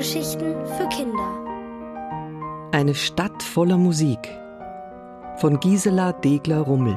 Hörgeschichten 0.00 0.54
für 0.78 0.88
Kinder. 0.88 2.70
Eine 2.72 2.94
Stadt 2.94 3.42
voller 3.42 3.76
Musik 3.76 4.30
von 5.36 5.60
Gisela 5.60 6.12
Degler-Rummel. 6.12 6.96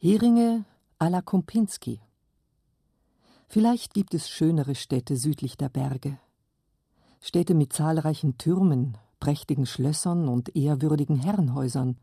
Heringe 0.00 0.64
à 0.98 1.10
la 1.10 1.20
Kompinski. 1.20 2.00
Vielleicht 3.48 3.92
gibt 3.92 4.14
es 4.14 4.30
schönere 4.30 4.74
Städte 4.74 5.18
südlich 5.18 5.58
der 5.58 5.68
Berge. 5.68 6.21
Städte 7.24 7.54
mit 7.54 7.72
zahlreichen 7.72 8.36
Türmen, 8.36 8.98
prächtigen 9.20 9.64
Schlössern 9.64 10.28
und 10.28 10.56
ehrwürdigen 10.56 11.14
Herrenhäusern. 11.14 11.96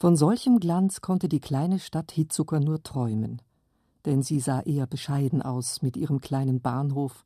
Von 0.00 0.16
solchem 0.16 0.58
Glanz 0.58 1.00
konnte 1.00 1.28
die 1.28 1.38
kleine 1.38 1.78
Stadt 1.78 2.10
Hitzucker 2.10 2.58
nur 2.58 2.82
träumen, 2.82 3.40
denn 4.06 4.24
sie 4.24 4.40
sah 4.40 4.60
eher 4.60 4.88
bescheiden 4.88 5.40
aus 5.40 5.82
mit 5.82 5.96
ihrem 5.96 6.20
kleinen 6.20 6.60
Bahnhof 6.60 7.24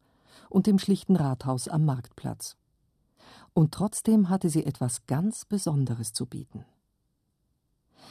und 0.50 0.66
dem 0.66 0.78
schlichten 0.78 1.16
Rathaus 1.16 1.66
am 1.66 1.86
Marktplatz. 1.86 2.59
Und 3.55 3.72
trotzdem 3.72 4.28
hatte 4.28 4.50
sie 4.50 4.66
etwas 4.66 5.06
ganz 5.06 5.47
Besonderes 5.47 6.12
zu 6.12 6.27
bieten. 6.27 6.66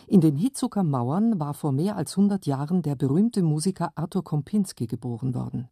In 0.07 0.21
den 0.21 0.35
Hitzucker 0.35 0.83
Mauern 0.83 1.39
war 1.39 1.53
vor 1.53 1.71
mehr 1.71 1.97
als 1.97 2.17
hundert 2.17 2.47
Jahren 2.47 2.81
der 2.81 2.95
berühmte 2.95 3.43
Musiker 3.43 3.91
Arthur 3.93 4.23
Kompinski 4.23 4.87
geboren 4.87 5.35
worden. 5.35 5.69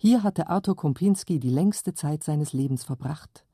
Hier 0.00 0.22
hatte 0.22 0.48
Arthur 0.48 0.76
Kompinski 0.76 1.40
die 1.40 1.50
längste 1.50 1.92
Zeit 1.92 2.22
seines 2.22 2.52
Lebens 2.52 2.84
verbracht 2.84 3.44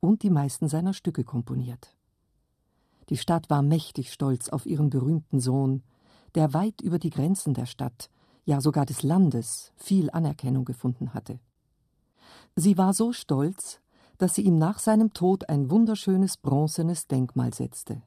und 0.00 0.24
die 0.24 0.30
meisten 0.30 0.68
seiner 0.68 0.94
Stücke 0.94 1.22
komponiert. 1.22 1.94
Die 3.08 3.16
Stadt 3.16 3.48
war 3.50 3.62
mächtig 3.62 4.12
stolz 4.12 4.48
auf 4.48 4.66
ihren 4.66 4.90
berühmten 4.90 5.38
Sohn, 5.38 5.84
der 6.34 6.54
weit 6.54 6.80
über 6.80 6.98
die 6.98 7.10
Grenzen 7.10 7.54
der 7.54 7.66
Stadt, 7.66 8.10
ja 8.44 8.60
sogar 8.60 8.84
des 8.84 9.04
Landes, 9.04 9.72
viel 9.76 10.10
Anerkennung 10.10 10.64
gefunden 10.64 11.14
hatte. 11.14 11.38
Sie 12.56 12.76
war 12.76 12.94
so 12.94 13.12
stolz, 13.12 13.80
dass 14.18 14.34
sie 14.34 14.42
ihm 14.42 14.58
nach 14.58 14.80
seinem 14.80 15.12
Tod 15.12 15.48
ein 15.48 15.70
wunderschönes 15.70 16.36
bronzenes 16.36 17.06
Denkmal 17.06 17.54
setzte. 17.54 18.02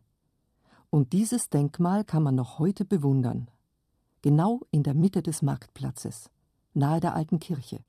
Und 0.89 1.13
dieses 1.13 1.49
Denkmal 1.49 2.03
kann 2.03 2.23
man 2.23 2.35
noch 2.35 2.59
heute 2.59 2.83
bewundern. 2.83 3.49
Genau 4.21 4.59
in 4.71 4.83
der 4.83 4.95
Mitte 4.95 5.21
des 5.21 5.41
Marktplatzes, 5.41 6.30
nahe 6.75 6.99
der 6.99 7.15
alten 7.15 7.39
Kirche. 7.39 7.79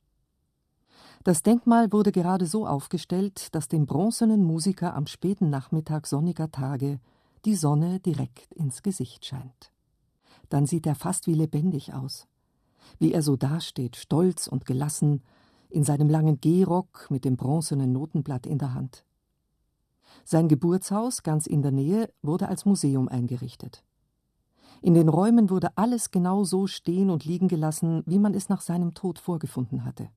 Das 1.24 1.42
Denkmal 1.42 1.92
wurde 1.92 2.12
gerade 2.12 2.46
so 2.46 2.66
aufgestellt, 2.66 3.54
dass 3.54 3.68
dem 3.68 3.86
bronzenen 3.86 4.44
Musiker 4.44 4.94
am 4.94 5.06
späten 5.06 5.50
Nachmittag 5.50 6.06
sonniger 6.06 6.50
Tage 6.50 7.00
die 7.44 7.56
Sonne 7.56 8.00
direkt 8.00 8.52
ins 8.52 8.82
Gesicht 8.82 9.24
scheint. 9.24 9.72
Dann 10.48 10.66
sieht 10.66 10.86
er 10.86 10.94
fast 10.94 11.26
wie 11.26 11.34
lebendig 11.34 11.94
aus. 11.94 12.26
Wie 12.98 13.12
er 13.12 13.22
so 13.22 13.36
dasteht, 13.36 13.96
stolz 13.96 14.46
und 14.46 14.66
gelassen, 14.66 15.22
in 15.68 15.82
seinem 15.82 16.08
langen 16.08 16.40
Gehrock 16.40 17.08
mit 17.10 17.24
dem 17.24 17.36
bronzenen 17.36 17.92
Notenblatt 17.92 18.46
in 18.46 18.58
der 18.58 18.74
Hand. 18.74 19.04
Sein 20.24 20.48
Geburtshaus, 20.48 21.22
ganz 21.22 21.46
in 21.46 21.62
der 21.62 21.72
Nähe, 21.72 22.12
wurde 22.22 22.48
als 22.48 22.64
Museum 22.64 23.08
eingerichtet. 23.08 23.82
In 24.82 24.94
den 24.94 25.08
Räumen 25.08 25.50
wurde 25.50 25.76
alles 25.76 26.10
genau 26.10 26.44
so 26.44 26.66
stehen 26.66 27.10
und 27.10 27.24
liegen 27.24 27.48
gelassen, 27.48 28.02
wie 28.06 28.18
man 28.18 28.34
es 28.34 28.48
nach 28.48 28.60
seinem 28.60 28.94
Tod 28.94 29.18
vorgefunden 29.18 29.84
hatte. 29.84 30.08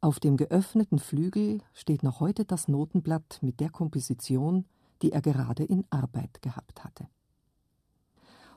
Auf 0.00 0.18
dem 0.18 0.36
geöffneten 0.36 0.98
Flügel 0.98 1.60
steht 1.74 2.02
noch 2.02 2.20
heute 2.20 2.44
das 2.44 2.68
Notenblatt 2.68 3.38
mit 3.42 3.60
der 3.60 3.70
Komposition, 3.70 4.64
die 5.02 5.12
er 5.12 5.20
gerade 5.20 5.64
in 5.64 5.84
Arbeit 5.90 6.42
gehabt 6.42 6.84
hatte. 6.84 7.06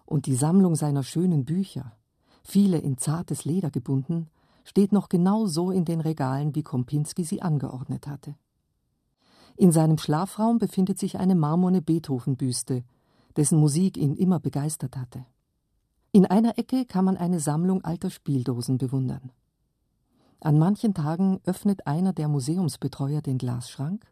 Und 0.05 0.25
die 0.25 0.35
Sammlung 0.35 0.75
seiner 0.75 1.03
schönen 1.03 1.45
Bücher, 1.45 1.95
viele 2.43 2.77
in 2.77 2.97
zartes 2.97 3.45
Leder 3.45 3.71
gebunden, 3.71 4.29
steht 4.63 4.91
noch 4.91 5.09
genau 5.09 5.45
so 5.45 5.71
in 5.71 5.85
den 5.85 6.01
Regalen, 6.01 6.55
wie 6.55 6.63
Kompinski 6.63 7.23
sie 7.23 7.41
angeordnet 7.41 8.07
hatte. 8.07 8.35
In 9.55 9.71
seinem 9.71 9.97
Schlafraum 9.97 10.57
befindet 10.57 10.97
sich 10.97 11.19
eine 11.19 11.35
marmorne 11.35 11.81
Beethoven-Büste, 11.81 12.83
dessen 13.37 13.59
Musik 13.59 13.97
ihn 13.97 14.15
immer 14.15 14.39
begeistert 14.39 14.97
hatte. 14.97 15.25
In 16.11 16.25
einer 16.25 16.57
Ecke 16.57 16.85
kann 16.85 17.05
man 17.05 17.17
eine 17.17 17.39
Sammlung 17.39 17.83
alter 17.83 18.09
Spieldosen 18.09 18.77
bewundern. 18.77 19.31
An 20.39 20.59
manchen 20.59 20.93
Tagen 20.93 21.39
öffnet 21.45 21.87
einer 21.87 22.13
der 22.13 22.27
Museumsbetreuer 22.27 23.21
den 23.21 23.37
Glasschrank, 23.37 24.05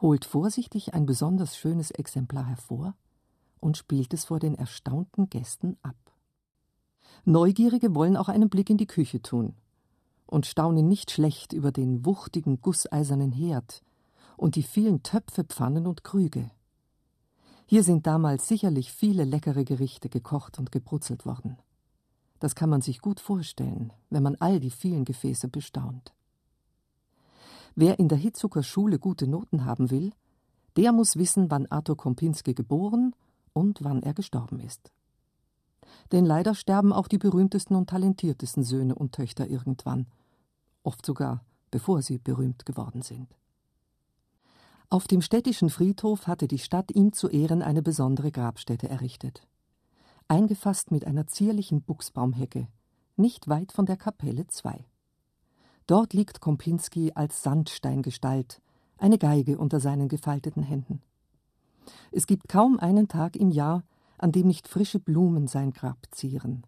holt 0.00 0.24
vorsichtig 0.24 0.94
ein 0.94 1.06
besonders 1.06 1.56
schönes 1.56 1.90
Exemplar 1.90 2.46
hervor 2.46 2.94
und 3.60 3.76
spielt 3.76 4.14
es 4.14 4.24
vor 4.24 4.38
den 4.38 4.54
erstaunten 4.54 5.28
Gästen 5.28 5.76
ab. 5.82 5.96
Neugierige 7.24 7.94
wollen 7.94 8.16
auch 8.16 8.28
einen 8.28 8.48
Blick 8.48 8.70
in 8.70 8.76
die 8.76 8.86
Küche 8.86 9.20
tun 9.20 9.54
und 10.26 10.46
staunen 10.46 10.88
nicht 10.88 11.10
schlecht 11.10 11.52
über 11.52 11.72
den 11.72 12.04
wuchtigen 12.04 12.60
gusseisernen 12.60 13.32
Herd, 13.32 13.82
und 14.36 14.54
die 14.54 14.62
vielen 14.62 15.02
Töpfe, 15.02 15.44
Pfannen 15.44 15.86
und 15.86 16.04
Krüge. 16.04 16.50
Hier 17.68 17.82
sind 17.82 18.06
damals 18.06 18.46
sicherlich 18.46 18.92
viele 18.92 19.24
leckere 19.24 19.64
Gerichte 19.64 20.08
gekocht 20.08 20.58
und 20.58 20.70
gebrutzelt 20.70 21.26
worden. 21.26 21.58
Das 22.38 22.54
kann 22.54 22.70
man 22.70 22.80
sich 22.80 23.00
gut 23.00 23.18
vorstellen, 23.18 23.92
wenn 24.08 24.22
man 24.22 24.36
all 24.36 24.60
die 24.60 24.70
vielen 24.70 25.04
Gefäße 25.04 25.48
bestaunt. 25.48 26.14
Wer 27.74 27.98
in 27.98 28.08
der 28.08 28.18
Hitzucker 28.18 28.62
Schule 28.62 29.00
gute 29.00 29.26
Noten 29.26 29.64
haben 29.64 29.90
will, 29.90 30.12
der 30.76 30.92
muss 30.92 31.16
wissen, 31.16 31.50
wann 31.50 31.66
Arthur 31.66 31.96
Kompinski 31.96 32.54
geboren 32.54 33.14
und 33.52 33.82
wann 33.82 34.02
er 34.02 34.14
gestorben 34.14 34.60
ist. 34.60 34.92
Denn 36.12 36.24
leider 36.24 36.54
sterben 36.54 36.92
auch 36.92 37.08
die 37.08 37.18
berühmtesten 37.18 37.74
und 37.74 37.90
talentiertesten 37.90 38.62
Söhne 38.62 38.94
und 38.94 39.12
Töchter 39.12 39.48
irgendwann, 39.48 40.06
oft 40.84 41.04
sogar 41.04 41.42
bevor 41.70 42.00
sie 42.00 42.18
berühmt 42.18 42.64
geworden 42.64 43.02
sind. 43.02 43.28
Auf 44.88 45.08
dem 45.08 45.20
städtischen 45.20 45.68
Friedhof 45.68 46.28
hatte 46.28 46.46
die 46.46 46.60
Stadt 46.60 46.92
ihm 46.92 47.12
zu 47.12 47.28
Ehren 47.28 47.60
eine 47.60 47.82
besondere 47.82 48.30
Grabstätte 48.30 48.88
errichtet. 48.88 49.46
Eingefasst 50.28 50.92
mit 50.92 51.04
einer 51.06 51.26
zierlichen 51.26 51.82
Buchsbaumhecke, 51.82 52.68
nicht 53.16 53.48
weit 53.48 53.72
von 53.72 53.86
der 53.86 53.96
Kapelle 53.96 54.46
2. 54.46 54.84
Dort 55.88 56.14
liegt 56.14 56.40
Kompinski 56.40 57.12
als 57.14 57.42
Sandsteingestalt, 57.42 58.62
eine 58.96 59.18
Geige 59.18 59.58
unter 59.58 59.80
seinen 59.80 60.08
gefalteten 60.08 60.62
Händen. 60.62 61.02
Es 62.12 62.26
gibt 62.26 62.48
kaum 62.48 62.78
einen 62.78 63.08
Tag 63.08 63.34
im 63.34 63.50
Jahr, 63.50 63.82
an 64.18 64.30
dem 64.30 64.46
nicht 64.46 64.68
frische 64.68 65.00
Blumen 65.00 65.48
sein 65.48 65.72
Grab 65.72 65.98
zieren. 66.12 66.64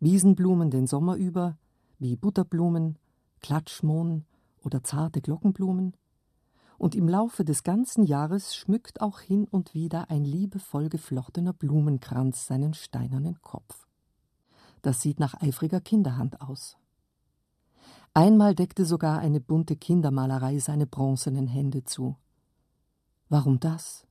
Wiesenblumen 0.00 0.70
den 0.70 0.86
Sommer 0.86 1.16
über, 1.16 1.58
wie 1.98 2.16
Butterblumen, 2.16 2.98
Klatschmohn 3.40 4.24
oder 4.64 4.82
zarte 4.82 5.20
Glockenblumen, 5.20 5.94
und 6.82 6.96
im 6.96 7.08
Laufe 7.08 7.44
des 7.44 7.62
ganzen 7.62 8.02
Jahres 8.02 8.56
schmückt 8.56 9.02
auch 9.02 9.20
hin 9.20 9.46
und 9.48 9.72
wieder 9.72 10.10
ein 10.10 10.24
liebevoll 10.24 10.88
geflochtener 10.88 11.52
Blumenkranz 11.52 12.46
seinen 12.46 12.74
steinernen 12.74 13.40
Kopf. 13.40 13.86
Das 14.82 15.00
sieht 15.00 15.20
nach 15.20 15.40
eifriger 15.40 15.80
Kinderhand 15.80 16.40
aus. 16.40 16.76
Einmal 18.14 18.56
deckte 18.56 18.84
sogar 18.84 19.20
eine 19.20 19.38
bunte 19.38 19.76
Kindermalerei 19.76 20.58
seine 20.58 20.88
bronzenen 20.88 21.46
Hände 21.46 21.84
zu. 21.84 22.16
Warum 23.28 23.60
das? 23.60 24.04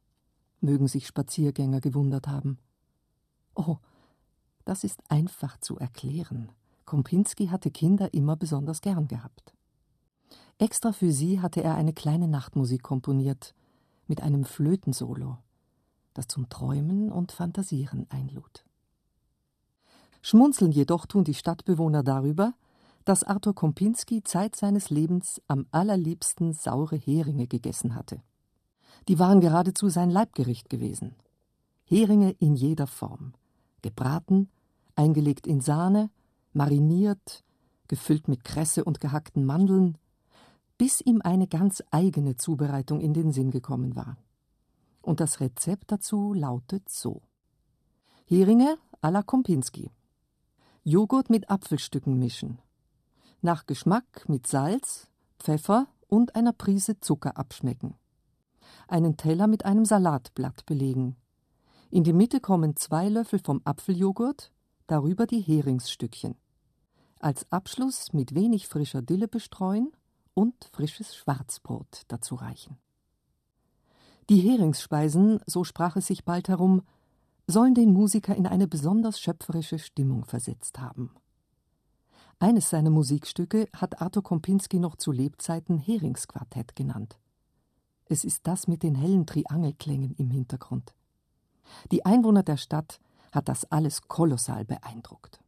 mögen 0.62 0.88
sich 0.88 1.08
Spaziergänger 1.08 1.82
gewundert 1.82 2.30
haben. 2.30 2.58
Oh, 3.54 3.80
das 4.64 4.86
ist 4.86 5.02
einfach 5.10 5.58
zu 5.58 5.78
erklären. 5.78 6.54
Kompinski 6.86 7.48
hatte 7.48 7.70
Kinder 7.70 8.14
immer 8.14 8.38
besonders 8.38 8.80
gern 8.80 9.10
gehabt. 9.10 9.54
Extra 10.62 10.92
für 10.92 11.12
sie 11.12 11.40
hatte 11.40 11.64
er 11.64 11.74
eine 11.74 11.92
kleine 11.92 12.28
Nachtmusik 12.28 12.84
komponiert, 12.84 13.56
mit 14.06 14.22
einem 14.22 14.46
Flötensolo, 14.46 15.40
das 16.14 16.28
zum 16.28 16.50
Träumen 16.50 17.12
und 17.12 17.32
Fantasieren 17.32 18.06
einlud. 18.12 18.64
Schmunzeln 20.22 20.72
jedoch 20.72 21.08
tun 21.08 21.24
die 21.24 21.34
Stadtbewohner 21.34 22.04
darüber, 22.04 22.54
dass 23.06 23.24
Arthur 23.24 23.56
Kompinski 23.56 24.22
Zeit 24.22 24.56
seines 24.56 24.92
Lebens 24.92 25.42
am 25.48 25.66
allerliebsten 25.72 26.54
saure 26.54 26.96
Heringe 26.96 27.48
gegessen 27.48 27.96
hatte. 27.96 28.22
Die 29.08 29.18
waren 29.18 29.42
geradezu 29.42 29.90
sein 29.90 30.12
Leibgericht 30.12 30.70
gewesen. 30.70 31.16
Heringe 31.86 32.36
in 32.38 32.54
jeder 32.54 32.86
Form, 32.86 33.34
gebraten, 33.82 34.52
eingelegt 34.94 35.48
in 35.48 35.60
Sahne, 35.60 36.12
mariniert, 36.54 37.44
gefüllt 37.88 38.28
mit 38.28 38.44
Kresse 38.44 38.84
und 38.84 39.00
gehackten 39.00 39.44
Mandeln, 39.44 39.98
bis 40.82 41.00
ihm 41.00 41.22
eine 41.24 41.46
ganz 41.46 41.84
eigene 41.92 42.38
Zubereitung 42.38 43.02
in 43.02 43.14
den 43.14 43.32
Sinn 43.32 43.52
gekommen 43.52 43.96
war. 43.96 44.18
Und 45.04 45.20
das 45.20 45.40
Rezept 45.40 45.92
dazu 45.92 46.34
lautet 46.34 46.90
so: 46.90 47.22
Heringe 48.26 48.80
à 49.00 49.12
la 49.12 49.22
Kompinski. 49.22 49.92
Joghurt 50.84 51.30
mit 51.30 51.52
Apfelstücken 51.52 52.18
mischen. 52.18 52.58
Nach 53.44 53.68
Geschmack 53.68 54.28
mit 54.28 54.48
Salz, 54.48 55.08
Pfeffer 55.38 55.86
und 56.08 56.34
einer 56.34 56.52
Prise 56.52 57.00
Zucker 57.00 57.38
abschmecken. 57.38 57.94
Einen 58.88 59.18
Teller 59.18 59.46
mit 59.46 59.66
einem 59.66 59.86
Salatblatt 59.86 60.66
belegen. 60.66 61.16
In 61.92 62.04
die 62.04 62.14
Mitte 62.14 62.40
kommen 62.40 62.76
zwei 62.76 63.08
Löffel 63.08 63.38
vom 63.38 63.62
Apfeljoghurt, 63.66 64.52
darüber 64.88 65.28
die 65.28 65.42
Heringsstückchen. 65.42 66.34
Als 67.20 67.46
Abschluss 67.52 68.14
mit 68.14 68.34
wenig 68.34 68.68
frischer 68.68 69.04
Dille 69.04 69.28
bestreuen 69.28 69.92
und 70.34 70.70
frisches 70.74 71.16
Schwarzbrot 71.16 72.04
dazu 72.08 72.36
reichen. 72.36 72.78
Die 74.30 74.40
Heringsspeisen, 74.40 75.42
so 75.46 75.64
sprach 75.64 75.96
es 75.96 76.08
sich 76.08 76.24
bald 76.24 76.48
herum, 76.48 76.84
sollen 77.48 77.74
den 77.74 77.92
Musiker 77.92 78.36
in 78.36 78.48
eine 78.48 78.68
besonders 78.68 79.20
schöpferische 79.20 79.80
Stimmung 79.80 80.26
versetzt 80.26 80.80
haben. 80.80 81.12
Eines 82.40 82.70
seiner 82.70 82.90
Musikstücke 82.90 83.68
hat 83.76 84.02
Arthur 84.02 84.24
Kompinski 84.24 84.80
noch 84.80 84.96
zu 84.96 85.12
Lebzeiten 85.12 85.78
Heringsquartett 85.78 86.76
genannt. 86.76 87.20
Es 88.06 88.24
ist 88.24 88.48
das 88.48 88.68
mit 88.68 88.84
den 88.84 88.96
hellen 88.96 89.26
Triangelklängen 89.26 90.16
im 90.16 90.32
Hintergrund. 90.32 90.94
Die 91.92 92.06
Einwohner 92.06 92.44
der 92.44 92.58
Stadt 92.58 93.00
hat 93.32 93.48
das 93.48 93.66
alles 93.66 94.08
kolossal 94.08 94.66
beeindruckt. 94.66 95.42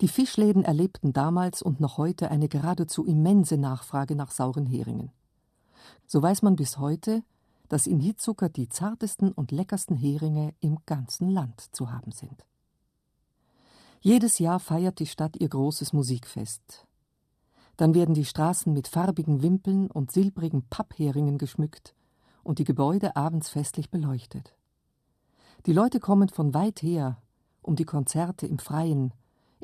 Die 0.00 0.08
Fischläden 0.08 0.64
erlebten 0.64 1.12
damals 1.12 1.62
und 1.62 1.80
noch 1.80 1.98
heute 1.98 2.30
eine 2.30 2.48
geradezu 2.48 3.04
immense 3.04 3.56
Nachfrage 3.56 4.16
nach 4.16 4.30
sauren 4.30 4.66
Heringen. 4.66 5.12
So 6.06 6.20
weiß 6.20 6.42
man 6.42 6.56
bis 6.56 6.78
heute, 6.78 7.22
dass 7.68 7.86
in 7.86 8.00
Hitzucker 8.00 8.48
die 8.48 8.68
zartesten 8.68 9.32
und 9.32 9.52
leckersten 9.52 9.96
Heringe 9.96 10.54
im 10.60 10.78
ganzen 10.86 11.30
Land 11.30 11.60
zu 11.74 11.90
haben 11.90 12.12
sind. 12.12 12.44
Jedes 14.00 14.38
Jahr 14.38 14.60
feiert 14.60 14.98
die 14.98 15.06
Stadt 15.06 15.36
ihr 15.36 15.48
großes 15.48 15.92
Musikfest. 15.92 16.86
Dann 17.76 17.94
werden 17.94 18.14
die 18.14 18.26
Straßen 18.26 18.72
mit 18.72 18.86
farbigen 18.86 19.42
Wimpeln 19.42 19.90
und 19.90 20.12
silbrigen 20.12 20.64
Pappheringen 20.68 21.38
geschmückt 21.38 21.94
und 22.42 22.58
die 22.58 22.64
Gebäude 22.64 23.16
abends 23.16 23.48
festlich 23.48 23.90
beleuchtet. 23.90 24.54
Die 25.66 25.72
Leute 25.72 26.00
kommen 26.00 26.28
von 26.28 26.52
weit 26.52 26.82
her, 26.82 27.16
um 27.62 27.76
die 27.76 27.86
Konzerte 27.86 28.46
im 28.46 28.58
Freien, 28.58 29.14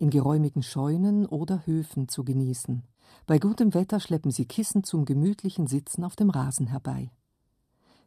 in 0.00 0.08
geräumigen 0.08 0.62
Scheunen 0.62 1.26
oder 1.26 1.66
Höfen 1.66 2.08
zu 2.08 2.24
genießen. 2.24 2.82
Bei 3.26 3.38
gutem 3.38 3.74
Wetter 3.74 4.00
schleppen 4.00 4.30
sie 4.30 4.46
Kissen 4.46 4.82
zum 4.82 5.04
gemütlichen 5.04 5.66
Sitzen 5.66 6.04
auf 6.04 6.16
dem 6.16 6.30
Rasen 6.30 6.68
herbei. 6.68 7.10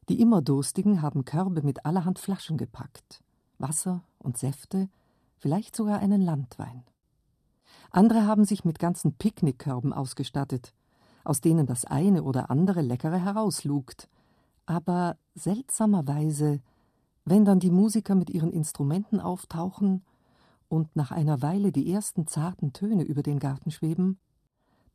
Die 0.10 0.19
immer 0.19 0.42
Durstigen 0.42 1.04
haben 1.04 1.24
Körbe 1.24 1.62
mit 1.62 1.86
allerhand 1.86 2.18
Flaschen 2.18 2.57
gepackt, 2.57 3.24
Wasser 3.60 4.04
und 4.18 4.40
Säfte, 4.40 4.90
vielleicht 5.38 5.75
sogar 5.75 6.00
einen 6.00 6.22
Landwein. 6.22 6.84
Andere 7.92 8.25
haben 8.25 8.44
sich 8.44 8.66
mit 8.66 8.80
ganzen 8.80 9.13
Picknickkörben 9.13 9.94
ausgestattet, 9.94 10.74
aus 11.24 11.42
denen 11.42 11.68
das 11.68 11.86
eine 11.86 12.24
oder 12.24 12.50
andere 12.50 12.81
Leckere 12.81 13.24
herauslugt. 13.24 14.10
Aber 14.66 15.16
seltsamerweise, 15.36 16.60
wenn 17.24 17.45
dann 17.45 17.60
die 17.60 17.72
Musiker 17.72 18.16
mit 18.16 18.31
ihren 18.31 18.51
Instrumenten 18.51 19.19
auftauchen 19.19 20.04
und 20.73 20.95
nach 20.95 21.11
einer 21.11 21.43
Weile 21.43 21.71
die 21.71 21.91
ersten 21.91 22.25
zarten 22.25 22.73
Töne 22.73 23.03
über 23.03 23.21
den 23.21 23.37
Garten 23.37 23.69
schweben, 23.69 24.17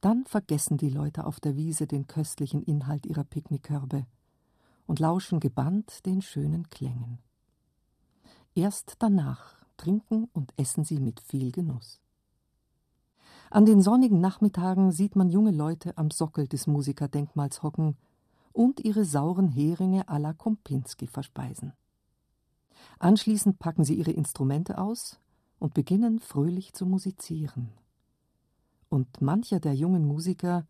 dann 0.01 0.25
vergessen 0.25 0.77
die 0.77 0.91
Leute 0.91 1.25
auf 1.25 1.39
der 1.39 1.57
Wiese 1.57 1.87
den 1.87 2.09
köstlichen 2.09 2.65
Inhalt 2.65 3.07
ihrer 3.07 3.23
Picknickkörbe 3.23 4.05
und 4.87 4.99
lauschen 4.99 5.39
gebannt 5.39 6.05
den 6.05 6.21
schönen 6.21 6.69
Klängen. 6.69 7.19
Erst 8.57 8.97
danach 8.99 9.55
trinken 9.77 10.29
und 10.33 10.53
essen 10.57 10.83
sie 10.83 10.99
mit 10.99 11.21
viel 11.21 11.53
Genuss. 11.53 12.01
An 13.49 13.65
den 13.65 13.81
sonnigen 13.81 14.21
Nachmittagen 14.21 14.91
sieht 14.91 15.15
man 15.15 15.31
junge 15.31 15.53
Leute 15.53 15.97
am 15.97 16.11
Sockel 16.11 16.49
des 16.49 16.67
Musikerdenkmals 16.67 17.63
hocken 17.63 17.97
und 18.53 18.81
ihre 18.81 19.05
sauren 19.05 19.47
Heringe 19.47 20.09
à 20.09 20.19
la 20.19 20.33
Kompinski 20.33 21.07
verspeisen. 21.07 21.73
Anschließend 22.99 23.61
packen 23.61 23.85
sie 23.85 23.95
ihre 23.95 24.11
Instrumente 24.11 24.79
aus 24.79 25.21
und 25.59 25.75
beginnen 25.75 26.19
fröhlich 26.21 26.73
zu 26.73 26.87
musizieren. 26.87 27.71
Und 28.89 29.21
mancher 29.21 29.61
der 29.61 29.75
jungen 29.75 30.05
Musiker 30.07 30.67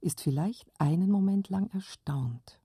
ist 0.00 0.20
vielleicht 0.20 0.70
einen 0.78 1.10
Moment 1.10 1.48
lang 1.48 1.68
erstaunt. 1.70 2.60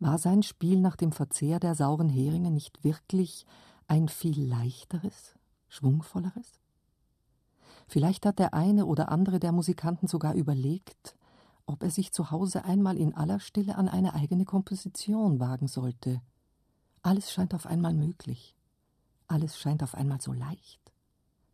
War 0.00 0.18
sein 0.18 0.42
Spiel 0.42 0.80
nach 0.80 0.96
dem 0.96 1.12
Verzehr 1.12 1.60
der 1.60 1.74
sauren 1.74 2.08
Heringe 2.08 2.50
nicht 2.50 2.82
wirklich 2.84 3.46
ein 3.86 4.08
viel 4.08 4.44
leichteres, 4.44 5.36
schwungvolleres? 5.68 6.60
Vielleicht 7.86 8.26
hat 8.26 8.38
der 8.38 8.54
eine 8.54 8.86
oder 8.86 9.10
andere 9.10 9.38
der 9.38 9.52
Musikanten 9.52 10.08
sogar 10.08 10.34
überlegt, 10.34 11.16
ob 11.66 11.82
er 11.82 11.90
sich 11.90 12.12
zu 12.12 12.30
Hause 12.30 12.64
einmal 12.64 12.96
in 12.96 13.14
aller 13.14 13.38
Stille 13.38 13.76
an 13.76 13.88
eine 13.88 14.14
eigene 14.14 14.44
Komposition 14.44 15.40
wagen 15.40 15.68
sollte. 15.68 16.20
Alles 17.02 17.32
scheint 17.32 17.54
auf 17.54 17.66
einmal 17.66 17.94
möglich. 17.94 18.54
Alles 19.32 19.58
scheint 19.58 19.82
auf 19.82 19.94
einmal 19.94 20.20
so 20.20 20.34
leicht. 20.34 20.92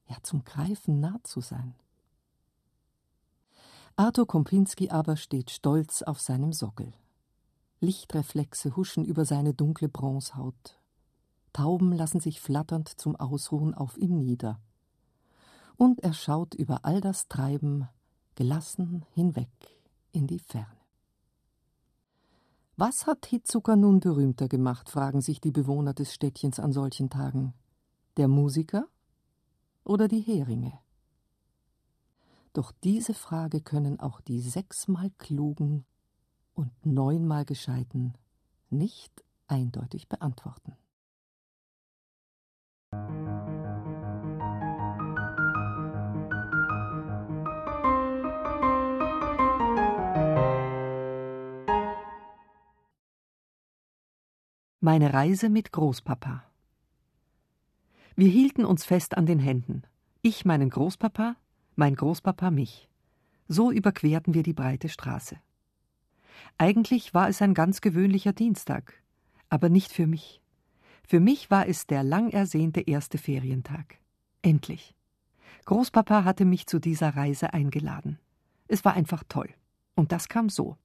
Ja, 0.08 0.16
zum 0.25 0.42
Greifen 0.42 0.98
nah 0.98 1.20
zu 1.22 1.40
sein. 1.40 1.76
Arthur 3.94 4.26
Kompinski 4.26 4.90
aber 4.90 5.16
steht 5.16 5.52
stolz 5.52 6.02
auf 6.02 6.20
seinem 6.20 6.52
Sockel. 6.52 6.92
Lichtreflexe 7.78 8.75
huschen 8.75 9.04
über 9.04 9.25
seine 9.25 9.54
dunkle 9.54 9.88
Bronzehaut. 9.88 10.80
Tauben 11.52 11.92
lassen 11.92 12.19
sich 12.19 12.40
flatternd 12.40 12.88
zum 13.00 13.14
Ausruhen 13.14 13.75
auf 13.75 13.96
ihm 13.96 14.19
nieder. 14.19 14.60
Und 15.76 16.00
er 16.00 16.14
schaut 16.14 16.54
über 16.54 16.84
all 16.84 17.00
das 17.00 17.28
Treiben 17.28 17.88
gelassen 18.34 19.04
hinweg 19.12 19.52
in 20.10 20.26
die 20.26 20.40
Ferne. 20.40 20.66
Was 22.76 23.06
hat 23.06 23.26
Hitzucker 23.26 23.76
nun 23.76 24.00
berühmter 24.00 24.48
gemacht, 24.48 24.90
fragen 24.90 25.20
sich 25.20 25.40
die 25.40 25.52
Bewohner 25.52 25.94
des 25.94 26.12
Städtchens 26.12 26.58
an 26.58 26.72
solchen 26.72 27.08
Tagen. 27.08 27.54
Der 28.18 28.26
Musiker 28.26 28.88
oder 29.84 30.08
die 30.08 30.18
Heringe? 30.18 30.76
Doch 32.52 32.72
diese 32.82 33.14
Frage 33.14 33.60
können 33.60 34.00
auch 34.00 34.20
die 34.20 34.40
sechsmal 34.40 35.12
klugen 35.18 35.84
und 36.52 36.72
neunmal 36.84 37.44
Gescheiten 37.44 38.14
nicht 38.70 39.22
eindeutig 39.46 40.08
beantworten. 40.08 40.74
Meine 54.80 55.12
Reise 55.12 55.48
mit 55.50 55.70
Großpapa. 55.70 56.48
Wir 58.18 58.30
hielten 58.30 58.64
uns 58.64 58.84
fest 58.84 59.16
an 59.16 59.26
den 59.26 59.38
Händen. 59.38 59.82
Ich 60.22 60.44
meinen 60.44 60.70
Großpapa, 60.70 61.37
mein 61.76 61.94
Großpapa 61.94 62.50
mich. 62.50 62.88
So 63.46 63.70
überquerten 63.70 64.34
wir 64.34 64.42
die 64.42 64.54
breite 64.54 64.88
Straße. 64.88 65.37
Eigentlich 66.56 67.14
war 67.14 67.28
es 67.28 67.40
ein 67.42 67.54
ganz 67.54 67.80
gewöhnlicher 67.80 68.32
Dienstag, 68.32 68.92
aber 69.50 69.68
nicht 69.68 69.92
für 69.92 70.08
mich. 70.08 70.42
Für 71.06 71.20
mich 71.20 71.48
war 71.52 71.68
es 71.68 71.87
der 71.87 72.02
lang 72.02 72.30
ersehnte 72.30 72.80
erste 72.80 73.18
Ferientag. 73.18 74.00
Endlich. 74.42 74.96
Großpapa 75.66 76.25
hatte 76.25 76.44
mich 76.44 76.66
zu 76.66 76.80
dieser 76.80 77.10
Reise 77.10 77.52
eingeladen. 77.52 78.18
Es 78.66 78.84
war 78.84 78.94
einfach 78.94 79.22
toll. 79.28 79.50
Und 79.94 80.10
das 80.10 80.28
kam 80.28 80.48
so. 80.48 80.76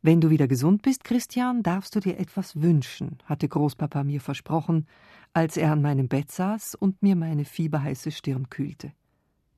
Wenn 0.00 0.20
du 0.20 0.30
wieder 0.30 0.46
gesund 0.46 0.82
bist, 0.82 1.02
Christian, 1.02 1.62
darfst 1.62 1.96
du 1.96 2.00
dir 2.00 2.18
etwas 2.18 2.60
wünschen, 2.60 3.18
hatte 3.24 3.48
Großpapa 3.48 4.04
mir 4.04 4.20
versprochen, 4.20 4.86
als 5.32 5.56
er 5.56 5.72
an 5.72 5.82
meinem 5.82 6.08
Bett 6.08 6.30
saß 6.30 6.76
und 6.76 7.02
mir 7.02 7.16
meine 7.16 7.44
fieberheiße 7.44 8.12
Stirn 8.12 8.48
kühlte. 8.48 8.92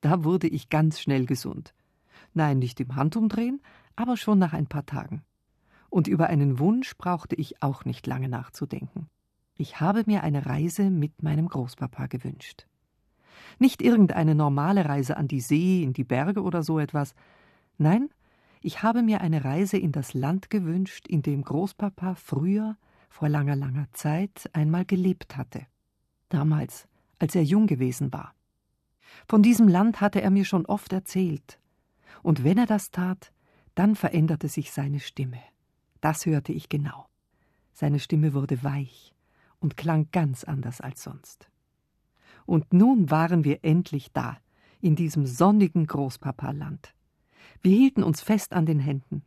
Da 0.01 0.23
wurde 0.23 0.47
ich 0.47 0.69
ganz 0.69 0.99
schnell 0.99 1.25
gesund. 1.25 1.75
Nein, 2.33 2.59
nicht 2.59 2.79
im 2.79 2.95
Handumdrehen, 2.95 3.61
aber 3.95 4.17
schon 4.17 4.39
nach 4.39 4.53
ein 4.53 4.67
paar 4.67 4.85
Tagen. 4.85 5.23
Und 5.89 6.07
über 6.07 6.27
einen 6.27 6.57
Wunsch 6.57 6.97
brauchte 6.97 7.35
ich 7.35 7.61
auch 7.61 7.85
nicht 7.85 8.07
lange 8.07 8.29
nachzudenken. 8.29 9.09
Ich 9.57 9.79
habe 9.79 10.03
mir 10.07 10.23
eine 10.23 10.45
Reise 10.45 10.89
mit 10.89 11.21
meinem 11.21 11.47
Großpapa 11.47 12.07
gewünscht. 12.07 12.65
Nicht 13.59 13.81
irgendeine 13.81 14.33
normale 14.33 14.85
Reise 14.85 15.17
an 15.17 15.27
die 15.27 15.41
See, 15.41 15.83
in 15.83 15.93
die 15.93 16.03
Berge 16.03 16.41
oder 16.41 16.63
so 16.63 16.79
etwas. 16.79 17.13
Nein, 17.77 18.09
ich 18.61 18.83
habe 18.83 19.01
mir 19.01 19.21
eine 19.21 19.43
Reise 19.43 19.77
in 19.77 19.91
das 19.91 20.13
Land 20.13 20.49
gewünscht, 20.49 21.07
in 21.07 21.23
dem 21.23 21.43
Großpapa 21.43 22.15
früher, 22.15 22.77
vor 23.09 23.27
langer, 23.27 23.55
langer 23.55 23.87
Zeit, 23.91 24.49
einmal 24.53 24.85
gelebt 24.85 25.35
hatte. 25.35 25.65
Damals, 26.29 26.87
als 27.19 27.35
er 27.35 27.43
jung 27.43 27.67
gewesen 27.67 28.13
war. 28.13 28.33
Von 29.27 29.41
diesem 29.41 29.67
Land 29.67 29.99
hatte 29.99 30.21
er 30.21 30.29
mir 30.29 30.45
schon 30.45 30.65
oft 30.65 30.93
erzählt. 30.93 31.59
Und 32.23 32.43
wenn 32.43 32.57
er 32.57 32.67
das 32.67 32.91
tat, 32.91 33.33
dann 33.75 33.95
veränderte 33.95 34.47
sich 34.47 34.71
seine 34.71 34.99
Stimme. 34.99 35.41
Das 35.99 36.25
hörte 36.25 36.53
ich 36.53 36.69
genau. 36.69 37.07
Seine 37.73 37.99
Stimme 37.99 38.33
wurde 38.33 38.63
weich 38.63 39.13
und 39.59 39.75
klang 39.75 40.09
ganz 40.11 40.43
anders 40.43 40.81
als 40.81 41.03
sonst. 41.03 41.49
Und 42.45 42.73
nun 42.73 43.09
waren 43.09 43.43
wir 43.43 43.63
endlich 43.63 44.11
da, 44.11 44.37
in 44.81 44.95
diesem 44.95 45.25
sonnigen 45.25 45.87
Großpapaland. 45.87 46.93
Wir 47.61 47.75
hielten 47.75 48.03
uns 48.03 48.21
fest 48.21 48.53
an 48.53 48.65
den 48.65 48.79
Händen. 48.79 49.23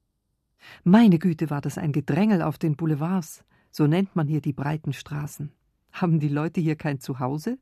Meine 0.83 1.19
Güte, 1.19 1.51
war 1.51 1.61
das 1.61 1.79
ein 1.79 1.93
Gedrängel 1.93 2.43
auf 2.43 2.59
den 2.59 2.77
Boulevards, 2.77 3.45
so 3.71 3.87
nennt 3.87 4.17
man 4.17 4.27
hier 4.27 4.41
die 4.41 4.53
breiten 4.53 4.93
Straßen. 4.93 5.53
Haben 5.93 6.19
die 6.19 6.29
Leute 6.29 6.61
hier 6.61 6.77
kein 6.77 6.99
Zuhause? 6.99 7.59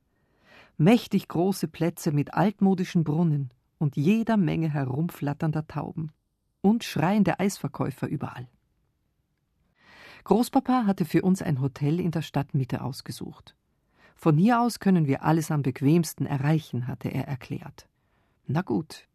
Mächtig 0.78 1.28
große 1.28 1.68
Plätze 1.68 2.12
mit 2.12 2.32
altmodischen 2.32 3.04
Brunnen 3.04 3.50
und 3.78 3.96
jeder 3.96 4.36
Menge 4.36 4.70
herumflatternder 4.70 5.66
Tauben 5.66 6.12
und 6.62 6.84
schreiende 6.84 7.40
Eisverkäufer 7.40 8.06
überall. 8.06 8.48
Großpapa 10.24 10.86
hatte 10.86 11.04
für 11.04 11.22
uns 11.22 11.42
ein 11.42 11.60
Hotel 11.60 12.00
in 12.00 12.12
der 12.12 12.22
Stadtmitte 12.22 12.82
ausgesucht. 12.82 13.56
Von 14.14 14.38
hier 14.38 14.60
aus 14.60 14.78
können 14.78 15.06
wir 15.06 15.24
alles 15.24 15.50
am 15.50 15.62
bequemsten 15.62 16.26
erreichen, 16.26 16.86
hatte 16.86 17.08
er 17.08 17.26
erklärt. 17.26 17.88
Na 18.46 18.62
gut. 18.62 19.08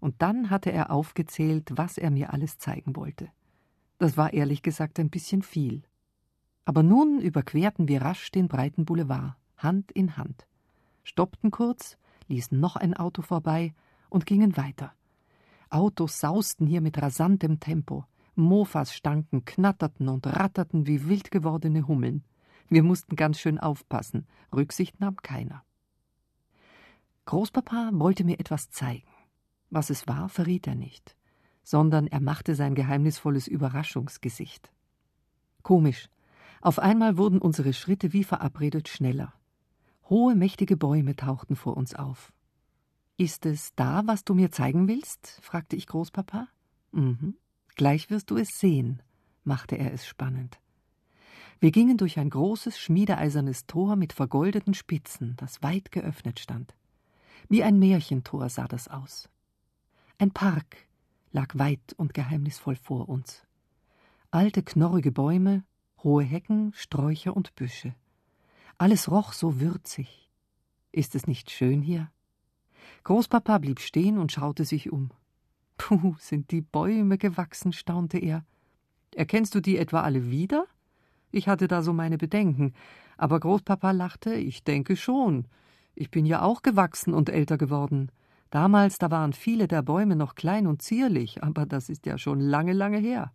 Und 0.00 0.22
dann 0.22 0.50
hatte 0.50 0.70
er 0.70 0.90
aufgezählt, 0.90 1.72
was 1.74 1.98
er 1.98 2.10
mir 2.10 2.32
alles 2.32 2.58
zeigen 2.58 2.96
wollte. 2.96 3.28
Das 3.98 4.16
war 4.16 4.32
ehrlich 4.32 4.62
gesagt 4.62 4.98
ein 5.00 5.10
bisschen 5.10 5.42
viel. 5.42 5.82
Aber 6.64 6.82
nun 6.82 7.20
überquerten 7.20 7.88
wir 7.88 8.02
rasch 8.02 8.30
den 8.30 8.46
breiten 8.46 8.84
Boulevard, 8.84 9.34
Hand 9.56 9.90
in 9.92 10.16
Hand, 10.16 10.46
stoppten 11.02 11.50
kurz, 11.50 11.96
ließen 12.28 12.58
noch 12.58 12.76
ein 12.76 12.94
Auto 12.94 13.22
vorbei 13.22 13.74
und 14.08 14.26
gingen 14.26 14.56
weiter. 14.56 14.92
Autos 15.70 16.20
sausten 16.20 16.66
hier 16.66 16.80
mit 16.80 17.00
rasantem 17.00 17.58
Tempo, 17.58 18.04
Mofas 18.36 18.94
stanken, 18.94 19.44
knatterten 19.44 20.08
und 20.08 20.26
ratterten 20.26 20.86
wie 20.86 21.08
wild 21.08 21.30
gewordene 21.30 21.88
Hummeln. 21.88 22.22
Wir 22.68 22.82
mussten 22.82 23.16
ganz 23.16 23.40
schön 23.40 23.58
aufpassen. 23.58 24.26
Rücksicht 24.54 25.00
nahm 25.00 25.16
keiner. 25.16 25.64
Großpapa 27.24 27.90
wollte 27.94 28.24
mir 28.24 28.38
etwas 28.38 28.70
zeigen. 28.70 29.06
Was 29.70 29.90
es 29.90 30.06
war, 30.06 30.28
verriet 30.28 30.66
er 30.66 30.74
nicht, 30.74 31.16
sondern 31.62 32.06
er 32.06 32.20
machte 32.20 32.54
sein 32.54 32.74
geheimnisvolles 32.74 33.46
Überraschungsgesicht. 33.46 34.72
Komisch. 35.62 36.08
Auf 36.60 36.78
einmal 36.78 37.16
wurden 37.16 37.38
unsere 37.38 37.72
Schritte 37.72 38.12
wie 38.12 38.24
verabredet 38.24 38.88
schneller. 38.88 39.32
Hohe, 40.08 40.34
mächtige 40.34 40.76
Bäume 40.76 41.14
tauchten 41.14 41.54
vor 41.54 41.76
uns 41.76 41.94
auf. 41.94 42.32
Ist 43.16 43.46
es 43.46 43.74
da, 43.74 44.06
was 44.06 44.24
du 44.24 44.34
mir 44.34 44.50
zeigen 44.50 44.88
willst? 44.88 45.38
fragte 45.42 45.76
ich 45.76 45.86
Großpapa. 45.86 46.48
Mhm. 46.92 47.36
Gleich 47.76 48.10
wirst 48.10 48.30
du 48.30 48.36
es 48.36 48.58
sehen, 48.58 49.02
machte 49.44 49.76
er 49.76 49.92
es 49.92 50.06
spannend. 50.06 50.58
Wir 51.60 51.72
gingen 51.72 51.96
durch 51.96 52.18
ein 52.18 52.30
großes, 52.30 52.78
schmiedeeisernes 52.78 53.66
Tor 53.66 53.96
mit 53.96 54.12
vergoldeten 54.12 54.74
Spitzen, 54.74 55.34
das 55.36 55.62
weit 55.62 55.90
geöffnet 55.90 56.38
stand. 56.38 56.74
Wie 57.48 57.64
ein 57.64 57.78
Märchentor 57.78 58.48
sah 58.48 58.68
das 58.68 58.88
aus. 58.88 59.28
Ein 60.20 60.32
Park 60.32 60.88
lag 61.30 61.56
weit 61.56 61.92
und 61.96 62.12
geheimnisvoll 62.12 62.74
vor 62.74 63.08
uns. 63.08 63.46
Alte, 64.32 64.64
knorrige 64.64 65.12
Bäume, 65.12 65.62
hohe 66.02 66.24
Hecken, 66.24 66.72
Sträucher 66.74 67.36
und 67.36 67.54
Büsche. 67.54 67.94
Alles 68.78 69.12
roch 69.12 69.32
so 69.32 69.60
würzig. 69.60 70.28
Ist 70.90 71.14
es 71.14 71.28
nicht 71.28 71.52
schön 71.52 71.82
hier? 71.82 72.10
Großpapa 73.04 73.58
blieb 73.58 73.78
stehen 73.78 74.18
und 74.18 74.32
schaute 74.32 74.64
sich 74.64 74.90
um. 74.90 75.12
Puh, 75.76 76.16
sind 76.18 76.50
die 76.50 76.62
Bäume 76.62 77.16
gewachsen, 77.16 77.72
staunte 77.72 78.18
er. 78.18 78.44
Erkennst 79.14 79.54
du 79.54 79.60
die 79.60 79.78
etwa 79.78 80.00
alle 80.00 80.32
wieder? 80.32 80.66
Ich 81.30 81.46
hatte 81.46 81.68
da 81.68 81.80
so 81.80 81.92
meine 81.92 82.18
Bedenken, 82.18 82.74
aber 83.18 83.38
Großpapa 83.38 83.92
lachte, 83.92 84.34
ich 84.34 84.64
denke 84.64 84.96
schon. 84.96 85.46
Ich 85.94 86.10
bin 86.10 86.26
ja 86.26 86.42
auch 86.42 86.62
gewachsen 86.62 87.14
und 87.14 87.28
älter 87.28 87.56
geworden. 87.56 88.10
Damals, 88.50 88.98
da 88.98 89.10
waren 89.10 89.32
viele 89.34 89.68
der 89.68 89.82
Bäume 89.82 90.16
noch 90.16 90.34
klein 90.34 90.66
und 90.66 90.80
zierlich, 90.80 91.42
aber 91.42 91.66
das 91.66 91.88
ist 91.88 92.06
ja 92.06 92.16
schon 92.16 92.40
lange, 92.40 92.72
lange 92.72 92.98
her. 92.98 93.32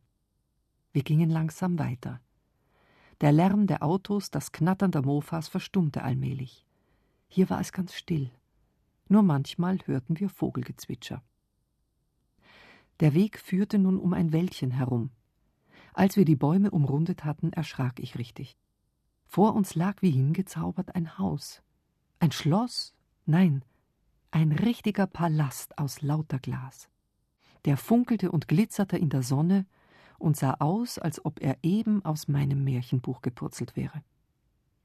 Wir 0.91 1.03
gingen 1.03 1.29
langsam 1.29 1.77
weiter. 1.77 2.19
Der 3.21 3.31
Lärm 3.31 3.67
der 3.67 3.83
Autos, 3.83 4.31
das 4.31 4.51
Knattern 4.51 4.91
der 4.91 5.03
Mofas 5.03 5.47
verstummte 5.47 6.03
allmählich. 6.03 6.65
Hier 7.27 7.49
war 7.49 7.59
es 7.59 7.71
ganz 7.71 7.93
still. 7.93 8.31
Nur 9.07 9.23
manchmal 9.23 9.79
hörten 9.85 10.19
wir 10.19 10.29
Vogelgezwitscher. 10.29 11.23
Der 12.99 13.13
Weg 13.13 13.39
führte 13.39 13.79
nun 13.79 13.97
um 13.97 14.13
ein 14.13 14.31
Wäldchen 14.31 14.71
herum. 14.71 15.11
Als 15.93 16.17
wir 16.17 16.25
die 16.25 16.35
Bäume 16.35 16.71
umrundet 16.71 17.23
hatten, 17.23 17.53
erschrak 17.53 17.99
ich 17.99 18.17
richtig. 18.17 18.57
Vor 19.25 19.55
uns 19.55 19.75
lag 19.75 20.01
wie 20.01 20.11
hingezaubert 20.11 20.95
ein 20.95 21.17
Haus. 21.17 21.61
Ein 22.19 22.31
Schloss? 22.31 22.93
Nein, 23.25 23.63
ein 24.33 24.51
richtiger 24.51 25.05
Palast 25.05 25.77
aus 25.77 26.01
lauter 26.01 26.39
Glas. 26.39 26.89
Der 27.65 27.77
funkelte 27.77 28.31
und 28.31 28.47
glitzerte 28.47 28.97
in 28.97 29.09
der 29.09 29.21
Sonne 29.21 29.67
und 30.17 30.35
sah 30.35 30.55
aus, 30.55 30.97
als 30.97 31.23
ob 31.23 31.39
er 31.39 31.57
eben 31.61 32.03
aus 32.03 32.27
meinem 32.27 32.63
Märchenbuch 32.63 33.21
gepurzelt 33.21 33.75
wäre. 33.75 34.03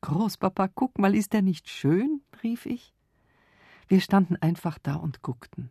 Großpapa, 0.02 0.68
guck 0.68 0.98
mal, 0.98 1.14
ist 1.14 1.34
er 1.34 1.42
nicht 1.42 1.68
schön? 1.68 2.20
rief 2.42 2.66
ich. 2.66 2.92
Wir 3.88 4.02
standen 4.02 4.36
einfach 4.36 4.78
da 4.78 4.96
und 4.96 5.22
guckten. 5.22 5.70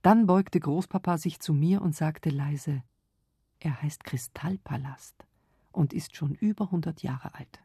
Dann 0.00 0.26
beugte 0.26 0.58
Großpapa 0.58 1.18
sich 1.18 1.40
zu 1.40 1.52
mir 1.52 1.82
und 1.82 1.94
sagte 1.94 2.30
leise 2.30 2.82
er 3.60 3.82
heißt 3.82 4.04
Kristallpalast 4.04 5.26
und 5.72 5.92
ist 5.92 6.14
schon 6.14 6.34
über 6.34 6.70
hundert 6.70 7.02
Jahre 7.02 7.34
alt. 7.34 7.60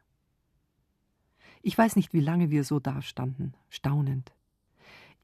Ich 1.62 1.78
weiß 1.78 1.96
nicht, 1.96 2.12
wie 2.12 2.20
lange 2.20 2.50
wir 2.50 2.64
so 2.64 2.80
dastanden, 2.80 3.56
staunend. 3.68 4.34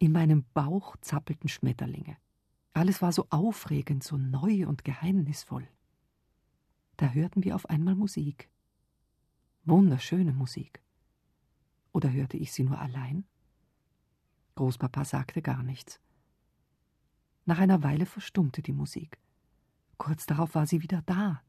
In 0.00 0.12
meinem 0.12 0.47
Bauch 0.54 0.97
zappelten 1.02 1.50
Schmetterlinge. 1.50 2.16
Alles 2.73 3.02
war 3.02 3.12
so 3.12 3.26
aufregend, 3.28 4.02
so 4.02 4.16
neu 4.16 4.66
und 4.66 4.83
geheimnisvoll. 4.83 5.69
Da 6.97 7.11
hörten 7.11 7.45
wir 7.45 7.54
auf 7.54 7.69
einmal 7.69 7.95
Musik. 7.95 8.49
Wunderschöne 9.66 10.33
Musik. 10.33 10.80
Oder 11.92 12.11
hörte 12.11 12.38
ich 12.38 12.50
sie 12.50 12.62
nur 12.62 12.78
allein? 12.78 13.26
Großpapa 14.54 15.04
sagte 15.04 15.42
gar 15.42 15.62
nichts. 15.62 16.00
Nach 17.45 17.59
einer 17.59 17.83
Weile 17.83 18.07
verstummte 18.07 18.62
die 18.62 18.73
Musik. 18.73 19.19
Kurz 19.99 20.25
darauf 20.25 20.54
war 20.54 20.66
sie 20.66 20.80
wieder 20.80 21.02
da, 21.02 21.42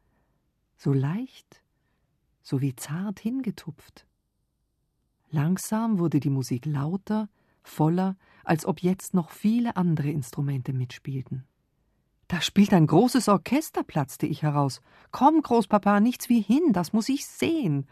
so 0.76 0.92
leicht, 0.92 1.64
so 2.42 2.60
wie 2.60 2.76
zart 2.76 3.22
hingetupft. 3.22 4.06
Langsam 5.30 6.00
wurde 6.00 6.20
die 6.20 6.30
Musik 6.30 6.66
lauter, 6.66 7.30
voller, 7.64 8.16
als 8.44 8.66
ob 8.66 8.82
jetzt 8.82 9.14
noch 9.14 9.30
viele 9.30 9.76
andere 9.76 10.10
Instrumente 10.10 10.74
mitspielten. 10.74 11.46
Da 12.28 12.40
spielt 12.40 12.74
ein 12.74 12.88
großes 12.88 13.28
Orchester, 13.28 13.84
platzte 13.84 14.26
ich 14.26 14.42
heraus. 14.42 14.82
Komm, 15.12 15.42
Großpapa, 15.42 16.00
nichts 16.00 16.30
wie 16.30 16.40
hin, 16.40 16.72
das 16.72 16.94
muss 16.94 17.10
ich 17.10 17.26
sehen. 17.26 17.88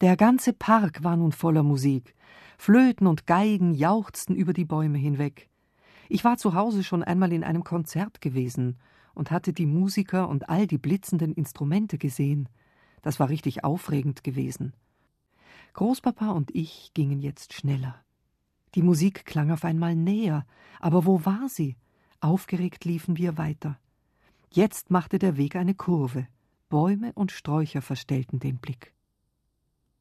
Der 0.00 0.16
ganze 0.16 0.52
Park 0.52 1.04
war 1.04 1.16
nun 1.16 1.32
voller 1.32 1.62
Musik. 1.62 2.14
Flöten 2.56 3.06
und 3.06 3.26
Geigen 3.26 3.74
jauchzten 3.74 4.34
über 4.34 4.52
die 4.52 4.64
Bäume 4.64 4.96
hinweg. 4.96 5.48
Ich 6.08 6.24
war 6.24 6.38
zu 6.38 6.54
Hause 6.54 6.82
schon 6.82 7.02
einmal 7.02 7.32
in 7.32 7.44
einem 7.44 7.62
Konzert 7.62 8.20
gewesen 8.20 8.78
und 9.14 9.30
hatte 9.30 9.52
die 9.52 9.66
Musiker 9.66 10.28
und 10.28 10.48
all 10.48 10.66
die 10.66 10.78
blitzenden 10.78 11.34
Instrumente 11.34 11.98
gesehen. 11.98 12.48
Das 13.02 13.20
war 13.20 13.28
richtig 13.28 13.64
aufregend 13.64 14.24
gewesen. 14.24 14.72
Großpapa 15.74 16.30
und 16.30 16.54
ich 16.54 16.92
gingen 16.94 17.20
jetzt 17.20 17.52
schneller. 17.52 18.02
Die 18.74 18.82
Musik 18.82 19.24
klang 19.24 19.50
auf 19.50 19.64
einmal 19.64 19.96
näher, 19.96 20.46
aber 20.80 21.06
wo 21.06 21.24
war 21.24 21.48
sie? 21.48 21.76
Aufgeregt 22.20 22.84
liefen 22.84 23.16
wir 23.16 23.38
weiter. 23.38 23.78
Jetzt 24.50 24.90
machte 24.90 25.18
der 25.18 25.36
Weg 25.36 25.56
eine 25.56 25.74
Kurve. 25.74 26.26
Bäume 26.68 27.12
und 27.14 27.32
Sträucher 27.32 27.80
verstellten 27.80 28.40
den 28.40 28.58
Blick. 28.58 28.92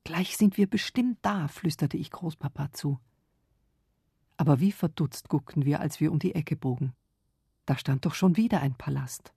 Gleich 0.04 0.38
sind 0.38 0.58
wir 0.58 0.68
bestimmt 0.68 1.18
da, 1.22 1.48
flüsterte 1.48 1.98
ich 1.98 2.12
Großpapa 2.12 2.72
zu. 2.72 3.00
Aber 4.38 4.60
wie 4.60 4.72
verdutzt 4.72 5.30
guckten 5.30 5.66
wir, 5.66 5.80
als 5.80 6.00
wir 6.00 6.12
um 6.12 6.20
die 6.20 6.36
Ecke 6.36 6.56
bogen. 6.56 6.94
Da 7.66 7.78
stand 7.78 8.06
doch 8.06 8.14
schon 8.14 8.38
wieder 8.38 8.62
ein 8.62 8.76
Palast. 8.76 9.34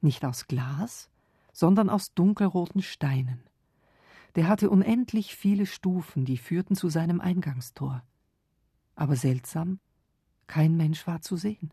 Nicht 0.00 0.24
aus 0.24 0.46
Glas, 0.46 1.10
sondern 1.52 1.90
aus 1.90 2.14
dunkelroten 2.14 2.82
Steinen. 2.82 3.42
Der 4.36 4.46
hatte 4.46 4.70
unendlich 4.70 5.34
viele 5.34 5.66
Stufen, 5.66 6.24
die 6.24 6.36
führten 6.36 6.76
zu 6.76 6.88
seinem 6.88 7.20
Eingangstor. 7.20 8.04
Aber 8.98 9.14
seltsam, 9.14 9.78
kein 10.48 10.76
Mensch 10.76 11.06
war 11.06 11.20
zu 11.20 11.36
sehen. 11.36 11.72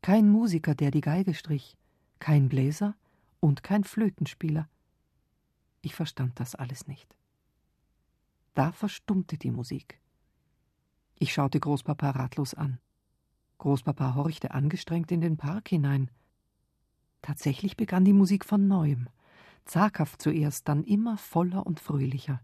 Kein 0.00 0.28
Musiker, 0.28 0.74
der 0.74 0.90
die 0.90 1.00
Geige 1.00 1.34
strich, 1.34 1.76
kein 2.18 2.48
Bläser 2.48 2.96
und 3.38 3.62
kein 3.62 3.84
Flötenspieler. 3.84 4.68
Ich 5.82 5.94
verstand 5.94 6.40
das 6.40 6.56
alles 6.56 6.88
nicht. 6.88 7.14
Da 8.54 8.72
verstummte 8.72 9.38
die 9.38 9.52
Musik. 9.52 10.00
Ich 11.14 11.32
schaute 11.32 11.60
Großpapa 11.60 12.10
ratlos 12.10 12.54
an. 12.54 12.80
Großpapa 13.58 14.16
horchte 14.16 14.50
angestrengt 14.50 15.12
in 15.12 15.20
den 15.20 15.36
Park 15.36 15.68
hinein. 15.68 16.10
Tatsächlich 17.20 17.76
begann 17.76 18.04
die 18.04 18.12
Musik 18.12 18.44
von 18.44 18.66
neuem, 18.66 19.08
zaghaft 19.64 20.20
zuerst, 20.20 20.66
dann 20.66 20.82
immer 20.82 21.18
voller 21.18 21.64
und 21.64 21.78
fröhlicher. 21.78 22.40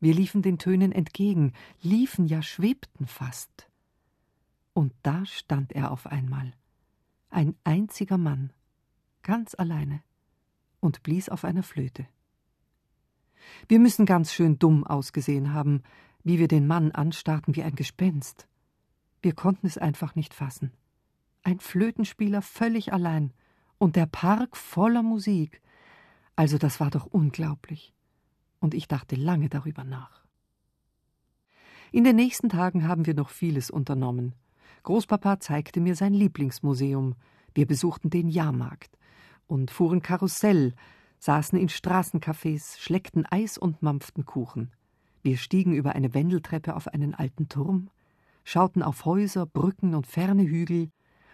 Wir 0.00 0.14
liefen 0.14 0.40
den 0.40 0.58
Tönen 0.58 0.92
entgegen, 0.92 1.52
liefen 1.82 2.26
ja 2.26 2.42
schwebten 2.42 3.06
fast. 3.06 3.68
Und 4.72 4.94
da 5.02 5.26
stand 5.26 5.72
er 5.72 5.90
auf 5.90 6.06
einmal, 6.06 6.52
Ein 7.28 7.54
einziger 7.64 8.18
Mann, 8.18 8.52
ganz 9.22 9.54
alleine, 9.54 10.02
und 10.80 11.02
blies 11.02 11.28
auf 11.28 11.44
einer 11.44 11.62
Flöte. 11.62 12.06
Wir 13.68 13.78
müssen 13.78 14.06
ganz 14.06 14.32
schön 14.32 14.58
dumm 14.58 14.84
ausgesehen 14.84 15.52
haben, 15.52 15.82
wie 16.24 16.38
wir 16.38 16.48
den 16.48 16.66
Mann 16.66 16.92
anstarrten 16.92 17.54
wie 17.54 17.62
ein 17.62 17.74
Gespenst. 17.74 18.48
Wir 19.22 19.34
konnten 19.34 19.66
es 19.66 19.78
einfach 19.78 20.14
nicht 20.14 20.34
fassen. 20.34 20.72
Ein 21.42 21.60
Flötenspieler 21.60 22.42
völlig 22.42 22.92
allein 22.92 23.32
und 23.78 23.96
der 23.96 24.06
Park 24.06 24.56
voller 24.56 25.02
Musik. 25.02 25.62
Also 26.36 26.58
das 26.58 26.80
war 26.80 26.90
doch 26.90 27.06
unglaublich. 27.06 27.94
Und 28.60 28.74
ich 28.74 28.86
dachte 28.88 29.16
lange 29.16 29.48
darüber 29.48 29.84
nach. 29.84 30.24
In 31.92 32.04
den 32.04 32.16
nächsten 32.16 32.48
Tagen 32.48 32.86
haben 32.86 33.06
wir 33.06 33.14
noch 33.14 33.30
vieles 33.30 33.70
unternommen. 33.70 34.34
Großpapa 34.84 35.40
zeigte 35.40 35.80
mir 35.80 35.96
sein 35.96 36.14
Lieblingsmuseum. 36.14 37.16
Wir 37.54 37.66
besuchten 37.66 38.10
den 38.10 38.28
Jahrmarkt 38.28 38.96
und 39.48 39.70
fuhren 39.70 40.00
Karussell, 40.00 40.74
saßen 41.18 41.58
in 41.58 41.68
Straßencafés, 41.68 42.78
schleckten 42.78 43.26
Eis 43.26 43.58
und 43.58 43.82
mampften 43.82 44.24
Kuchen. 44.24 44.70
Wir 45.22 45.36
stiegen 45.36 45.74
über 45.74 45.94
eine 45.94 46.14
Wendeltreppe 46.14 46.76
auf 46.76 46.88
einen 46.88 47.14
alten 47.14 47.48
Turm, 47.48 47.90
schauten 48.44 48.82
auf 48.82 49.04
Häuser, 49.04 49.46
Brücken 49.46 49.94
und 49.94 50.06
ferne 50.06 50.44
Hügel 50.44 50.90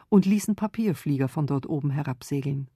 und 0.09 0.27
ließen 0.27 0.57
Papierflieger 0.57 1.29
von 1.29 1.47
dort 1.47 1.69
oben 1.69 1.91
herabsegeln. 1.91 2.69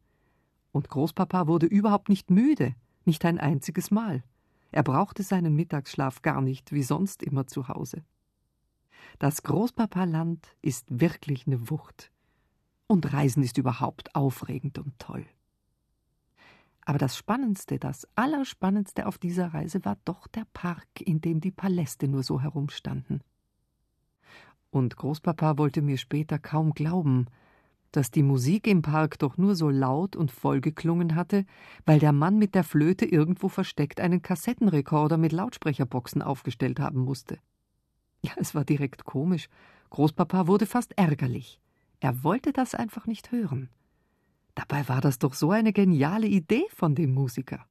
Und 0.73 0.89
Großpapa 0.89 1.47
wurde 1.47 1.67
überhaupt 1.67 2.09
nicht 2.09 2.31
müde, 2.31 2.75
nicht 3.05 3.25
ein 3.25 3.39
einziges 3.41 3.91
Mal. 3.91 4.23
Er 4.73 4.83
brauchte 4.83 5.23
seinen 5.23 5.55
Mittagsschlaf 5.55 6.23
gar 6.23 6.41
nicht, 6.41 6.73
wie 6.73 6.83
sonst 6.83 7.23
immer 7.23 7.47
zu 7.47 7.69
Hause. 7.69 8.05
Das 9.19 9.43
Großpapaland 9.43 10.47
ist 10.63 10.87
wirklich 10.89 11.47
eine 11.47 11.71
Wucht. 11.71 12.11
Und 12.87 13.13
Reisen 13.13 13.43
ist 13.43 13.59
überhaupt 13.59 14.15
aufregend 14.15 14.79
und 14.79 14.99
toll. 14.99 15.27
Aber 16.83 16.99
das 16.99 17.17
Spannendste, 17.17 17.79
das 17.79 18.09
Allerspannendste 18.17 19.07
auf 19.07 19.19
dieser 19.19 19.55
Reise 19.55 19.85
war 19.85 19.97
doch 20.05 20.27
der 20.27 20.47
Park, 20.53 20.89
in 21.01 21.21
dem 21.21 21.41
die 21.41 21.53
Paläste 21.53 22.09
nur 22.09 22.23
so 22.23 22.41
herumstanden. 22.41 23.21
Und 24.71 24.97
Großpapa 24.97 25.59
wollte 25.59 25.83
mir 25.83 25.99
später 25.99 26.39
kaum 26.39 26.73
glauben, 26.73 27.27
dass 27.93 28.11
die 28.11 28.23
Musik 28.23 28.67
im 28.67 28.83
Park 28.83 29.19
doch 29.19 29.37
nur 29.37 29.55
so 29.55 29.71
laut 29.71 30.17
und 30.17 30.31
voll 30.31 30.61
geklungen 30.61 31.15
hatte, 31.15 31.45
weil 31.87 31.99
der 31.99 32.13
Mann 32.13 32.39
mit 32.39 32.55
der 32.55 32.65
Flöte 32.65 33.05
irgendwo 33.05 33.49
versteckt 33.49 34.01
einen 34.01 34.23
Kassettenrekorder 34.23 35.17
mit 35.17 35.33
Lautsprecherboxen 35.33 36.23
aufgestellt 36.23 36.81
haben 36.81 37.01
musste. 37.01 37.39
Ja, 38.23 38.33
es 38.37 38.55
war 38.55 38.65
direkt 38.65 39.05
komisch. 39.05 39.49
Großpapa 39.91 40.47
wurde 40.47 40.67
fast 40.67 40.97
ärgerlich. 40.97 41.61
Er 42.01 42.23
wollte 42.23 42.53
das 42.53 42.75
einfach 42.75 43.07
nicht 43.07 43.33
hören. 43.33 43.69
Dabei 44.55 44.89
war 44.89 45.01
das 45.01 45.19
doch 45.19 45.35
so 45.35 45.51
eine 45.51 45.73
geniale 45.73 46.27
Idee 46.27 46.65
von 46.75 46.95
dem 46.95 47.15
Musiker. 47.15 47.67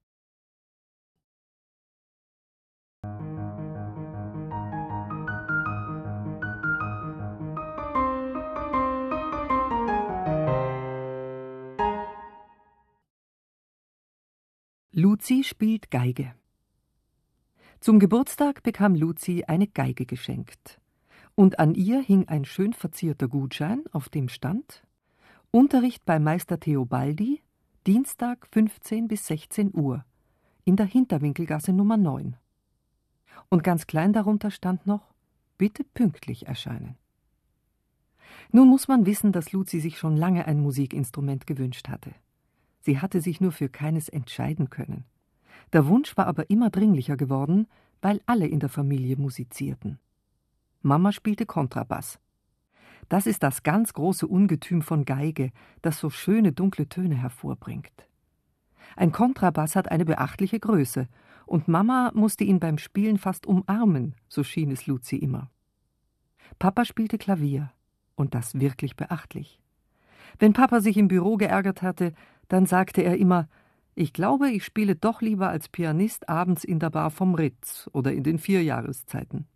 Luzi 15.01 15.45
spielt 15.45 15.91
Geige. 15.91 16.35
Zum 17.79 17.99
Geburtstag 17.99 18.63
bekam 18.63 18.95
Luzi 18.95 19.45
eine 19.47 19.65
Geige 19.65 20.05
geschenkt. 20.05 20.81
Und 21.35 21.57
an 21.57 21.73
ihr 21.73 22.01
hing 22.01 22.27
ein 22.27 22.43
schön 22.43 22.73
verzierter 22.73 23.29
Gutschein, 23.29 23.85
auf 23.93 24.09
dem 24.09 24.27
stand 24.27 24.83
Unterricht 25.51 26.03
bei 26.05 26.19
Meister 26.19 26.59
Theobaldi, 26.59 27.41
Dienstag 27.87 28.45
15 28.51 29.07
bis 29.07 29.25
16 29.27 29.71
Uhr, 29.73 30.03
in 30.65 30.75
der 30.75 30.87
Hinterwinkelgasse 30.87 31.71
Nummer 31.71 31.95
9. 31.95 32.35
Und 33.47 33.63
ganz 33.63 33.87
klein 33.87 34.11
darunter 34.11 34.51
stand 34.51 34.85
noch 34.85 35.13
Bitte 35.57 35.85
pünktlich 35.85 36.45
erscheinen. 36.47 36.97
Nun 38.51 38.67
muss 38.67 38.89
man 38.89 39.05
wissen, 39.05 39.31
dass 39.31 39.53
Luzi 39.53 39.79
sich 39.79 39.97
schon 39.97 40.17
lange 40.17 40.45
ein 40.45 40.59
Musikinstrument 40.59 41.47
gewünscht 41.47 41.87
hatte. 41.87 42.13
Sie 42.81 42.99
hatte 42.99 43.21
sich 43.21 43.41
nur 43.41 43.51
für 43.51 43.69
keines 43.69 44.09
entscheiden 44.09 44.69
können. 44.69 45.05
Der 45.73 45.87
Wunsch 45.87 46.15
war 46.17 46.27
aber 46.27 46.49
immer 46.49 46.69
dringlicher 46.69 47.17
geworden, 47.17 47.67
weil 48.01 48.21
alle 48.25 48.47
in 48.47 48.59
der 48.59 48.69
Familie 48.69 49.17
musizierten. 49.17 49.99
Mama 50.81 51.11
spielte 51.11 51.45
Kontrabass, 51.45 52.19
das 53.09 53.25
ist 53.25 53.41
das 53.41 53.63
ganz 53.63 53.93
große 53.93 54.27
Ungetüm 54.27 54.81
von 54.81 55.03
Geige, 55.03 55.51
das 55.81 55.99
so 55.99 56.09
schöne 56.09 56.51
dunkle 56.51 56.89
Töne 56.89 57.15
hervorbringt. 57.15 58.07
Ein 58.95 59.11
Kontrabass 59.11 59.75
hat 59.75 59.91
eine 59.91 60.05
beachtliche 60.05 60.59
Größe, 60.59 61.07
und 61.45 61.67
Mama 61.67 62.11
musste 62.13 62.43
ihn 62.43 62.59
beim 62.59 62.77
Spielen 62.77 63.17
fast 63.17 63.47
umarmen, 63.47 64.13
so 64.27 64.43
schien 64.43 64.69
es 64.69 64.85
Luzi 64.85 65.15
immer. 65.15 65.49
Papa 66.59 66.85
spielte 66.85 67.17
Klavier, 67.17 67.71
und 68.15 68.35
das 68.35 68.59
wirklich 68.59 68.95
beachtlich. 68.95 69.59
Wenn 70.37 70.53
Papa 70.53 70.81
sich 70.81 70.97
im 70.97 71.07
Büro 71.07 71.37
geärgert 71.37 71.81
hatte, 71.81 72.13
dann 72.47 72.65
sagte 72.65 73.01
er 73.01 73.17
immer, 73.17 73.47
ich 73.95 74.13
glaube, 74.13 74.49
ich 74.49 74.63
spiele 74.63 74.95
doch 74.95 75.21
lieber 75.21 75.49
als 75.49 75.67
Pianist 75.67 76.29
abends 76.29 76.63
in 76.63 76.79
der 76.79 76.89
Bar 76.89 77.11
vom 77.11 77.35
Ritz 77.35 77.89
oder 77.91 78.13
in 78.13 78.23
den 78.23 78.39
Vierjahreszeiten. 78.39 79.47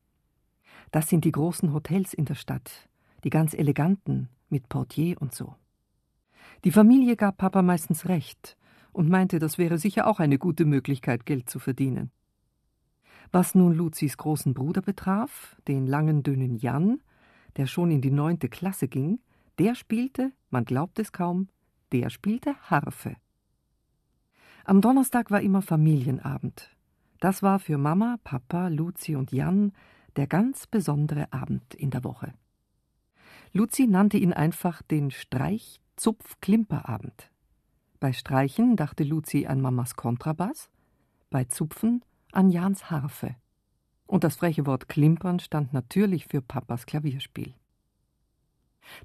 Das 0.91 1.07
sind 1.07 1.25
die 1.25 1.31
großen 1.31 1.73
Hotels 1.73 2.13
in 2.13 2.25
der 2.25 2.36
Stadt, 2.36 2.89
die 3.23 3.29
ganz 3.29 3.53
eleganten, 3.53 4.29
mit 4.49 4.69
Portier 4.69 5.21
und 5.21 5.33
so. 5.33 5.55
Die 6.63 6.71
Familie 6.71 7.15
gab 7.15 7.38
Papa 7.38 7.62
meistens 7.62 8.07
recht 8.07 8.57
und 8.91 9.09
meinte, 9.09 9.39
das 9.39 9.57
wäre 9.57 9.77
sicher 9.77 10.07
auch 10.07 10.19
eine 10.19 10.38
gute 10.38 10.65
Möglichkeit, 10.65 11.25
Geld 11.25 11.49
zu 11.49 11.59
verdienen. 11.59 12.12
Was 13.31 13.55
nun 13.55 13.73
Luzis 13.73 14.17
großen 14.17 14.53
Bruder 14.53 14.81
betraf, 14.81 15.55
den 15.67 15.88
langen, 15.88 16.21
dünnen 16.21 16.55
Jan, 16.55 17.01
der 17.57 17.65
schon 17.65 17.91
in 17.91 18.01
die 18.01 18.12
neunte 18.12 18.47
Klasse 18.47 18.88
ging, 18.88 19.19
der 19.59 19.75
spielte, 19.75 20.31
man 20.49 20.65
glaubt 20.65 20.97
es 20.99 21.11
kaum, 21.11 21.49
der 21.91 22.09
spielte 22.09 22.55
Harfe. 22.69 23.15
Am 24.65 24.81
Donnerstag 24.81 25.31
war 25.31 25.41
immer 25.41 25.61
Familienabend. 25.61 26.69
Das 27.19 27.43
war 27.43 27.59
für 27.59 27.77
Mama, 27.77 28.17
Papa, 28.23 28.69
Luzi 28.69 29.15
und 29.15 29.31
Jan 29.31 29.73
der 30.15 30.27
ganz 30.27 30.67
besondere 30.67 31.33
Abend 31.33 31.73
in 31.73 31.89
der 31.89 32.03
Woche. 32.03 32.35
Luzi 33.51 33.87
nannte 33.87 34.17
ihn 34.17 34.33
einfach 34.33 34.81
den 34.81 35.11
Streich-Zupf-Klimperabend. 35.11 37.29
Bei 37.99 38.13
Streichen 38.13 38.75
dachte 38.75 39.03
Luzi 39.03 39.45
an 39.45 39.61
Mamas 39.61 39.95
Kontrabass, 39.95 40.71
bei 41.29 41.43
Zupfen 41.45 42.03
an 42.31 42.49
Jans 42.49 42.89
Harfe. 42.89 43.35
Und 44.05 44.23
das 44.23 44.35
freche 44.35 44.65
Wort 44.65 44.89
Klimpern 44.89 45.39
stand 45.39 45.73
natürlich 45.73 46.27
für 46.27 46.41
Papas 46.41 46.85
Klavierspiel. 46.85 47.53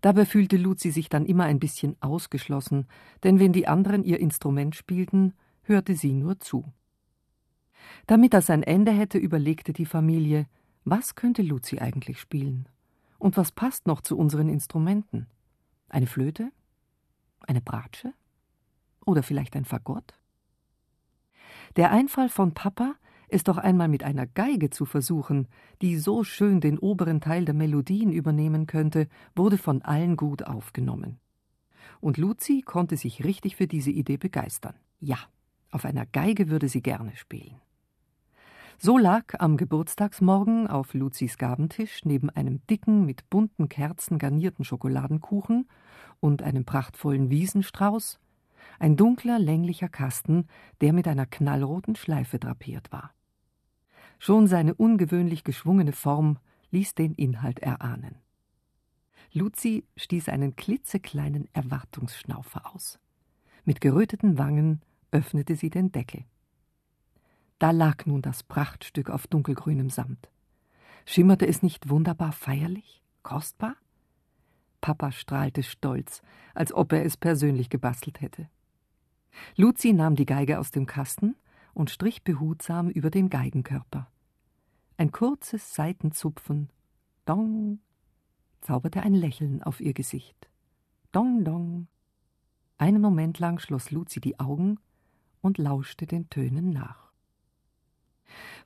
Dabei 0.00 0.24
fühlte 0.24 0.56
Luzi 0.56 0.90
sich 0.90 1.08
dann 1.08 1.26
immer 1.26 1.44
ein 1.44 1.60
bisschen 1.60 1.96
ausgeschlossen, 2.00 2.86
denn 3.24 3.38
wenn 3.38 3.52
die 3.52 3.68
anderen 3.68 4.04
ihr 4.04 4.20
Instrument 4.20 4.74
spielten, 4.74 5.34
hörte 5.62 5.94
sie 5.94 6.12
nur 6.12 6.40
zu. 6.40 6.72
Damit 8.06 8.34
das 8.34 8.50
ein 8.50 8.62
Ende 8.62 8.92
hätte, 8.92 9.18
überlegte 9.18 9.72
die 9.72 9.86
Familie, 9.86 10.46
was 10.84 11.14
könnte 11.14 11.42
Luzi 11.42 11.78
eigentlich 11.78 12.20
spielen? 12.20 12.68
Und 13.18 13.36
was 13.36 13.52
passt 13.52 13.86
noch 13.86 14.00
zu 14.00 14.16
unseren 14.16 14.48
Instrumenten? 14.48 15.26
Eine 15.88 16.06
Flöte? 16.06 16.50
Eine 17.40 17.60
Bratsche? 17.60 18.12
Oder 19.04 19.22
vielleicht 19.22 19.56
ein 19.56 19.64
Fagott? 19.64 20.14
Der 21.76 21.90
Einfall 21.90 22.28
von 22.28 22.54
Papa, 22.54 22.94
es 23.28 23.44
doch 23.44 23.58
einmal 23.58 23.88
mit 23.88 24.02
einer 24.02 24.26
Geige 24.26 24.70
zu 24.70 24.84
versuchen, 24.84 25.48
die 25.82 25.96
so 25.96 26.24
schön 26.24 26.60
den 26.60 26.78
oberen 26.78 27.20
Teil 27.20 27.44
der 27.44 27.54
Melodien 27.54 28.12
übernehmen 28.12 28.66
könnte, 28.66 29.08
wurde 29.36 29.58
von 29.58 29.82
allen 29.82 30.16
gut 30.16 30.44
aufgenommen. 30.44 31.18
Und 32.00 32.16
Luzi 32.16 32.62
konnte 32.64 32.96
sich 32.96 33.24
richtig 33.24 33.56
für 33.56 33.66
diese 33.66 33.90
Idee 33.90 34.16
begeistern. 34.16 34.74
Ja, 35.00 35.18
auf 35.70 35.84
einer 35.84 36.06
Geige 36.06 36.48
würde 36.48 36.68
sie 36.68 36.82
gerne 36.82 37.16
spielen. 37.16 37.60
So 38.78 38.96
lag 38.96 39.34
am 39.40 39.56
Geburtstagsmorgen 39.56 40.68
auf 40.68 40.94
Luzis 40.94 41.36
Gabentisch 41.36 42.04
neben 42.04 42.30
einem 42.30 42.64
dicken, 42.68 43.04
mit 43.04 43.28
bunten 43.28 43.68
Kerzen 43.68 44.18
garnierten 44.18 44.64
Schokoladenkuchen 44.64 45.68
und 46.20 46.42
einem 46.42 46.64
prachtvollen 46.64 47.28
Wiesenstrauß 47.28 48.20
ein 48.78 48.96
dunkler, 48.96 49.38
länglicher 49.38 49.88
Kasten, 49.88 50.46
der 50.80 50.92
mit 50.92 51.08
einer 51.08 51.26
knallroten 51.26 51.96
Schleife 51.96 52.38
drapiert 52.38 52.92
war. 52.92 53.12
Schon 54.18 54.46
seine 54.46 54.74
ungewöhnlich 54.74 55.44
geschwungene 55.44 55.92
Form 55.92 56.38
ließ 56.70 56.94
den 56.94 57.14
Inhalt 57.14 57.60
erahnen. 57.60 58.16
Luzi 59.32 59.84
stieß 59.96 60.28
einen 60.28 60.56
klitzekleinen 60.56 61.48
Erwartungsschnaufer 61.52 62.74
aus. 62.74 62.98
Mit 63.64 63.80
geröteten 63.80 64.38
Wangen 64.38 64.82
öffnete 65.10 65.54
sie 65.54 65.70
den 65.70 65.92
Deckel. 65.92 66.24
Da 67.58 67.70
lag 67.70 68.06
nun 68.06 68.22
das 68.22 68.42
Prachtstück 68.42 69.10
auf 69.10 69.26
dunkelgrünem 69.26 69.90
Samt. 69.90 70.30
Schimmerte 71.04 71.46
es 71.46 71.62
nicht 71.62 71.88
wunderbar 71.88 72.32
feierlich, 72.32 73.02
kostbar? 73.22 73.76
Papa 74.80 75.10
strahlte 75.10 75.62
stolz, 75.62 76.22
als 76.54 76.72
ob 76.72 76.92
er 76.92 77.04
es 77.04 77.16
persönlich 77.16 77.68
gebastelt 77.68 78.20
hätte. 78.20 78.48
Luzi 79.56 79.92
nahm 79.92 80.16
die 80.16 80.26
Geige 80.26 80.58
aus 80.58 80.70
dem 80.70 80.86
Kasten 80.86 81.36
und 81.74 81.90
strich 81.90 82.22
behutsam 82.22 82.88
über 82.90 83.10
den 83.10 83.30
Geigenkörper. 83.30 84.10
Ein 84.96 85.12
kurzes 85.12 85.74
Seitenzupfen, 85.74 86.70
dong, 87.24 87.80
zauberte 88.60 89.02
ein 89.02 89.14
Lächeln 89.14 89.62
auf 89.62 89.80
ihr 89.80 89.94
Gesicht. 89.94 90.48
Dong, 91.12 91.44
dong. 91.44 91.86
Einen 92.78 93.00
Moment 93.00 93.38
lang 93.38 93.58
schloss 93.58 93.90
Luzi 93.90 94.20
die 94.20 94.38
Augen 94.40 94.78
und 95.40 95.58
lauschte 95.58 96.06
den 96.06 96.28
Tönen 96.30 96.70
nach. 96.70 97.12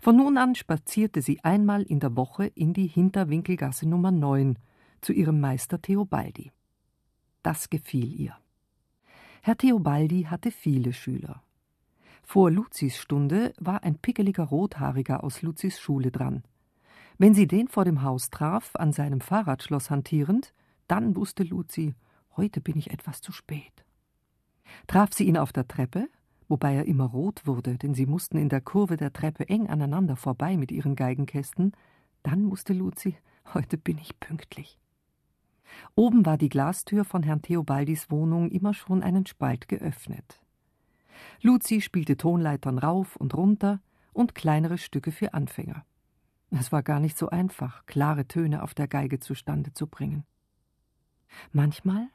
Von 0.01 0.17
nun 0.17 0.39
an 0.39 0.55
spazierte 0.55 1.23
sie 1.23 1.43
einmal 1.45 1.83
in 1.83 2.01
der 2.01 2.17
Woche 2.17 2.47
in 2.47 2.73
die 2.73 2.89
Hinterwinkelgasse 2.89 3.89
Nummer 3.89 4.11
9 4.11 4.59
zu 5.01 5.13
ihrem 5.13 5.41
Meister 5.41 5.81
Theobaldi. 5.81 6.51
Das 7.43 7.71
gefiel 7.71 8.13
ihr. 8.13 8.37
Herr 9.43 9.57
Theobaldi 9.57 10.25
hatte 10.25 10.51
viele 10.51 10.93
Schüler. 10.93 11.43
Vor 12.23 12.51
Luzis 12.51 12.97
Stunde 12.97 13.53
war 13.59 13.83
ein 13.85 13.99
pickeliger 13.99 14.45
Rothaariger 14.45 15.23
aus 15.23 15.43
Luzis 15.43 15.81
Schule 15.81 16.11
dran. 16.11 16.43
Wenn 17.19 17.35
sie 17.35 17.47
den 17.47 17.69
vor 17.69 17.85
dem 17.85 18.03
Haus 18.03 18.31
traf, 18.31 18.71
an 18.75 18.93
seinem 18.93 19.21
Fahrradschloss 19.21 19.91
hantierend, 19.91 20.55
dann 20.89 21.15
wusste 21.15 21.43
Luzi, 21.43 21.95
heute 22.37 22.61
bin 22.61 22.77
ich 22.77 22.91
etwas 22.91 23.21
zu 23.21 23.33
spät. 23.33 23.85
Traf 24.87 25.13
sie 25.13 25.25
ihn 25.25 25.37
auf 25.37 25.53
der 25.53 25.69
Treppe, 25.69 26.09
wobei 26.49 26.75
er 26.75 26.87
immer 26.87 27.05
rot 27.05 27.47
wurde, 27.47 27.77
denn 27.77 27.95
sie 27.95 28.07
mussten 28.07 28.39
in 28.39 28.49
der 28.49 28.61
Kurve 28.61 28.97
der 28.97 29.13
Treppe 29.13 29.49
eng 29.49 29.69
aneinander 29.69 30.17
vorbei 30.17 30.57
mit 30.57 30.73
ihren 30.73 30.97
Geigenkästen, 30.97 31.73
dann 32.23 32.43
musste 32.43 32.73
Luzi, 32.73 33.17
heute 33.55 33.77
bin 33.77 33.99
ich 33.99 34.19
pünktlich. 34.19 34.79
Oben 35.95 36.27
war 36.27 36.39
die 36.39 36.49
Glastür 36.49 37.05
von 37.05 37.23
Herrn 37.23 37.43
Theobaldis 37.43 38.11
Wohnung 38.11 38.51
immer 38.51 38.75
schon 38.75 39.03
einen 39.03 39.27
Spalt 39.27 39.69
geöffnet. 39.69 40.43
Luzi 41.41 41.81
spielte 41.81 42.17
Tonleitern 42.17 42.79
rauf 42.79 43.17
und 43.17 43.35
runter 43.35 43.81
und 44.13 44.35
kleinere 44.35 44.79
Stücke 44.79 45.13
für 45.13 45.35
Anfänger. 45.35 45.85
Es 46.51 46.71
war 46.71 46.83
gar 46.83 47.01
nicht 47.01 47.17
so 47.17 47.31
einfach, 47.31 47.87
klare 47.87 48.27
Töne 48.29 48.63
auf 48.63 48.75
der 48.75 48.89
Geige 48.89 49.19
zustande 49.21 49.73
zu 49.73 49.87
bringen. 49.87 50.25
Manchmal, 51.53 52.09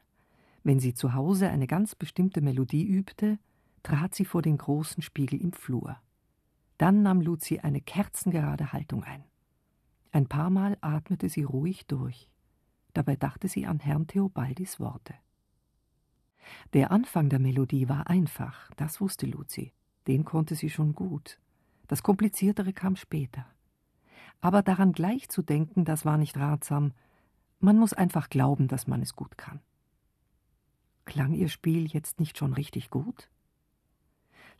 wenn 0.62 0.78
sie 0.78 0.94
zu 0.94 1.14
Hause 1.14 1.48
eine 1.50 1.66
ganz 1.66 1.94
bestimmte 1.94 2.40
Melodie 2.40 2.86
übte, 2.86 3.38
trat 3.82 4.14
sie 4.14 4.24
vor 4.24 4.42
den 4.42 4.58
großen 4.58 5.02
Spiegel 5.02 5.40
im 5.40 5.52
Flur. 5.52 5.96
Dann 6.76 7.02
nahm 7.02 7.20
Luzi 7.20 7.58
eine 7.58 7.80
kerzengerade 7.80 8.72
Haltung 8.72 9.02
ein. 9.02 9.24
Ein 10.12 10.28
paar 10.28 10.50
Mal 10.50 10.78
atmete 10.80 11.28
sie 11.28 11.42
ruhig 11.42 11.86
durch. 11.86 12.28
Dabei 12.94 13.16
dachte 13.16 13.48
sie 13.48 13.66
an 13.66 13.80
Herrn 13.80 14.06
Theobaldis 14.06 14.78
Worte. 14.78 15.14
Der 16.72 16.90
Anfang 16.90 17.28
der 17.28 17.38
Melodie 17.38 17.88
war 17.88 18.08
einfach, 18.08 18.70
das 18.76 19.00
wusste 19.00 19.26
Luzi. 19.26 19.72
Den 20.06 20.24
konnte 20.24 20.54
sie 20.54 20.70
schon 20.70 20.94
gut. 20.94 21.38
Das 21.86 22.02
Kompliziertere 22.02 22.72
kam 22.72 22.96
später. 22.96 23.46
Aber 24.40 24.62
daran 24.62 24.92
gleich 24.92 25.28
zu 25.28 25.42
denken, 25.42 25.84
das 25.84 26.04
war 26.04 26.16
nicht 26.16 26.36
ratsam. 26.36 26.92
Man 27.60 27.78
muss 27.78 27.92
einfach 27.92 28.28
glauben, 28.30 28.68
dass 28.68 28.86
man 28.86 29.02
es 29.02 29.14
gut 29.14 29.36
kann. 29.36 29.60
Klang 31.04 31.34
ihr 31.34 31.48
Spiel 31.48 31.86
jetzt 31.86 32.20
nicht 32.20 32.38
schon 32.38 32.52
richtig 32.52 32.90
gut? 32.90 33.30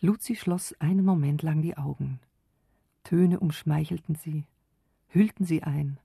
Luzi 0.00 0.36
schloss 0.36 0.74
einen 0.80 1.04
Moment 1.04 1.42
lang 1.42 1.60
die 1.60 1.76
Augen. 1.76 2.20
Töne 3.04 3.40
umschmeichelten 3.40 4.14
sie, 4.14 4.46
hüllten 5.08 5.44
sie 5.44 5.62
ein, 5.62 5.98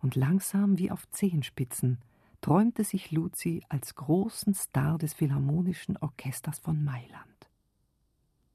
und 0.00 0.16
langsam 0.16 0.78
wie 0.78 0.90
auf 0.90 1.08
Zehenspitzen 1.10 1.98
träumte 2.40 2.84
sich 2.84 3.10
Luzi 3.10 3.62
als 3.68 3.94
großen 3.94 4.54
Star 4.54 4.98
des 4.98 5.12
Philharmonischen 5.12 5.96
Orchesters 5.98 6.58
von 6.58 6.82
Mailand. 6.82 7.50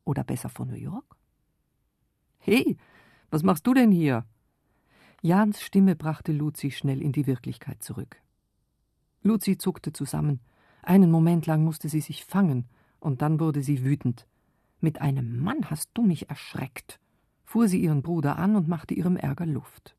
Oder 0.03 0.23
besser 0.23 0.49
von 0.49 0.67
New 0.67 0.75
York? 0.75 1.15
Hey, 2.39 2.77
was 3.29 3.43
machst 3.43 3.65
du 3.67 3.73
denn 3.73 3.91
hier? 3.91 4.25
Jans 5.21 5.61
Stimme 5.61 5.95
brachte 5.95 6.31
Luzi 6.31 6.71
schnell 6.71 7.01
in 7.01 7.11
die 7.11 7.25
Wirklichkeit 7.25 7.83
zurück. 7.83 8.21
Luzi 9.23 9.57
zuckte 9.57 9.91
zusammen. 9.91 10.39
Einen 10.83 11.09
Moment 11.09 11.47
lang 11.47 11.63
musste 11.63 11.89
sie 11.89 12.01
sich 12.01 12.25
fangen, 12.25 12.69
und 12.99 13.21
dann 13.23 13.39
wurde 13.39 13.63
sie 13.63 13.83
wütend. 13.83 14.27
Mit 14.81 15.01
einem 15.01 15.39
Mann 15.39 15.69
hast 15.69 15.89
du 15.95 16.03
mich 16.03 16.29
erschreckt, 16.29 16.99
fuhr 17.43 17.67
sie 17.67 17.81
ihren 17.81 18.03
Bruder 18.03 18.37
an 18.37 18.55
und 18.55 18.67
machte 18.67 18.93
ihrem 18.93 19.17
Ärger 19.17 19.47
Luft. 19.47 19.95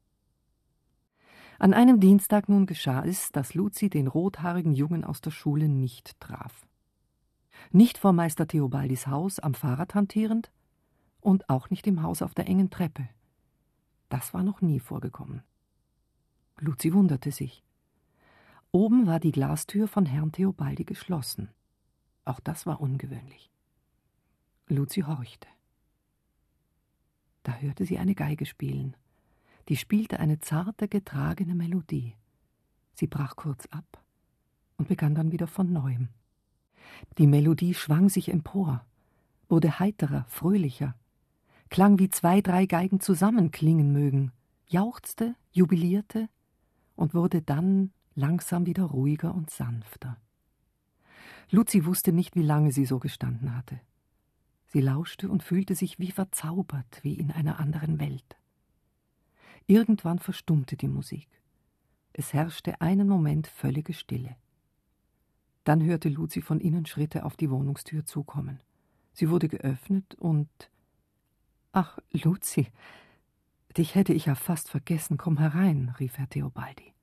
An 1.59 1.73
einem 1.73 2.01
Dienstag 2.01 2.49
nun 2.49 2.67
geschah 2.67 3.05
es, 3.05 3.33
dass 3.33 3.55
Luzi 3.55 3.89
den 3.89 4.09
rothaarigen 4.09 4.73
Jungen 4.73 5.05
aus 5.05 5.21
der 5.21 5.31
Schule 5.31 5.69
nicht 5.69 6.21
traf. 6.21 6.67
Nicht 7.71 7.99
vor 7.99 8.13
Meister 8.13 8.47
Theobaldis 8.47 9.07
Haus 9.07 9.39
am 9.39 9.55
Fahrrad 9.55 9.95
hantierend 9.95 10.51
und 11.21 11.49
auch 11.49 11.71
nicht 11.71 11.87
im 11.87 12.03
Haus 12.03 12.23
auf 12.23 12.35
der 12.35 12.47
engen 12.47 12.71
Treppe. 12.71 13.09
Das 14.09 14.35
war 14.35 14.43
noch 14.43 14.61
nie 14.61 14.81
vorgekommen. 14.81 15.43
Luzi 16.59 16.93
wunderte 16.93 17.33
sich. 17.33 17.65
Oben 18.71 19.07
war 19.07 19.21
die 19.21 19.33
Glastür 19.33 19.89
von 19.89 20.07
Herrn 20.07 20.33
Theobaldi 20.33 20.85
geschlossen. 20.85 21.49
Auch 22.25 22.41
das 22.41 22.67
war 22.67 22.81
ungewöhnlich. 22.81 23.51
Luzi 24.69 25.01
horchte. 25.01 25.49
Da 27.43 27.55
hörte 27.57 27.87
sie 27.87 27.99
eine 27.99 28.15
Geige 28.15 28.45
spielen. 28.45 28.97
Die 29.69 29.77
spielte 29.77 30.21
eine 30.21 30.39
zarte, 30.39 30.89
getragene 30.89 31.55
Melodie. 31.55 32.15
Sie 32.95 33.07
brach 33.07 33.37
kurz 33.37 33.67
ab 33.67 34.03
und 34.77 34.89
begann 34.89 35.15
dann 35.15 35.33
wieder 35.33 35.47
von 35.47 35.73
neuem. 35.73 36.09
Die 37.19 37.27
Melodie 37.27 37.75
schwang 37.75 38.09
sich 38.09 38.29
empor, 38.29 38.85
wurde 39.49 39.79
heiterer, 39.79 40.25
fröhlicher, 40.29 40.95
klang 41.69 41.99
wie 41.99 42.09
zwei, 42.09 42.41
drei 42.41 42.67
Geigen 42.67 43.01
zusammenklingen 43.01 43.93
mögen, 43.93 44.33
jauchzte, 44.69 45.35
jubilierte 45.51 46.29
und 46.95 47.15
wurde 47.15 47.43
dann 47.43 47.93
langsam 48.15 48.67
wieder 48.67 48.85
ruhiger 48.85 49.35
und 49.35 49.51
sanfter. 49.51 50.17
Luzi 51.51 51.85
wusste 51.85 52.13
nicht, 52.13 52.35
wie 52.35 52.43
lange 52.43 52.73
sie 52.73 52.87
so 52.87 52.99
gestanden 52.99 53.55
hatte. 53.55 53.81
Sie 54.69 54.81
lauschte 54.81 55.29
und 55.29 55.43
fühlte 55.43 55.75
sich 55.75 55.99
wie 55.99 56.11
verzaubert, 56.11 57.01
wie 57.03 57.15
in 57.15 57.31
einer 57.31 57.61
anderen 57.61 58.01
Welt. 58.01 58.37
Irgendwann 59.67 60.19
verstummte 60.19 60.77
die 60.77 60.89
Musik. 60.89 61.29
Es 62.13 62.33
herrschte 62.33 62.81
einen 62.81 63.09
Moment 63.09 63.47
völlige 63.47 63.93
Stille. 63.93 64.37
Dann 65.65 65.83
hörte 65.83 66.09
Luzi 66.09 66.41
von 66.41 66.61
innen 66.61 66.87
Schritte 66.87 67.25
auf 67.25 67.37
die 67.37 67.51
Wohnungstür 67.51 68.05
zukommen. 68.05 68.61
Sie 69.13 69.29
wurde 69.31 69.49
geöffnet 69.49 70.15
und 70.15 70.49
Ach, 71.73 71.99
Luzi, 72.13 72.69
dich 73.77 73.95
hätte 73.95 74.15
ich 74.15 74.27
ja 74.27 74.35
fast 74.35 74.71
vergessen, 74.71 75.19
komm 75.19 75.39
herein, 75.39 75.95
rief 75.99 76.17
Herr 76.17 76.29
Theobaldi. 76.29 76.95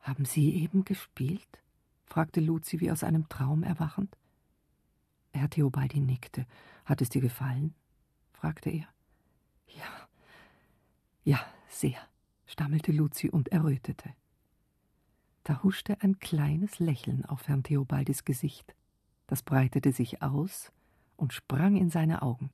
Haben 0.00 0.26
Sie 0.26 0.54
eben 0.54 0.84
gespielt? 0.84 1.62
fragte 2.04 2.40
Luzi 2.40 2.80
wie 2.80 2.90
aus 2.92 3.02
einem 3.02 3.28
Traum 3.28 3.62
erwachend. 3.62 4.16
Herr 5.32 5.48
Theobaldi 5.48 6.00
nickte. 6.00 6.46
Hat 6.84 7.00
es 7.00 7.08
dir 7.08 7.22
gefallen? 7.22 7.74
fragte 8.34 8.70
er. 8.70 8.86
Ja, 9.66 10.03
ja, 11.24 11.40
sehr, 11.68 11.98
stammelte 12.46 12.92
Luzi 12.92 13.30
und 13.30 13.48
errötete. 13.48 14.14
Da 15.42 15.62
huschte 15.62 16.00
ein 16.00 16.18
kleines 16.18 16.78
Lächeln 16.78 17.24
auf 17.24 17.48
Herrn 17.48 17.62
Theobaldis 17.62 18.24
Gesicht. 18.24 18.74
Das 19.26 19.42
breitete 19.42 19.92
sich 19.92 20.22
aus 20.22 20.72
und 21.16 21.32
sprang 21.32 21.76
in 21.76 21.90
seine 21.90 22.22
Augen. 22.22 22.50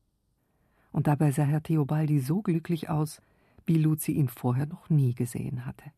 Und 0.92 1.06
dabei 1.06 1.30
sah 1.30 1.44
Herr 1.44 1.62
Theobaldi 1.62 2.20
so 2.20 2.42
glücklich 2.42 2.88
aus, 2.88 3.20
wie 3.66 3.76
Luzi 3.76 4.12
ihn 4.12 4.28
vorher 4.28 4.66
noch 4.66 4.90
nie 4.90 5.14
gesehen 5.14 5.66
hatte. 5.66 5.92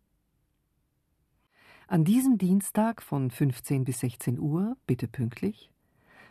An 1.88 2.04
diesem 2.04 2.38
Dienstag 2.38 3.02
von 3.02 3.30
15 3.30 3.84
bis 3.84 4.00
16 4.00 4.38
Uhr, 4.38 4.76
bitte 4.86 5.08
pünktlich, 5.08 5.70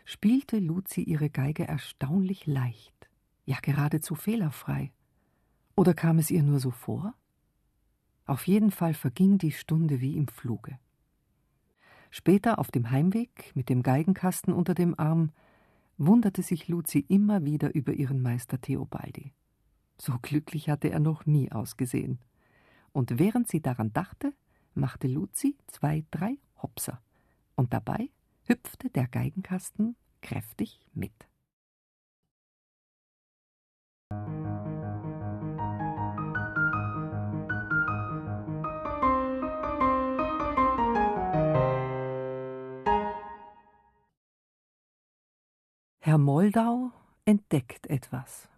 spielte 0.06 0.58
Luzi 0.60 1.02
ihre 1.02 1.30
Geige 1.30 1.68
erstaunlich 1.68 2.48
leicht, 2.48 3.10
ja 3.46 3.58
geradezu 3.62 4.16
fehlerfrei. 4.16 4.92
Oder 5.76 5.94
kam 5.94 6.20
es 6.20 6.32
ihr 6.32 6.44
nur 6.44 6.60
so 6.60 6.72
vor? 6.72 7.14
Auf 8.26 8.48
jeden 8.48 8.72
Fall 8.72 8.94
verging 8.94 9.38
die 9.38 9.52
Stunde 9.52 10.00
wie 10.02 10.18
im 10.18 10.28
Fluge. 10.28 10.80
Später 12.10 12.60
auf 12.60 12.72
dem 12.72 12.92
Heimweg 12.92 13.52
mit 13.56 13.70
dem 13.70 13.84
Geigenkasten 13.84 14.54
unter 14.54 14.74
dem 14.74 14.98
Arm 15.00 15.32
wunderte 15.98 16.44
sich 16.44 16.68
Luzi 16.68 17.06
immer 17.08 17.46
wieder 17.46 17.74
über 17.74 17.94
ihren 17.94 18.22
Meister 18.22 18.60
Theobaldi. 18.60 19.34
So 19.98 20.18
glücklich 20.22 20.70
hatte 20.70 20.90
er 20.90 21.00
noch 21.00 21.26
nie 21.26 21.52
ausgesehen. 21.52 22.20
Und 22.92 23.20
während 23.20 23.48
sie 23.48 23.62
daran 23.62 23.94
dachte, 23.94 24.34
machte 24.74 25.08
Luzi 25.08 25.56
zwei, 25.68 26.04
drei 26.12 26.38
Hopser. 26.62 27.02
Und 27.56 27.74
dabei 27.74 28.10
hüpfte 28.46 28.90
der 28.90 29.08
Geigenkasten 29.08 29.96
kräftig 30.22 30.86
mit. 30.94 31.14
Herr 46.04 46.18
Moldau 46.18 46.90
entdeckt 47.26 47.86
etwas. 47.86 48.50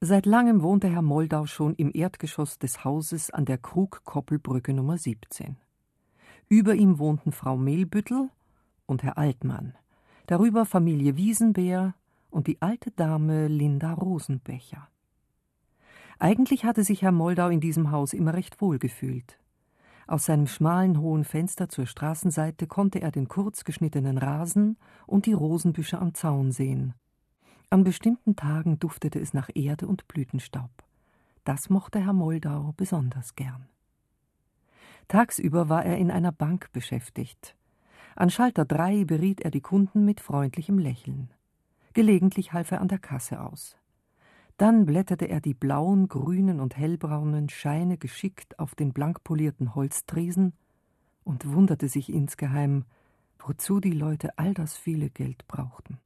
Seit 0.00 0.24
langem 0.24 0.62
wohnte 0.62 0.88
Herr 0.88 1.02
Moldau 1.02 1.46
schon 1.46 1.74
im 1.74 1.90
Erdgeschoss 1.92 2.60
des 2.60 2.84
Hauses 2.84 3.32
an 3.32 3.46
der 3.46 3.58
Krugkoppelbrücke 3.58 4.72
Nummer 4.72 4.96
17. 4.96 5.56
Über 6.48 6.76
ihm 6.76 7.00
wohnten 7.00 7.32
Frau 7.32 7.56
Mehlbüttel 7.56 8.30
und 8.86 9.02
Herr 9.02 9.18
Altmann, 9.18 9.74
darüber 10.28 10.66
Familie 10.66 11.16
Wiesenbär 11.16 11.96
und 12.30 12.46
die 12.46 12.62
alte 12.62 12.92
Dame 12.92 13.48
Linda 13.48 13.92
Rosenbecher. 13.92 14.86
Eigentlich 16.20 16.64
hatte 16.64 16.84
sich 16.84 17.02
Herr 17.02 17.10
Moldau 17.10 17.48
in 17.48 17.58
diesem 17.58 17.90
Haus 17.90 18.12
immer 18.12 18.34
recht 18.34 18.60
wohl 18.60 18.78
gefühlt. 18.78 19.40
Aus 20.06 20.26
seinem 20.26 20.46
schmalen 20.46 21.00
hohen 21.00 21.24
Fenster 21.24 21.68
zur 21.68 21.86
Straßenseite 21.86 22.66
konnte 22.66 23.00
er 23.00 23.10
den 23.10 23.26
kurz 23.26 23.64
geschnittenen 23.64 24.18
Rasen 24.18 24.76
und 25.06 25.26
die 25.26 25.32
Rosenbüsche 25.32 25.98
am 25.98 26.14
Zaun 26.14 26.52
sehen. 26.52 26.94
An 27.70 27.82
bestimmten 27.82 28.36
Tagen 28.36 28.78
duftete 28.78 29.18
es 29.18 29.34
nach 29.34 29.50
Erde 29.54 29.88
und 29.88 30.06
Blütenstaub. 30.06 30.70
Das 31.44 31.70
mochte 31.70 31.98
Herr 31.98 32.12
Moldau 32.12 32.72
besonders 32.76 33.34
gern. 33.34 33.68
Tagsüber 35.08 35.68
war 35.68 35.84
er 35.84 35.98
in 35.98 36.10
einer 36.10 36.32
Bank 36.32 36.70
beschäftigt. 36.72 37.56
An 38.14 38.30
Schalter 38.30 38.64
3 38.64 39.04
beriet 39.04 39.40
er 39.40 39.50
die 39.50 39.60
Kunden 39.60 40.04
mit 40.04 40.20
freundlichem 40.20 40.78
Lächeln. 40.78 41.30
Gelegentlich 41.92 42.52
half 42.52 42.70
er 42.70 42.80
an 42.80 42.88
der 42.88 42.98
Kasse 42.98 43.40
aus. 43.40 43.76
Dann 44.56 44.86
blätterte 44.86 45.26
er 45.26 45.40
die 45.40 45.54
blauen, 45.54 46.08
grünen 46.08 46.60
und 46.60 46.76
hellbraunen 46.76 47.48
Scheine 47.50 47.98
geschickt 47.98 48.58
auf 48.58 48.74
den 48.74 48.92
blankpolierten 48.92 49.74
Holztresen 49.74 50.54
und 51.24 51.52
wunderte 51.52 51.88
sich 51.88 52.10
insgeheim, 52.10 52.84
wozu 53.38 53.80
die 53.80 53.92
Leute 53.92 54.38
all 54.38 54.54
das 54.54 54.76
viele 54.76 55.10
Geld 55.10 55.46
brauchten. 55.46 55.98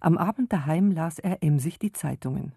Am 0.00 0.16
Abend 0.16 0.52
daheim 0.52 0.92
las 0.92 1.18
er 1.18 1.42
emsig 1.42 1.78
die 1.78 1.92
Zeitungen. 1.92 2.54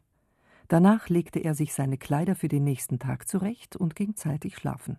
Danach 0.67 1.09
legte 1.09 1.39
er 1.39 1.55
sich 1.55 1.73
seine 1.73 1.97
Kleider 1.97 2.35
für 2.35 2.47
den 2.47 2.63
nächsten 2.63 2.99
Tag 2.99 3.27
zurecht 3.27 3.75
und 3.75 3.95
ging 3.95 4.15
zeitig 4.15 4.55
schlafen. 4.55 4.97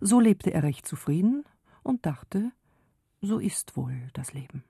So 0.00 0.18
lebte 0.18 0.52
er 0.52 0.62
recht 0.62 0.86
zufrieden 0.86 1.44
und 1.82 2.06
dachte, 2.06 2.50
so 3.20 3.38
ist 3.38 3.76
wohl 3.76 4.08
das 4.12 4.32
Leben. 4.32 4.64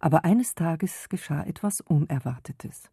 Aber 0.00 0.24
eines 0.24 0.54
Tages 0.54 1.08
geschah 1.08 1.44
etwas 1.44 1.80
Unerwartetes. 1.80 2.90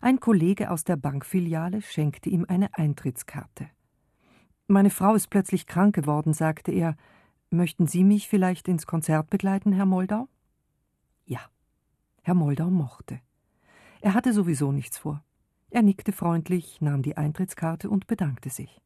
Ein 0.00 0.20
Kollege 0.20 0.70
aus 0.70 0.84
der 0.84 0.96
Bankfiliale 0.96 1.82
schenkte 1.82 2.30
ihm 2.30 2.44
eine 2.48 2.74
Eintrittskarte. 2.74 3.68
Meine 4.66 4.90
Frau 4.90 5.14
ist 5.14 5.28
plötzlich 5.28 5.66
krank 5.66 5.94
geworden, 5.94 6.34
sagte 6.34 6.72
er. 6.72 6.96
Möchten 7.50 7.86
Sie 7.86 8.04
mich 8.04 8.28
vielleicht 8.28 8.68
ins 8.68 8.86
Konzert 8.86 9.30
begleiten, 9.30 9.72
Herr 9.72 9.86
Moldau? 9.86 10.28
Ja. 11.24 11.40
Herr 12.22 12.34
Moldau 12.34 12.70
mochte. 12.70 13.20
Er 14.00 14.14
hatte 14.14 14.32
sowieso 14.32 14.70
nichts 14.70 14.98
vor. 14.98 15.24
Er 15.70 15.82
nickte 15.82 16.12
freundlich, 16.12 16.80
nahm 16.80 17.02
die 17.02 17.16
Eintrittskarte 17.16 17.90
und 17.90 18.06
bedankte 18.06 18.50
sich. 18.50 18.80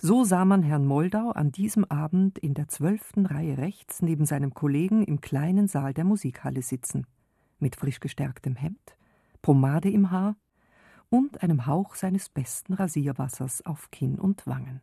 So 0.00 0.22
sah 0.22 0.44
man 0.44 0.62
Herrn 0.62 0.86
Moldau 0.86 1.30
an 1.30 1.50
diesem 1.50 1.84
Abend 1.84 2.38
in 2.38 2.54
der 2.54 2.68
zwölften 2.68 3.26
Reihe 3.26 3.58
rechts 3.58 4.00
neben 4.00 4.26
seinem 4.26 4.54
Kollegen 4.54 5.02
im 5.02 5.20
kleinen 5.20 5.66
Saal 5.66 5.92
der 5.92 6.04
Musikhalle 6.04 6.62
sitzen, 6.62 7.04
mit 7.58 7.74
frisch 7.74 7.98
gestärktem 7.98 8.54
Hemd, 8.54 8.96
Pomade 9.42 9.90
im 9.90 10.12
Haar 10.12 10.36
und 11.10 11.42
einem 11.42 11.66
Hauch 11.66 11.96
seines 11.96 12.28
besten 12.28 12.74
Rasierwassers 12.74 13.66
auf 13.66 13.90
Kinn 13.90 14.20
und 14.20 14.46
Wangen. 14.46 14.82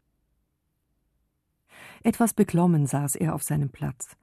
Etwas 2.03 2.33
beklommen 2.33 2.85
saß 2.85 3.15
er 3.15 3.35
auf 3.35 3.43
seinem 3.43 3.69
Platz, 3.69 4.17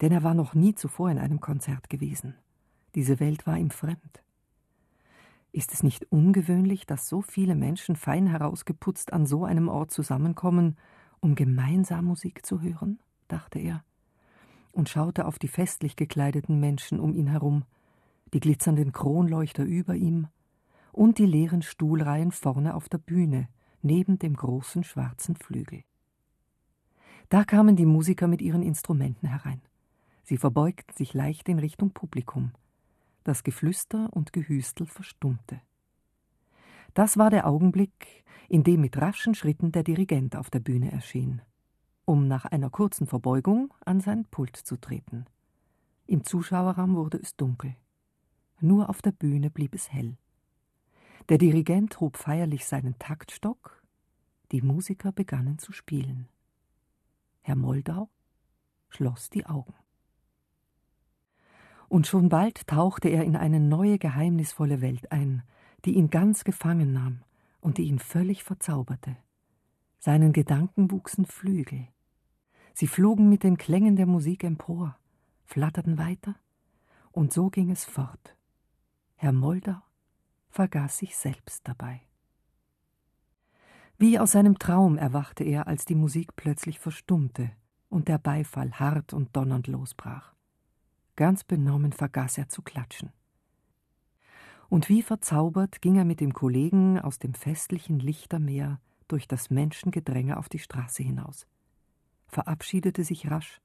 denn 0.00 0.10
er 0.10 0.22
war 0.22 0.32
noch 0.32 0.54
nie 0.54 0.74
zuvor 0.74 1.10
in 1.10 1.18
einem 1.18 1.40
Konzert 1.40 1.90
gewesen. 1.90 2.34
Diese 2.94 3.20
Welt 3.20 3.46
war 3.46 3.58
ihm 3.58 3.70
fremd. 3.70 4.22
Ist 5.52 5.72
es 5.72 5.82
nicht 5.82 6.10
ungewöhnlich, 6.10 6.86
dass 6.86 7.08
so 7.08 7.22
viele 7.22 7.54
Menschen 7.54 7.96
fein 7.96 8.26
herausgeputzt 8.26 9.12
an 9.12 9.26
so 9.26 9.44
einem 9.44 9.68
Ort 9.68 9.90
zusammenkommen, 9.90 10.76
um 11.20 11.34
gemeinsam 11.34 12.04
Musik 12.06 12.46
zu 12.46 12.60
hören? 12.60 13.00
dachte 13.28 13.58
er 13.58 13.84
und 14.72 14.88
schaute 14.88 15.26
auf 15.26 15.38
die 15.38 15.48
festlich 15.48 15.96
gekleideten 15.96 16.60
Menschen 16.60 17.00
um 17.00 17.14
ihn 17.14 17.26
herum, 17.26 17.64
die 18.32 18.40
glitzernden 18.40 18.92
Kronleuchter 18.92 19.64
über 19.64 19.94
ihm 19.94 20.28
und 20.92 21.18
die 21.18 21.26
leeren 21.26 21.62
Stuhlreihen 21.62 22.32
vorne 22.32 22.74
auf 22.74 22.88
der 22.88 22.98
Bühne, 22.98 23.48
neben 23.82 24.18
dem 24.18 24.34
großen 24.34 24.84
schwarzen 24.84 25.36
Flügel. 25.36 25.82
Da 27.28 27.44
kamen 27.44 27.76
die 27.76 27.86
Musiker 27.86 28.26
mit 28.26 28.42
ihren 28.42 28.62
Instrumenten 28.62 29.28
herein. 29.28 29.62
Sie 30.22 30.36
verbeugten 30.36 30.94
sich 30.96 31.14
leicht 31.14 31.48
in 31.48 31.58
Richtung 31.58 31.90
Publikum. 31.90 32.52
Das 33.24 33.44
Geflüster 33.44 34.08
und 34.12 34.32
Gehüstel 34.32 34.86
verstummte. 34.86 35.60
Das 36.94 37.18
war 37.18 37.30
der 37.30 37.46
Augenblick, 37.46 38.24
in 38.48 38.64
dem 38.64 38.80
mit 38.80 38.96
raschen 38.96 39.34
Schritten 39.34 39.72
der 39.72 39.82
Dirigent 39.82 40.36
auf 40.36 40.50
der 40.50 40.60
Bühne 40.60 40.90
erschien, 40.90 41.42
um 42.04 42.26
nach 42.26 42.46
einer 42.46 42.70
kurzen 42.70 43.06
Verbeugung 43.06 43.74
an 43.84 44.00
sein 44.00 44.24
Pult 44.24 44.56
zu 44.56 44.76
treten. 44.76 45.26
Im 46.06 46.24
Zuschauerraum 46.24 46.96
wurde 46.96 47.18
es 47.18 47.36
dunkel. 47.36 47.76
Nur 48.60 48.88
auf 48.88 49.02
der 49.02 49.12
Bühne 49.12 49.50
blieb 49.50 49.74
es 49.74 49.92
hell. 49.92 50.16
Der 51.28 51.38
Dirigent 51.38 52.00
hob 52.00 52.16
feierlich 52.16 52.66
seinen 52.66 52.98
Taktstock, 52.98 53.82
die 54.50 54.62
Musiker 54.62 55.12
begannen 55.12 55.58
zu 55.58 55.72
spielen. 55.72 56.28
Herr 57.42 57.56
Moldau 57.56 58.10
schloss 58.88 59.30
die 59.30 59.46
Augen 59.46 59.74
und 61.90 62.06
schon 62.06 62.28
bald 62.28 62.68
tauchte 62.68 63.08
er 63.08 63.24
in 63.24 63.36
eine 63.36 63.58
neue 63.58 63.98
geheimnisvolle 63.98 64.80
Welt 64.80 65.10
ein, 65.10 65.42
die 65.84 65.96
ihn 65.96 66.08
ganz 66.08 66.44
gefangen 66.44 66.92
nahm 66.92 67.22
und 67.60 67.78
die 67.78 67.82
ihn 67.82 67.98
völlig 67.98 68.44
verzauberte. 68.44 69.16
Seinen 69.98 70.32
Gedanken 70.32 70.92
wuchsen 70.92 71.26
Flügel. 71.26 71.88
Sie 72.74 72.86
flogen 72.86 73.28
mit 73.28 73.42
den 73.42 73.58
Klängen 73.58 73.96
der 73.96 74.06
Musik 74.06 74.44
empor, 74.44 74.96
flatterten 75.44 75.98
weiter, 75.98 76.36
und 77.10 77.32
so 77.32 77.50
ging 77.50 77.72
es 77.72 77.84
fort. 77.84 78.36
Herr 79.16 79.32
Moldau 79.32 79.82
vergaß 80.50 80.96
sich 80.96 81.16
selbst 81.16 81.66
dabei. 81.66 82.02
Wie 83.98 84.20
aus 84.20 84.36
einem 84.36 84.60
Traum 84.60 84.96
erwachte 84.96 85.42
er, 85.42 85.66
als 85.66 85.86
die 85.86 85.96
Musik 85.96 86.36
plötzlich 86.36 86.78
verstummte 86.78 87.50
und 87.88 88.06
der 88.06 88.18
Beifall 88.18 88.70
hart 88.74 89.12
und 89.12 89.36
donnernd 89.36 89.66
losbrach. 89.66 90.34
Ganz 91.20 91.44
benommen 91.44 91.92
vergaß 91.92 92.38
er 92.38 92.48
zu 92.48 92.62
klatschen. 92.62 93.12
Und 94.70 94.88
wie 94.88 95.02
verzaubert 95.02 95.82
ging 95.82 95.96
er 95.96 96.06
mit 96.06 96.18
dem 96.18 96.32
Kollegen 96.32 96.98
aus 96.98 97.18
dem 97.18 97.34
festlichen 97.34 97.98
Lichtermeer 97.98 98.80
durch 99.06 99.28
das 99.28 99.50
Menschengedränge 99.50 100.38
auf 100.38 100.48
die 100.48 100.60
Straße 100.60 101.02
hinaus, 101.02 101.46
verabschiedete 102.26 103.04
sich 103.04 103.30
rasch 103.30 103.60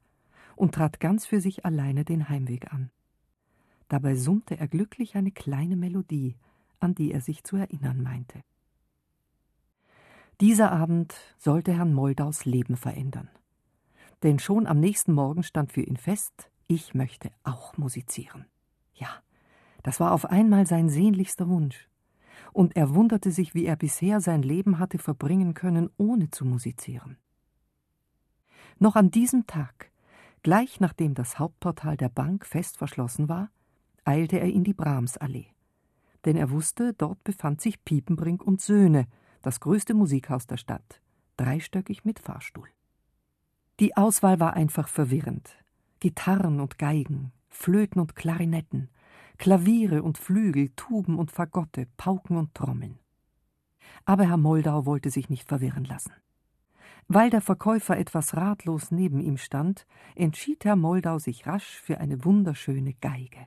und 0.54 0.74
trat 0.74 1.00
ganz 1.00 1.24
für 1.24 1.40
sich 1.40 1.64
alleine 1.64 2.04
den 2.04 2.28
Heimweg 2.28 2.74
an. 2.74 2.90
Dabei 3.88 4.16
summte 4.16 4.58
er 4.58 4.68
glücklich 4.68 5.16
eine 5.16 5.30
kleine 5.30 5.76
Melodie, 5.76 6.36
an 6.78 6.94
die 6.94 7.10
er 7.10 7.22
sich 7.22 7.42
zu 7.42 7.56
erinnern 7.56 8.02
meinte. 8.02 8.42
Dieser 10.42 10.72
Abend 10.72 11.14
sollte 11.38 11.72
Herrn 11.72 11.94
Moldaus 11.94 12.44
Leben 12.44 12.76
verändern. 12.76 13.30
Denn 14.24 14.40
schon 14.40 14.66
am 14.66 14.78
nächsten 14.78 15.14
Morgen 15.14 15.42
stand 15.42 15.72
für 15.72 15.80
ihn 15.80 15.96
fest, 15.96 16.50
ich 16.68 16.94
möchte 16.94 17.30
auch 17.44 17.76
musizieren. 17.76 18.46
Ja, 18.94 19.08
das 19.82 20.00
war 20.00 20.12
auf 20.12 20.26
einmal 20.26 20.66
sein 20.66 20.88
sehnlichster 20.88 21.48
Wunsch. 21.48 21.88
Und 22.52 22.76
er 22.76 22.94
wunderte 22.94 23.30
sich, 23.30 23.54
wie 23.54 23.66
er 23.66 23.76
bisher 23.76 24.20
sein 24.20 24.42
Leben 24.42 24.78
hatte 24.78 24.98
verbringen 24.98 25.54
können, 25.54 25.90
ohne 25.96 26.30
zu 26.30 26.44
musizieren. 26.44 27.18
Noch 28.78 28.96
an 28.96 29.10
diesem 29.10 29.46
Tag, 29.46 29.90
gleich 30.42 30.80
nachdem 30.80 31.14
das 31.14 31.38
Hauptportal 31.38 31.96
der 31.96 32.08
Bank 32.08 32.44
fest 32.44 32.76
verschlossen 32.76 33.28
war, 33.28 33.50
eilte 34.04 34.38
er 34.38 34.48
in 34.48 34.64
die 34.64 34.74
Brahmsallee. 34.74 35.46
Denn 36.24 36.36
er 36.36 36.50
wusste, 36.50 36.92
dort 36.92 37.22
befand 37.24 37.60
sich 37.60 37.84
Piepenbrink 37.84 38.42
und 38.42 38.60
Söhne, 38.60 39.06
das 39.42 39.60
größte 39.60 39.94
Musikhaus 39.94 40.46
der 40.46 40.56
Stadt, 40.56 41.00
dreistöckig 41.36 42.04
mit 42.04 42.18
Fahrstuhl. 42.18 42.68
Die 43.78 43.96
Auswahl 43.96 44.40
war 44.40 44.54
einfach 44.54 44.88
verwirrend. 44.88 45.56
Gitarren 46.00 46.60
und 46.60 46.78
Geigen, 46.78 47.32
Flöten 47.48 48.00
und 48.00 48.14
Klarinetten, 48.14 48.90
Klaviere 49.38 50.02
und 50.02 50.18
Flügel, 50.18 50.70
Tuben 50.76 51.18
und 51.18 51.30
Fagotte, 51.30 51.86
Pauken 51.96 52.36
und 52.36 52.54
Trommeln. 52.54 52.98
Aber 54.04 54.24
Herr 54.24 54.36
Moldau 54.36 54.86
wollte 54.86 55.10
sich 55.10 55.30
nicht 55.30 55.48
verwirren 55.48 55.84
lassen. 55.84 56.12
Weil 57.08 57.30
der 57.30 57.40
Verkäufer 57.40 57.96
etwas 57.96 58.36
ratlos 58.36 58.90
neben 58.90 59.20
ihm 59.20 59.36
stand, 59.36 59.86
entschied 60.14 60.64
Herr 60.64 60.76
Moldau 60.76 61.18
sich 61.18 61.46
rasch 61.46 61.80
für 61.80 61.98
eine 61.98 62.24
wunderschöne 62.24 62.94
Geige 62.94 63.46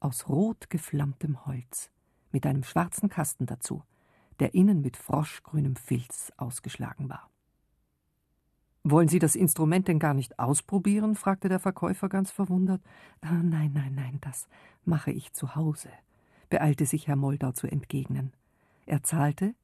aus 0.00 0.28
rot 0.28 0.70
geflammtem 0.70 1.46
Holz 1.46 1.90
mit 2.30 2.46
einem 2.46 2.64
schwarzen 2.64 3.08
Kasten 3.08 3.46
dazu, 3.46 3.82
der 4.40 4.54
innen 4.54 4.82
mit 4.82 4.96
froschgrünem 4.96 5.76
Filz 5.76 6.32
ausgeschlagen 6.36 7.08
war. 7.08 7.30
Wollen 8.88 9.08
Sie 9.08 9.18
das 9.18 9.34
Instrument 9.34 9.88
denn 9.88 9.98
gar 9.98 10.14
nicht 10.14 10.38
ausprobieren? 10.38 11.16
fragte 11.16 11.48
der 11.48 11.58
Verkäufer 11.58 12.08
ganz 12.08 12.30
verwundert. 12.30 12.80
Ah, 13.20 13.32
nein, 13.32 13.72
nein, 13.74 13.96
nein, 13.96 14.18
das 14.20 14.46
mache 14.84 15.10
ich 15.10 15.32
zu 15.32 15.56
Hause, 15.56 15.88
beeilte 16.50 16.86
sich 16.86 17.08
Herr 17.08 17.16
Moldau 17.16 17.50
zu 17.50 17.66
entgegnen. 17.66 18.32
Er 18.86 19.02
zahlte, 19.02 19.56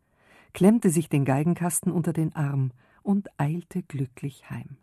klemmte 0.55 0.91
sich 0.91 1.09
den 1.09 1.25
Geigenkasten 1.25 1.93
unter 1.93 2.13
den 2.13 2.35
Arm 2.35 2.73
und 3.05 3.29
eilte 3.39 3.85
glücklich 3.85 4.51
heim. 4.51 4.79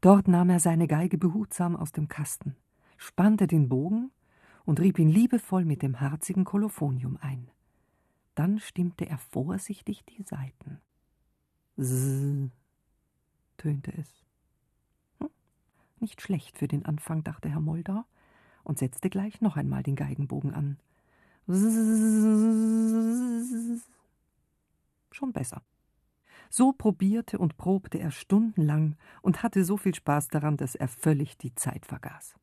Dort 0.00 0.28
nahm 0.28 0.48
er 0.48 0.60
seine 0.60 0.86
Geige 0.86 1.18
behutsam 1.18 1.74
aus 1.74 1.90
dem 1.90 2.06
Kasten, 2.06 2.54
spannte 2.96 3.48
den 3.48 3.68
Bogen 3.68 4.12
und 4.64 4.78
rieb 4.78 5.00
ihn 5.00 5.08
liebevoll 5.08 5.64
mit 5.64 5.82
dem 5.82 5.98
harzigen 6.00 6.44
Kolophonium 6.44 7.18
ein. 7.20 7.50
Dann 8.36 8.60
stimmte 8.60 9.08
er 9.08 9.18
vorsichtig 9.18 10.04
die 10.04 10.22
Saiten. 10.22 10.78
Zzz, 11.76 12.52
tönte 13.56 13.92
es. 13.96 14.24
Hm, 15.20 15.30
nicht 16.00 16.20
schlecht 16.20 16.58
für 16.58 16.68
den 16.68 16.84
Anfang, 16.84 17.24
dachte 17.24 17.48
Herr 17.48 17.60
Moldau 17.60 18.04
und 18.64 18.78
setzte 18.78 19.10
gleich 19.10 19.40
noch 19.40 19.56
einmal 19.56 19.82
den 19.82 19.96
Geigenbogen 19.96 20.54
an. 20.54 20.78
Schon 25.12 25.32
besser. 25.32 25.62
So 26.50 26.72
probierte 26.72 27.38
und 27.38 27.56
probte 27.56 27.98
er 27.98 28.10
stundenlang 28.10 28.96
und 29.22 29.42
hatte 29.42 29.64
so 29.64 29.76
viel 29.76 29.94
Spaß 29.94 30.28
daran, 30.28 30.56
dass 30.56 30.74
er 30.74 30.88
völlig 30.88 31.38
die 31.38 31.54
Zeit 31.54 31.86
vergaß. 31.86 32.34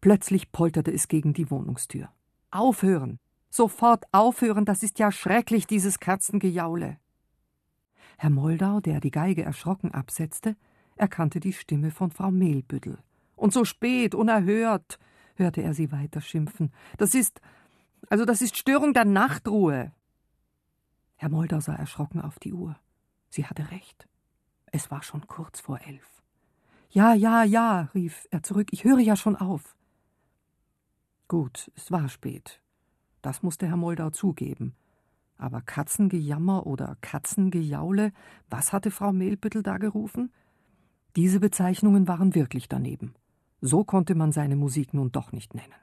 Plötzlich 0.00 0.52
polterte 0.52 0.92
es 0.92 1.08
gegen 1.08 1.32
die 1.32 1.50
Wohnungstür. 1.50 2.10
Aufhören! 2.50 3.18
Sofort 3.50 4.04
aufhören, 4.12 4.64
das 4.64 4.82
ist 4.82 4.98
ja 4.98 5.10
schrecklich, 5.10 5.66
dieses 5.66 5.98
Katzengejaule. 5.98 6.98
Herr 8.16 8.30
Moldau, 8.30 8.80
der 8.80 9.00
die 9.00 9.10
Geige 9.10 9.42
erschrocken 9.42 9.92
absetzte, 9.92 10.56
erkannte 10.96 11.40
die 11.40 11.52
Stimme 11.52 11.90
von 11.90 12.10
Frau 12.10 12.30
Mehlbüttel. 12.30 12.98
Und 13.36 13.52
so 13.52 13.64
spät, 13.64 14.14
unerhört, 14.14 14.98
hörte 15.34 15.62
er 15.62 15.74
sie 15.74 15.92
weiter 15.92 16.20
schimpfen. 16.20 16.72
Das 16.96 17.14
ist. 17.14 17.40
Also 18.08 18.24
das 18.24 18.40
ist 18.40 18.56
Störung 18.56 18.94
der 18.94 19.04
Nachtruhe. 19.04 19.92
Herr 21.16 21.28
Moldau 21.28 21.60
sah 21.60 21.74
erschrocken 21.74 22.20
auf 22.20 22.38
die 22.38 22.52
Uhr. 22.52 22.76
Sie 23.28 23.44
hatte 23.44 23.70
recht. 23.70 24.06
Es 24.66 24.90
war 24.90 25.02
schon 25.02 25.26
kurz 25.26 25.60
vor 25.60 25.80
elf. 25.80 26.22
Ja, 26.90 27.14
ja, 27.14 27.42
ja, 27.42 27.88
rief 27.94 28.26
er 28.30 28.42
zurück, 28.42 28.68
ich 28.70 28.84
höre 28.84 29.00
ja 29.00 29.16
schon 29.16 29.36
auf. 29.36 29.76
Gut, 31.28 31.70
es 31.74 31.90
war 31.90 32.08
spät. 32.08 32.60
Das 33.22 33.42
musste 33.42 33.66
Herr 33.66 33.76
Moldau 33.76 34.10
zugeben. 34.10 34.74
Aber 35.38 35.60
Katzengejammer 35.60 36.66
oder 36.66 36.96
Katzengejaule, 37.00 38.12
was 38.48 38.72
hatte 38.72 38.90
Frau 38.90 39.12
Mehlbüttel 39.12 39.62
da 39.62 39.78
gerufen? 39.78 40.32
Diese 41.14 41.40
Bezeichnungen 41.40 42.08
waren 42.08 42.34
wirklich 42.34 42.68
daneben. 42.68 43.14
So 43.60 43.84
konnte 43.84 44.14
man 44.14 44.32
seine 44.32 44.56
Musik 44.56 44.94
nun 44.94 45.12
doch 45.12 45.32
nicht 45.32 45.54
nennen. 45.54 45.74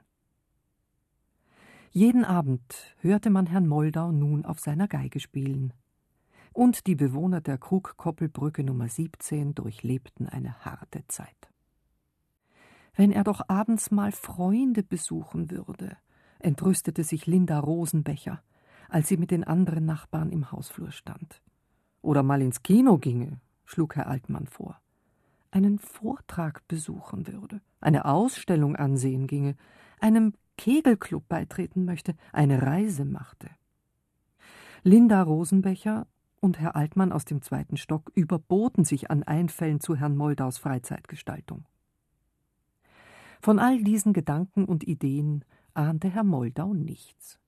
Jeden 1.90 2.24
Abend 2.24 2.96
hörte 3.00 3.30
man 3.30 3.46
Herrn 3.46 3.68
Moldau 3.68 4.10
nun 4.10 4.44
auf 4.44 4.58
seiner 4.58 4.88
Geige 4.88 5.20
spielen. 5.20 5.72
Und 6.52 6.86
die 6.86 6.96
Bewohner 6.96 7.40
der 7.40 7.58
Krugkoppelbrücke 7.58 8.64
Nummer 8.64 8.88
17 8.88 9.54
durchlebten 9.54 10.28
eine 10.28 10.64
harte 10.64 11.04
Zeit. 11.08 11.36
Wenn 12.96 13.10
er 13.10 13.24
doch 13.24 13.42
abends 13.48 13.90
mal 13.90 14.12
Freunde 14.12 14.82
besuchen 14.82 15.50
würde, 15.50 15.96
entrüstete 16.38 17.02
sich 17.02 17.26
Linda 17.26 17.58
Rosenbecher 17.58 18.42
als 18.94 19.08
sie 19.08 19.16
mit 19.16 19.32
den 19.32 19.42
anderen 19.42 19.86
Nachbarn 19.86 20.30
im 20.30 20.52
Hausflur 20.52 20.92
stand. 20.92 21.42
Oder 22.00 22.22
mal 22.22 22.40
ins 22.40 22.62
Kino 22.62 22.96
ginge, 22.96 23.40
schlug 23.64 23.96
Herr 23.96 24.06
Altmann 24.06 24.46
vor. 24.46 24.80
Einen 25.50 25.80
Vortrag 25.80 26.62
besuchen 26.68 27.26
würde, 27.26 27.60
eine 27.80 28.04
Ausstellung 28.04 28.76
ansehen 28.76 29.26
ginge, 29.26 29.56
einem 29.98 30.34
Kegelclub 30.56 31.28
beitreten 31.28 31.84
möchte, 31.84 32.14
eine 32.32 32.62
Reise 32.62 33.04
machte. 33.04 33.50
Linda 34.84 35.22
Rosenbecher 35.22 36.06
und 36.38 36.60
Herr 36.60 36.76
Altmann 36.76 37.10
aus 37.10 37.24
dem 37.24 37.42
zweiten 37.42 37.76
Stock 37.76 38.12
überboten 38.14 38.84
sich 38.84 39.10
an 39.10 39.24
Einfällen 39.24 39.80
zu 39.80 39.96
Herrn 39.96 40.16
Moldaus 40.16 40.58
Freizeitgestaltung. 40.58 41.66
Von 43.40 43.58
all 43.58 43.82
diesen 43.82 44.12
Gedanken 44.12 44.64
und 44.66 44.86
Ideen 44.86 45.44
ahnte 45.74 46.08
Herr 46.10 46.22
Moldau 46.22 46.74
nichts. 46.74 47.40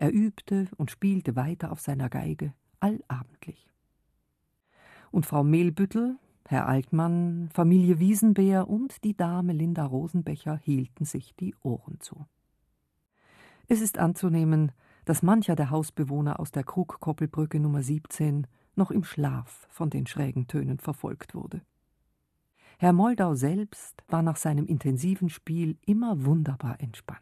Er 0.00 0.14
übte 0.14 0.66
und 0.78 0.90
spielte 0.90 1.36
weiter 1.36 1.70
auf 1.70 1.80
seiner 1.80 2.08
Geige, 2.08 2.54
allabendlich. 2.80 3.68
Und 5.10 5.26
Frau 5.26 5.44
Mehlbüttel, 5.44 6.16
Herr 6.48 6.66
Altmann, 6.66 7.50
Familie 7.52 7.98
Wiesenbeer 7.98 8.66
und 8.66 9.04
die 9.04 9.14
Dame 9.14 9.52
Linda 9.52 9.84
Rosenbecher 9.84 10.56
hielten 10.56 11.04
sich 11.04 11.36
die 11.36 11.54
Ohren 11.62 12.00
zu. 12.00 12.24
Es 13.68 13.82
ist 13.82 13.98
anzunehmen, 13.98 14.72
dass 15.04 15.22
mancher 15.22 15.54
der 15.54 15.68
Hausbewohner 15.68 16.40
aus 16.40 16.50
der 16.50 16.64
Krugkoppelbrücke 16.64 17.60
Nummer 17.60 17.82
17 17.82 18.46
noch 18.76 18.90
im 18.90 19.04
Schlaf 19.04 19.68
von 19.68 19.90
den 19.90 20.06
schrägen 20.06 20.46
Tönen 20.46 20.78
verfolgt 20.78 21.34
wurde. 21.34 21.60
Herr 22.78 22.94
Moldau 22.94 23.34
selbst 23.34 24.02
war 24.08 24.22
nach 24.22 24.36
seinem 24.36 24.64
intensiven 24.64 25.28
Spiel 25.28 25.76
immer 25.84 26.24
wunderbar 26.24 26.80
entspannt. 26.80 27.20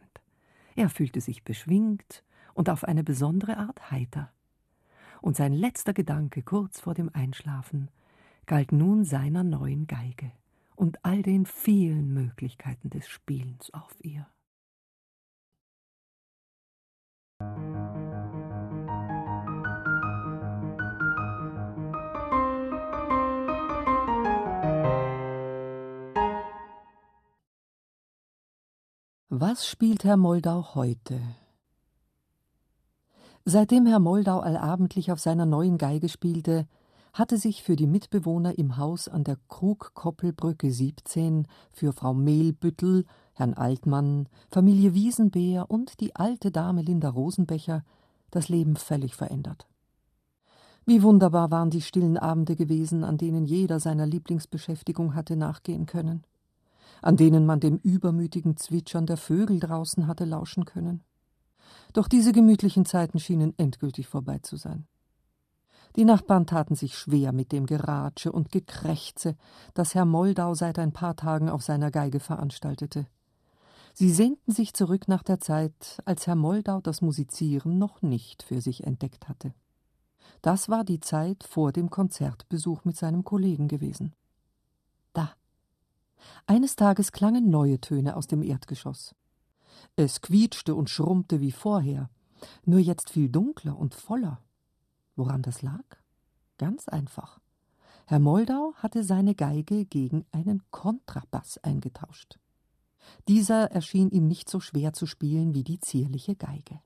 Er 0.77 0.89
fühlte 0.89 1.21
sich 1.21 1.43
beschwingt 1.43 2.23
und 2.59 2.69
auf 2.71 2.83
eine 2.83 3.05
besondere 3.05 3.57
Art 3.57 3.93
heiter. 3.93 4.33
Und 5.21 5.37
sein 5.37 5.53
letzter 5.53 5.93
Gedanke 5.95 6.43
kurz 6.43 6.81
vor 6.81 6.93
dem 6.93 7.09
Einschlafen 7.13 7.89
galt 8.47 8.73
nun 8.73 9.05
seiner 9.05 9.45
neuen 9.45 9.87
Geige 9.87 10.33
und 10.75 11.05
all 11.05 11.23
den 11.23 11.47
vielen 11.47 12.13
Möglichkeiten 12.13 12.91
des 12.91 13.07
Spielens 13.07 13.73
auf 13.73 13.95
ihr. 14.03 14.27
Was 29.29 29.69
spielt 29.69 30.03
Herr 30.03 30.17
Moldau 30.17 30.75
heute? 30.75 31.21
Seitdem 33.51 33.87
Herr 33.87 33.99
Moldau 33.99 34.41
allabendlich 34.41 35.11
auf 35.11 35.21
seiner 35.21 35.47
neuen 35.47 35.79
Geige 35.79 36.11
spielte, 36.11 36.67
hatte 37.15 37.39
sich 37.39 37.63
für 37.63 37.77
die 37.77 37.87
Mitbewohner 37.87 38.59
im 38.59 38.77
Haus 38.77 39.09
an 39.09 39.25
der 39.25 39.39
Krugkoppelbrücke 39.49 40.71
17, 40.71 41.47
für 41.73 41.95
Frau 41.95 42.13
Mehlbüttel, 42.13 43.07
Herrn 43.33 43.55
Altmann, 43.55 44.29
Familie 44.51 44.93
Wiesenbeer 44.93 45.71
und 45.71 46.01
die 46.01 46.15
alte 46.15 46.51
Dame 46.51 46.83
Linda 46.83 47.09
Rosenbecher 47.09 47.85
das 48.31 48.51
Leben 48.51 48.77
völlig 48.77 49.15
verändert. 49.15 49.67
Wie 50.85 51.03
wunderbar 51.03 51.51
waren 51.51 51.71
die 51.71 51.81
stillen 51.81 52.19
Abende 52.19 52.55
gewesen, 52.55 53.03
an 53.03 53.17
denen 53.17 53.47
jeder 53.47 53.81
seiner 53.81 54.05
Lieblingsbeschäftigung 54.05 55.15
hatte 55.15 55.37
nachgehen 55.37 55.87
können, 55.87 56.23
an 57.01 57.17
denen 57.17 57.47
man 57.47 57.61
dem 57.61 57.79
übermütigen 57.79 58.59
Zwitschern 58.59 59.07
der 59.07 59.17
Vögel 59.17 59.59
draußen 59.59 60.07
hatte 60.07 60.27
lauschen 60.27 60.67
können. 60.67 61.03
Doch 61.93 62.09
diese 62.09 62.33
gemütlichen 62.33 62.85
Zeiten 62.85 63.19
schienen 63.19 63.55
endgültig 63.57 64.07
vorbei 64.09 64.39
zu 64.39 64.57
sein. 64.57 64.87
Die 65.97 66.05
Nachbarn 66.05 66.47
taten 66.47 66.75
sich 66.75 66.97
schwer 66.97 67.33
mit 67.33 67.51
dem 67.51 67.67
Geratsche 67.67 68.31
und 68.31 68.53
Gekrächze, 68.53 69.37
das 69.75 69.95
Herr 69.95 70.05
Moldau 70.05 70.55
seit 70.55 70.79
ein 70.79 70.93
paar 70.93 71.17
Tagen 71.17 71.49
auf 71.49 71.63
seiner 71.63 71.91
Geige 71.91 72.21
veranstaltete. 72.21 73.07
Sie 73.95 74.11
sehnten 74.11 74.53
sich 74.53 74.75
zurück 74.75 75.09
nach 75.09 75.25
der 75.25 75.41
Zeit, 75.41 76.01
als 76.05 76.27
Herr 76.27 76.37
Moldau 76.37 76.81
das 76.81 77.01
Musizieren 77.01 77.79
noch 77.79 78.01
nicht 78.01 78.45
für 78.45 78.61
sich 78.61 78.85
entdeckt 78.85 79.29
hatte. 79.29 79.55
Das 80.41 80.69
war 80.69 80.85
die 80.85 81.01
Zeit 81.01 81.43
vor 81.43 81.73
dem 81.73 81.91
Konzertbesuch 81.91 82.85
mit 82.85 82.97
seinem 82.97 83.25
Kollegen 83.25 83.67
gewesen. 83.67 84.15
Da. 85.15 85.33
Eines 86.47 86.77
Tages 86.77 87.11
klangen 87.11 87.51
neue 87.51 87.81
Töne 87.81 88.17
aus 88.17 88.29
dem 88.29 88.43
Erdgeschoss. 88.43 89.17
Es 89.97 90.21
quietschte 90.21 90.75
und 90.75 90.91
schrummte 90.91 91.41
wie 91.41 91.53
vorher, 91.53 92.11
nur 92.65 92.79
jetzt 92.79 93.11
viel 93.11 93.29
dunkler 93.29 93.77
und 93.77 93.95
voller. 93.95 94.41
Woran 95.17 95.43
das 95.43 95.63
lag? 95.63 95.85
Ganz 96.59 96.89
einfach. 96.89 97.41
Herr 98.07 98.21
Moldau 98.21 98.73
hatte 98.77 99.05
seine 99.05 99.35
Geige 99.35 99.85
gegen 99.85 100.25
einen 100.33 100.63
Kontrabass 100.71 101.59
eingetauscht. 101.59 102.39
Dieser 103.27 103.71
erschien 103.73 104.11
ihm 104.11 104.27
nicht 104.27 104.49
so 104.49 104.61
schwer 104.61 104.93
zu 104.93 105.07
spielen 105.07 105.55
wie 105.55 105.65
die 105.65 105.81
zierliche 105.81 106.35
Geige. 106.35 106.81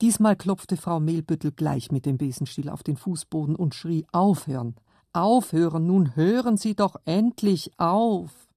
Diesmal 0.00 0.36
klopfte 0.36 0.76
Frau 0.76 1.00
Mehlbüttel 1.00 1.52
gleich 1.52 1.90
mit 1.90 2.04
dem 2.04 2.18
Besenstiel 2.18 2.68
auf 2.68 2.82
den 2.82 2.96
Fußboden 2.96 3.56
und 3.56 3.74
schrie 3.74 4.06
Aufhören, 4.12 4.76
aufhören, 5.12 5.86
nun 5.86 6.14
hören 6.16 6.56
Sie 6.56 6.74
doch 6.74 6.96
endlich 7.04 7.70
auf. 7.78 8.48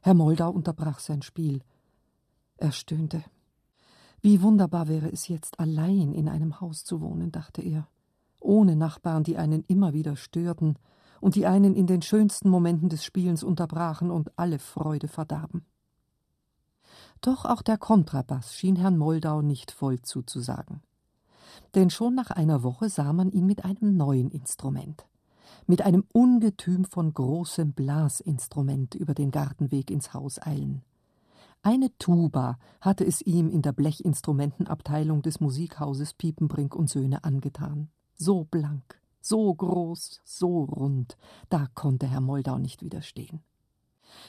Herr 0.00 0.14
Moldau 0.14 0.50
unterbrach 0.50 1.00
sein 1.00 1.22
Spiel. 1.22 1.62
Er 2.58 2.72
stöhnte. 2.72 3.24
Wie 4.20 4.42
wunderbar 4.42 4.88
wäre 4.88 5.10
es 5.10 5.28
jetzt, 5.28 5.58
allein 5.60 6.12
in 6.12 6.28
einem 6.28 6.60
Haus 6.60 6.84
zu 6.84 7.00
wohnen, 7.00 7.30
dachte 7.30 7.62
er, 7.62 7.88
ohne 8.40 8.76
Nachbarn, 8.76 9.22
die 9.24 9.36
einen 9.36 9.64
immer 9.68 9.92
wieder 9.92 10.16
störten, 10.16 10.76
und 11.20 11.34
die 11.34 11.46
einen 11.46 11.74
in 11.74 11.86
den 11.86 12.02
schönsten 12.02 12.48
Momenten 12.48 12.88
des 12.88 13.04
Spielens 13.04 13.42
unterbrachen 13.42 14.10
und 14.10 14.36
alle 14.38 14.58
Freude 14.58 15.08
verdarben. 15.08 15.64
Doch 17.20 17.44
auch 17.44 17.62
der 17.62 17.78
Kontrabass 17.78 18.54
schien 18.54 18.76
Herrn 18.76 18.96
Moldau 18.96 19.42
nicht 19.42 19.72
voll 19.72 20.00
zuzusagen. 20.00 20.80
Denn 21.74 21.90
schon 21.90 22.14
nach 22.14 22.30
einer 22.30 22.62
Woche 22.62 22.88
sah 22.88 23.12
man 23.12 23.30
ihn 23.30 23.46
mit 23.46 23.64
einem 23.64 23.96
neuen 23.96 24.30
Instrument, 24.30 25.06
mit 25.66 25.82
einem 25.82 26.04
Ungetüm 26.12 26.84
von 26.84 27.12
großem 27.12 27.72
Blasinstrument 27.72 28.94
über 28.94 29.14
den 29.14 29.32
Gartenweg 29.32 29.90
ins 29.90 30.14
Haus 30.14 30.40
eilen. 30.40 30.82
Eine 31.62 31.96
Tuba 31.98 32.58
hatte 32.80 33.04
es 33.04 33.20
ihm 33.22 33.50
in 33.50 33.62
der 33.62 33.72
Blechinstrumentenabteilung 33.72 35.22
des 35.22 35.40
Musikhauses 35.40 36.14
Piepenbrink 36.14 36.74
und 36.74 36.88
Söhne 36.88 37.24
angetan. 37.24 37.88
So 38.14 38.44
blank, 38.44 39.00
so 39.20 39.52
groß, 39.52 40.20
so 40.24 40.64
rund, 40.64 41.16
da 41.48 41.66
konnte 41.74 42.06
Herr 42.06 42.20
Moldau 42.20 42.58
nicht 42.58 42.82
widerstehen. 42.82 43.40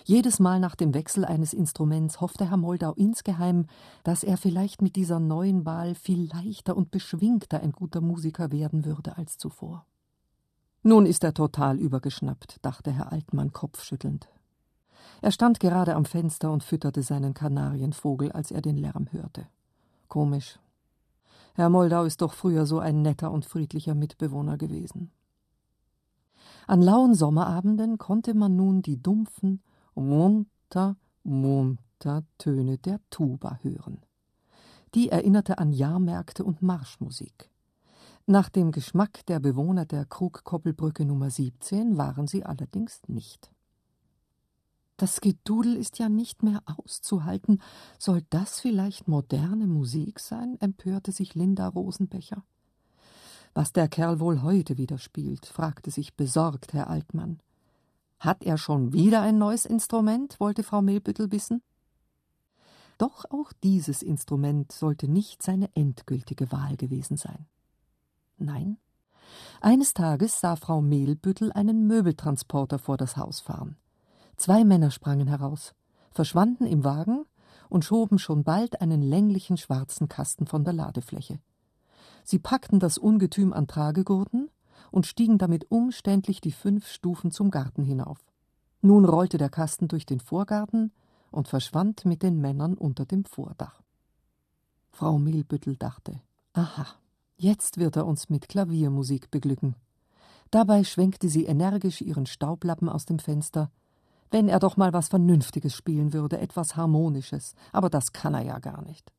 Jedes 0.03 0.39
Mal 0.39 0.59
nach 0.59 0.75
dem 0.75 0.93
Wechsel 0.93 1.23
eines 1.23 1.53
Instruments 1.53 2.19
hoffte 2.19 2.49
Herr 2.49 2.57
Moldau 2.57 2.93
insgeheim, 2.93 3.67
dass 4.03 4.23
er 4.23 4.37
vielleicht 4.37 4.81
mit 4.81 4.95
dieser 4.95 5.19
neuen 5.19 5.65
Wahl 5.65 5.95
viel 5.95 6.29
leichter 6.33 6.75
und 6.75 6.91
beschwingter 6.91 7.61
ein 7.61 7.71
guter 7.71 8.01
Musiker 8.01 8.51
werden 8.51 8.85
würde 8.85 9.17
als 9.17 9.37
zuvor. 9.37 9.85
Nun 10.81 11.05
ist 11.05 11.23
er 11.23 11.33
total 11.33 11.77
übergeschnappt, 11.77 12.57
dachte 12.61 12.91
Herr 12.91 13.11
Altmann 13.11 13.51
kopfschüttelnd. 13.51 14.29
Er 15.21 15.31
stand 15.31 15.59
gerade 15.59 15.95
am 15.95 16.05
Fenster 16.05 16.51
und 16.51 16.63
fütterte 16.63 17.03
seinen 17.03 17.33
Kanarienvogel, 17.33 18.31
als 18.31 18.51
er 18.51 18.61
den 18.61 18.77
Lärm 18.77 19.11
hörte. 19.11 19.47
Komisch. 20.07 20.59
Herr 21.55 21.69
Moldau 21.69 22.05
ist 22.05 22.21
doch 22.21 22.33
früher 22.33 22.65
so 22.65 22.79
ein 22.79 23.01
netter 23.01 23.31
und 23.31 23.45
friedlicher 23.45 23.95
Mitbewohner 23.95 24.57
gewesen. 24.57 25.11
An 26.67 26.81
lauen 26.81 27.15
Sommerabenden 27.15 27.97
konnte 27.97 28.33
man 28.33 28.55
nun 28.55 28.81
die 28.81 29.01
dumpfen, 29.01 29.61
munter, 29.95 30.95
munter 31.23 32.23
Töne 32.37 32.77
der 32.77 32.99
Tuba 33.09 33.59
hören. 33.61 33.99
Die 34.95 35.09
erinnerte 35.09 35.57
an 35.57 35.71
Jahrmärkte 35.71 36.43
und 36.43 36.61
Marschmusik. 36.61 37.49
Nach 38.25 38.49
dem 38.49 38.71
Geschmack 38.71 39.25
der 39.25 39.39
Bewohner 39.39 39.85
der 39.85 40.05
Krugkoppelbrücke 40.05 41.05
Nummer 41.05 41.29
17 41.29 41.97
waren 41.97 42.27
sie 42.27 42.45
allerdings 42.45 43.01
nicht. 43.07 43.51
Das 44.99 45.21
Gedudel 45.21 45.77
ist 45.77 45.97
ja 45.97 46.09
nicht 46.09 46.43
mehr 46.43 46.61
auszuhalten. 46.65 47.61
Soll 47.97 48.21
das 48.29 48.59
vielleicht 48.59 49.07
moderne 49.07 49.65
Musik 49.65 50.19
sein? 50.19 50.57
empörte 50.59 51.13
sich 51.13 51.35
Linda 51.35 51.69
Rosenbecher. 51.69 52.43
Was 53.53 53.71
der 53.71 53.87
Kerl 53.87 54.19
wohl 54.19 54.41
heute 54.41 54.77
wieder 54.77 54.97
spielt, 54.97 55.45
fragte 55.45 55.89
sich 55.89 56.15
besorgt 56.15 56.73
Herr 56.73 56.89
Altmann. 56.89 57.39
Hat 58.19 58.43
er 58.43 58.57
schon 58.57 58.91
wieder 58.91 59.21
ein 59.21 59.37
neues 59.37 59.65
Instrument? 59.65 60.37
wollte 60.41 60.63
Frau 60.63 60.81
Mehlbüttel 60.81 61.31
wissen. 61.31 61.61
Doch 62.97 63.23
auch 63.31 63.53
dieses 63.63 64.01
Instrument 64.01 64.73
sollte 64.73 65.07
nicht 65.07 65.41
seine 65.41 65.73
endgültige 65.75 66.51
Wahl 66.51 66.75
gewesen 66.75 67.15
sein. 67.15 67.45
Nein. 68.37 68.77
Eines 69.61 69.93
Tages 69.93 70.41
sah 70.41 70.57
Frau 70.57 70.81
Mehlbüttel 70.81 71.53
einen 71.53 71.87
Möbeltransporter 71.87 72.79
vor 72.79 72.97
das 72.97 73.15
Haus 73.15 73.39
fahren. 73.39 73.77
Zwei 74.39 74.63
Männer 74.63 74.89
sprangen 74.89 75.27
heraus, 75.27 75.75
verschwanden 76.11 76.65
im 76.65 76.85
Wagen 76.85 77.25
und 77.67 77.83
schoben 77.83 78.17
schon 78.17 78.45
bald 78.45 78.79
einen 78.79 79.01
länglichen 79.01 79.57
schwarzen 79.57 80.07
Kasten 80.07 80.47
von 80.47 80.63
der 80.63 80.71
Ladefläche. 80.71 81.41
Sie 82.23 82.39
packten 82.39 82.79
das 82.79 82.97
Ungetüm 82.97 83.51
an 83.51 83.67
Tragegurten 83.67 84.49
und 84.91 85.05
stiegen 85.05 85.39
damit 85.39 85.69
umständlich 85.69 86.39
die 86.39 86.53
fünf 86.53 86.87
Stufen 86.87 87.31
zum 87.31 87.51
Garten 87.51 87.83
hinauf. 87.83 88.19
Nun 88.81 89.03
rollte 89.03 89.37
der 89.37 89.49
Kasten 89.49 89.89
durch 89.89 90.05
den 90.05 90.21
Vorgarten 90.21 90.93
und 91.31 91.49
verschwand 91.49 92.05
mit 92.05 92.23
den 92.23 92.39
Männern 92.39 92.75
unter 92.75 93.05
dem 93.05 93.25
Vordach. 93.25 93.81
Frau 94.89 95.19
Mehlbüttel 95.19 95.75
dachte, 95.75 96.21
aha, 96.53 96.87
jetzt 97.35 97.77
wird 97.77 97.97
er 97.97 98.07
uns 98.07 98.29
mit 98.29 98.47
Klaviermusik 98.47 99.31
beglücken. 99.31 99.75
Dabei 100.49 100.85
schwenkte 100.85 101.27
sie 101.27 101.43
energisch 101.43 101.99
ihren 101.99 102.25
Staublappen 102.25 102.87
aus 102.87 103.05
dem 103.05 103.19
Fenster 103.19 103.69
wenn 104.31 104.47
er 104.47 104.59
doch 104.59 104.77
mal 104.77 104.93
was 104.93 105.07
Vernünftiges 105.07 105.73
spielen 105.75 106.13
würde, 106.13 106.39
etwas 106.39 106.75
Harmonisches, 106.75 107.55
aber 107.71 107.89
das 107.89 108.13
kann 108.13 108.33
er 108.33 108.41
ja 108.41 108.59
gar 108.59 108.81
nicht. 108.83 109.11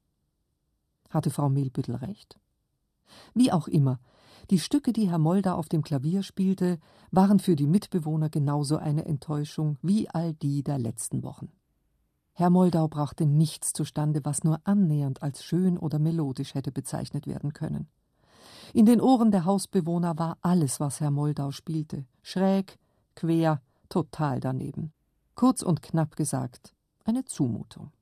Hatte 1.11 1.31
Frau 1.31 1.49
Mehlbüttel 1.49 1.97
recht? 1.97 2.39
Wie 3.35 3.53
auch 3.53 3.67
immer, 3.67 3.99
die 4.51 4.59
Stücke, 4.59 4.93
die 4.93 5.09
Herr 5.11 5.19
Molder 5.19 5.57
auf 5.57 5.69
dem 5.69 5.83
Klavier 5.83 6.23
spielte, 6.23 6.79
waren 7.11 7.39
für 7.39 7.57
die 7.57 7.67
Mitbewohner 7.67 8.31
genauso 8.31 8.79
eine 8.79 9.05
Enttäuschung 9.05 9.79
wie 9.83 10.09
all 10.09 10.35
die 10.35 10.63
der 10.63 10.79
letzten 10.79 11.23
Wochen. 11.23 11.53
Herr 12.33 12.51
Moldau 12.51 12.89
brachte 12.89 13.27
nichts 13.27 13.73
zustande, 13.73 14.25
was 14.25 14.45
nur 14.45 14.61
annähernd 14.65 15.23
als 15.23 15.45
schön 15.45 15.77
oder 15.77 15.99
melodisch 15.99 16.55
hätte 16.55 16.73
bezeichnet 16.73 17.27
werden 17.27 17.53
können. 17.53 17.89
In 18.73 18.87
den 18.87 19.01
Ohren 19.01 19.31
der 19.31 19.45
Hausbewohner 19.45 20.17
war 20.19 20.39
alles, 20.41 20.81
was 20.81 21.01
Herr 21.01 21.11
Moldau 21.11 21.51
spielte, 21.51 22.07
schräg, 22.23 22.79
quer, 23.15 23.61
total 23.89 24.41
daneben. 24.41 24.93
Kurz 25.41 25.63
und 25.63 25.81
knapp 25.81 26.17
gesagt, 26.17 26.75
eine 27.07 27.25
Zumutung. 27.25 27.93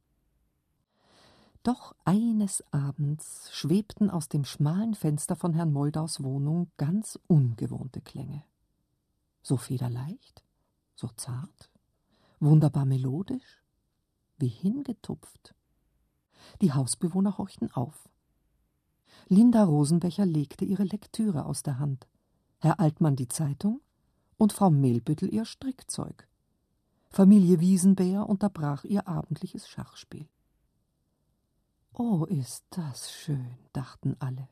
Doch 1.63 1.95
eines 2.05 2.65
Abends 2.73 3.49
schwebten 3.53 4.11
aus 4.11 4.29
dem 4.29 4.45
schmalen 4.45 4.97
Fenster 4.97 5.37
von 5.37 5.55
Herrn 5.55 5.73
Moldaus 5.73 6.25
Wohnung 6.25 6.69
ganz 6.79 7.17
ungewohnte 7.29 8.01
Klänge. 8.01 8.43
So 9.41 9.57
federleicht, 9.57 10.43
so 10.97 11.11
zart, 11.15 11.71
wunderbar 12.41 12.87
melodisch, 12.87 13.63
wie 14.39 14.49
hingetupft. 14.49 15.55
Die 16.61 16.73
Hausbewohner 16.73 17.39
horchten 17.39 17.71
auf. 17.71 18.09
Linda 19.29 19.63
Rosenbecher 19.63 20.27
legte 20.27 20.65
ihre 20.65 20.83
Lektüre 20.83 21.45
aus 21.45 21.63
der 21.63 21.79
Hand, 21.79 22.09
Herr 22.59 22.81
Altmann 22.81 23.15
die 23.15 23.29
Zeitung 23.29 23.81
und 24.39 24.53
Frau 24.53 24.71
Mehlbüttel 24.71 25.33
ihr 25.33 25.45
Strickzeug. 25.45 26.29
Familie 27.11 27.61
Wiesenbär 27.61 28.29
unterbrach 28.29 28.85
ihr 28.85 29.09
abendliches 29.09 29.69
Schachspiel. 29.69 30.29
Oh, 31.93 32.25
ist 32.27 32.65
das 32.71 33.11
schön, 33.11 33.57
dachten 33.73 34.15
alle. 34.21 34.49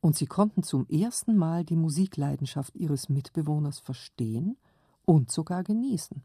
Und 0.00 0.16
sie 0.16 0.26
konnten 0.26 0.62
zum 0.62 0.88
ersten 0.88 1.36
Mal 1.36 1.64
die 1.64 1.76
Musikleidenschaft 1.76 2.74
ihres 2.74 3.08
Mitbewohners 3.08 3.78
verstehen 3.78 4.56
und 5.04 5.30
sogar 5.30 5.62
genießen. 5.62 6.24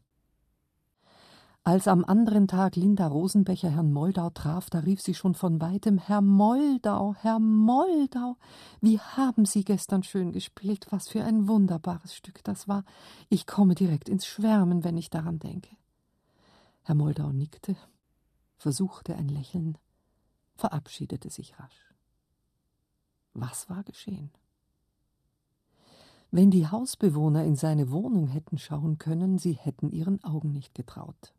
Als 1.66 1.88
am 1.88 2.04
anderen 2.04 2.46
Tag 2.46 2.76
Linda 2.76 3.06
Rosenbecher 3.06 3.70
Herrn 3.70 3.90
Moldau 3.90 4.28
traf, 4.28 4.68
da 4.68 4.80
rief 4.80 5.00
sie 5.00 5.14
schon 5.14 5.34
von 5.34 5.62
weitem 5.62 5.96
Herr 5.96 6.20
Moldau, 6.20 7.14
Herr 7.14 7.38
Moldau, 7.38 8.36
wie 8.82 8.98
haben 8.98 9.46
Sie 9.46 9.64
gestern 9.64 10.02
schön 10.02 10.30
gespielt, 10.30 10.88
was 10.90 11.08
für 11.08 11.24
ein 11.24 11.48
wunderbares 11.48 12.14
Stück 12.14 12.44
das 12.44 12.68
war. 12.68 12.84
Ich 13.30 13.46
komme 13.46 13.74
direkt 13.74 14.10
ins 14.10 14.26
Schwärmen, 14.26 14.84
wenn 14.84 14.98
ich 14.98 15.08
daran 15.08 15.38
denke. 15.38 15.74
Herr 16.82 16.94
Moldau 16.94 17.32
nickte, 17.32 17.76
versuchte 18.58 19.16
ein 19.16 19.28
Lächeln, 19.28 19.78
verabschiedete 20.56 21.30
sich 21.30 21.58
rasch. 21.58 21.94
Was 23.32 23.70
war 23.70 23.84
geschehen? 23.84 24.30
Wenn 26.30 26.50
die 26.50 26.66
Hausbewohner 26.66 27.42
in 27.42 27.56
seine 27.56 27.90
Wohnung 27.90 28.26
hätten 28.26 28.58
schauen 28.58 28.98
können, 28.98 29.38
sie 29.38 29.52
hätten 29.52 29.90
ihren 29.92 30.22
Augen 30.24 30.52
nicht 30.52 30.74
getraut. 30.74 31.33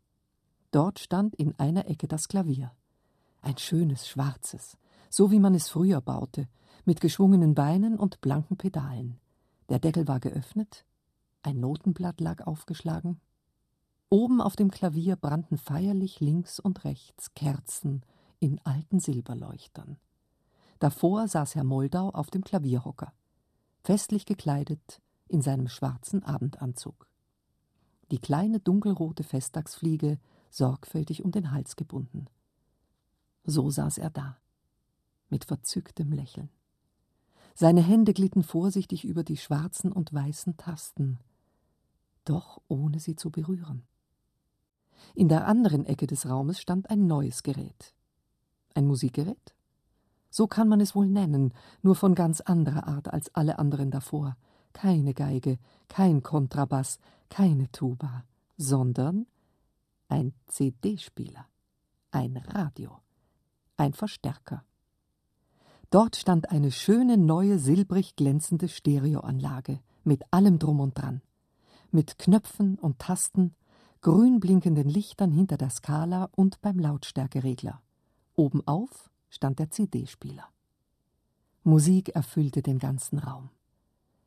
Dort 0.76 0.98
stand 0.98 1.34
in 1.34 1.58
einer 1.58 1.88
Ecke 1.88 2.06
das 2.06 2.28
Klavier. 2.28 2.70
Ein 3.40 3.56
schönes, 3.56 4.06
schwarzes, 4.06 4.76
so 5.08 5.30
wie 5.30 5.38
man 5.38 5.54
es 5.54 5.70
früher 5.70 6.02
baute, 6.02 6.48
mit 6.84 7.00
geschwungenen 7.00 7.54
Beinen 7.54 7.98
und 7.98 8.20
blanken 8.20 8.58
Pedalen. 8.58 9.18
Der 9.70 9.78
Deckel 9.78 10.06
war 10.06 10.20
geöffnet, 10.20 10.84
ein 11.42 11.60
Notenblatt 11.60 12.20
lag 12.20 12.46
aufgeschlagen. 12.46 13.22
Oben 14.10 14.42
auf 14.42 14.54
dem 14.54 14.70
Klavier 14.70 15.16
brannten 15.16 15.56
feierlich 15.56 16.20
links 16.20 16.60
und 16.60 16.84
rechts 16.84 17.32
Kerzen 17.32 18.02
in 18.38 18.60
alten 18.64 19.00
Silberleuchtern. 19.00 19.96
Davor 20.78 21.26
saß 21.26 21.54
Herr 21.54 21.64
Moldau 21.64 22.10
auf 22.10 22.28
dem 22.28 22.44
Klavierhocker, 22.44 23.14
festlich 23.82 24.26
gekleidet 24.26 25.00
in 25.26 25.40
seinem 25.40 25.68
schwarzen 25.68 26.22
Abendanzug. 26.22 27.06
Die 28.10 28.18
kleine 28.18 28.60
dunkelrote 28.60 29.24
Festtagsfliege 29.24 30.18
sorgfältig 30.50 31.24
um 31.24 31.30
den 31.30 31.52
Hals 31.52 31.76
gebunden. 31.76 32.26
So 33.44 33.70
saß 33.70 33.98
er 33.98 34.10
da, 34.10 34.38
mit 35.28 35.44
verzücktem 35.44 36.12
Lächeln. 36.12 36.50
Seine 37.54 37.82
Hände 37.82 38.12
glitten 38.12 38.42
vorsichtig 38.42 39.04
über 39.04 39.24
die 39.24 39.36
schwarzen 39.36 39.92
und 39.92 40.12
weißen 40.12 40.56
Tasten, 40.56 41.18
doch 42.24 42.60
ohne 42.68 43.00
sie 43.00 43.16
zu 43.16 43.30
berühren. 43.30 43.82
In 45.14 45.28
der 45.28 45.46
anderen 45.46 45.86
Ecke 45.86 46.06
des 46.06 46.28
Raumes 46.28 46.60
stand 46.60 46.90
ein 46.90 47.06
neues 47.06 47.42
Gerät. 47.42 47.94
Ein 48.74 48.86
Musikgerät? 48.86 49.54
So 50.28 50.46
kann 50.46 50.68
man 50.68 50.80
es 50.80 50.94
wohl 50.94 51.06
nennen, 51.06 51.54
nur 51.82 51.94
von 51.94 52.14
ganz 52.14 52.40
anderer 52.42 52.86
Art 52.86 53.08
als 53.08 53.34
alle 53.34 53.58
anderen 53.58 53.90
davor. 53.90 54.36
keine 54.76 55.14
Geige, 55.14 55.58
kein 55.88 56.22
Kontrabass, 56.22 56.98
keine 57.30 57.72
Tuba, 57.72 58.24
sondern 58.58 59.26
ein 60.08 60.34
CD-Spieler, 60.46 61.46
ein 62.10 62.36
Radio, 62.36 62.98
ein 63.76 63.92
Verstärker. 63.92 64.64
Dort 65.90 66.16
stand 66.16 66.50
eine 66.50 66.72
schöne 66.72 67.16
neue 67.16 67.58
silbrig 67.58 68.16
glänzende 68.16 68.68
Stereoanlage 68.68 69.80
mit 70.04 70.22
allem 70.32 70.58
drum 70.58 70.80
und 70.80 70.98
dran, 70.98 71.22
mit 71.90 72.18
Knöpfen 72.18 72.78
und 72.78 72.98
Tasten, 72.98 73.54
grün 74.00 74.40
blinkenden 74.40 74.88
Lichtern 74.88 75.32
hinter 75.32 75.56
der 75.56 75.70
Skala 75.70 76.28
und 76.32 76.60
beim 76.60 76.78
Lautstärkeregler. 76.78 77.82
Obenauf 78.34 79.10
stand 79.28 79.58
der 79.58 79.70
CD-Spieler. 79.70 80.48
Musik 81.62 82.10
erfüllte 82.10 82.62
den 82.62 82.78
ganzen 82.78 83.18
Raum. 83.18 83.50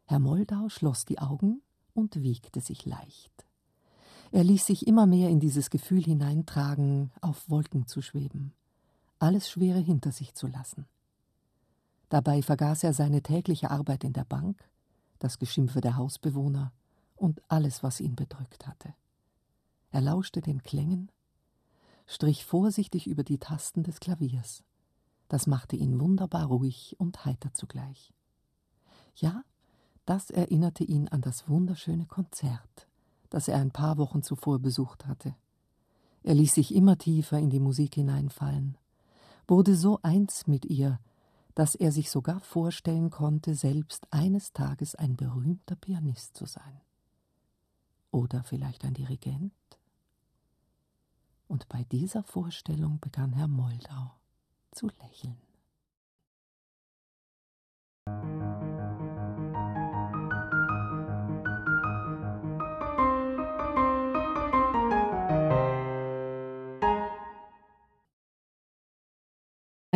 Herr 0.05 0.19
Moldau 0.19 0.69
schloss 0.69 1.05
die 1.05 1.19
Augen 1.19 1.61
und 1.93 2.21
wiegte 2.21 2.61
sich 2.61 2.85
leicht. 2.85 3.48
Er 4.31 4.43
ließ 4.43 4.65
sich 4.65 4.85
immer 4.85 5.07
mehr 5.07 5.29
in 5.29 5.39
dieses 5.39 5.69
Gefühl 5.69 6.03
hineintragen, 6.03 7.11
auf 7.21 7.49
Wolken 7.49 7.87
zu 7.87 8.01
schweben, 8.01 8.53
alles 9.17 9.49
Schwere 9.49 9.79
hinter 9.79 10.11
sich 10.11 10.35
zu 10.35 10.47
lassen. 10.47 10.85
Dabei 12.09 12.41
vergaß 12.41 12.83
er 12.83 12.93
seine 12.93 13.21
tägliche 13.21 13.71
Arbeit 13.71 14.03
in 14.03 14.13
der 14.13 14.25
Bank, 14.25 14.69
das 15.19 15.39
Geschimpfe 15.39 15.81
der 15.81 15.97
Hausbewohner 15.97 16.71
und 17.15 17.41
alles, 17.47 17.83
was 17.83 17.99
ihn 17.99 18.15
bedrückt 18.15 18.67
hatte. 18.67 18.93
Er 19.91 20.01
lauschte 20.01 20.41
den 20.41 20.63
Klängen, 20.63 21.11
strich 22.05 22.45
vorsichtig 22.45 23.07
über 23.07 23.23
die 23.23 23.39
Tasten 23.39 23.83
des 23.83 23.99
Klaviers. 23.99 24.63
Das 25.27 25.47
machte 25.47 25.75
ihn 25.75 25.99
wunderbar 25.99 26.45
ruhig 26.45 26.95
und 26.99 27.25
heiter 27.25 27.53
zugleich. 27.53 28.13
Ja, 29.15 29.43
das 30.05 30.29
erinnerte 30.29 30.83
ihn 30.83 31.07
an 31.07 31.21
das 31.21 31.47
wunderschöne 31.47 32.05
Konzert, 32.05 32.87
das 33.29 33.47
er 33.47 33.57
ein 33.59 33.71
paar 33.71 33.97
Wochen 33.97 34.23
zuvor 34.23 34.59
besucht 34.59 35.05
hatte. 35.05 35.35
Er 36.23 36.35
ließ 36.35 36.53
sich 36.53 36.73
immer 36.75 36.97
tiefer 36.97 37.39
in 37.39 37.49
die 37.49 37.59
Musik 37.59 37.95
hineinfallen, 37.95 38.77
wurde 39.47 39.75
so 39.75 39.99
eins 40.03 40.47
mit 40.47 40.65
ihr, 40.65 40.99
dass 41.55 41.75
er 41.75 41.91
sich 41.91 42.11
sogar 42.11 42.39
vorstellen 42.39 43.09
konnte, 43.09 43.55
selbst 43.55 44.07
eines 44.11 44.53
Tages 44.53 44.95
ein 44.95 45.15
berühmter 45.15 45.75
Pianist 45.75 46.35
zu 46.37 46.45
sein. 46.45 46.81
Oder 48.11 48.43
vielleicht 48.43 48.85
ein 48.85 48.93
Dirigent? 48.93 49.53
Und 51.47 51.67
bei 51.67 51.83
dieser 51.83 52.23
Vorstellung 52.23 52.99
begann 52.99 53.33
Herr 53.33 53.47
Moldau 53.47 54.13
zu 54.71 54.87
lächeln. 55.01 55.37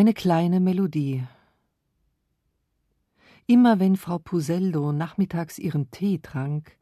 Eine 0.03 0.13
kleine 0.13 0.59
Melodie 0.59 1.23
Immer 3.47 3.79
wenn 3.79 3.95
Frau 3.95 4.19
Puseldo 4.19 4.91
nachmittags 4.91 5.57
ihren 5.57 5.91
Tee 5.91 6.19
trank, 6.19 6.75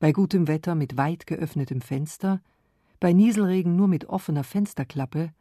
bei 0.00 0.12
gutem 0.12 0.48
Wetter 0.48 0.74
mit 0.74 0.96
weit 0.96 1.26
geöffnetem 1.26 1.82
Fenster, 1.82 2.40
bei 2.98 3.12
Nieselregen 3.12 3.76
nur 3.76 3.88
mit 3.88 4.06
offener 4.06 4.42
Fensterklappe, 4.42 5.34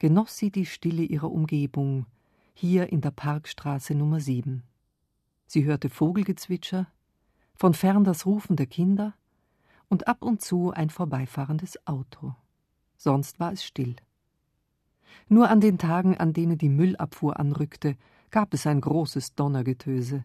genoss 0.00 0.36
sie 0.36 0.50
die 0.50 0.66
Stille 0.66 1.04
ihrer 1.04 1.30
Umgebung, 1.30 2.06
hier 2.54 2.90
in 2.90 3.02
der 3.02 3.12
Parkstraße 3.12 3.94
Nummer 3.94 4.18
7. 4.18 4.64
Sie 5.46 5.64
hörte 5.64 5.88
Vogelgezwitscher, 5.88 6.88
von 7.54 7.74
fern 7.74 8.02
das 8.02 8.26
Rufen 8.26 8.56
der 8.56 8.66
Kinder 8.66 9.14
und 9.88 10.08
ab 10.08 10.24
und 10.24 10.42
zu 10.42 10.72
ein 10.72 10.90
vorbeifahrendes 10.90 11.86
Auto. 11.86 12.34
Sonst 12.96 13.38
war 13.38 13.52
es 13.52 13.62
still. 13.62 13.94
Nur 15.28 15.48
an 15.48 15.60
den 15.60 15.78
Tagen, 15.78 16.16
an 16.16 16.32
denen 16.32 16.58
die 16.58 16.68
Müllabfuhr 16.68 17.38
anrückte, 17.38 17.96
gab 18.30 18.54
es 18.54 18.66
ein 18.66 18.80
großes 18.80 19.34
Donnergetöse. 19.34 20.24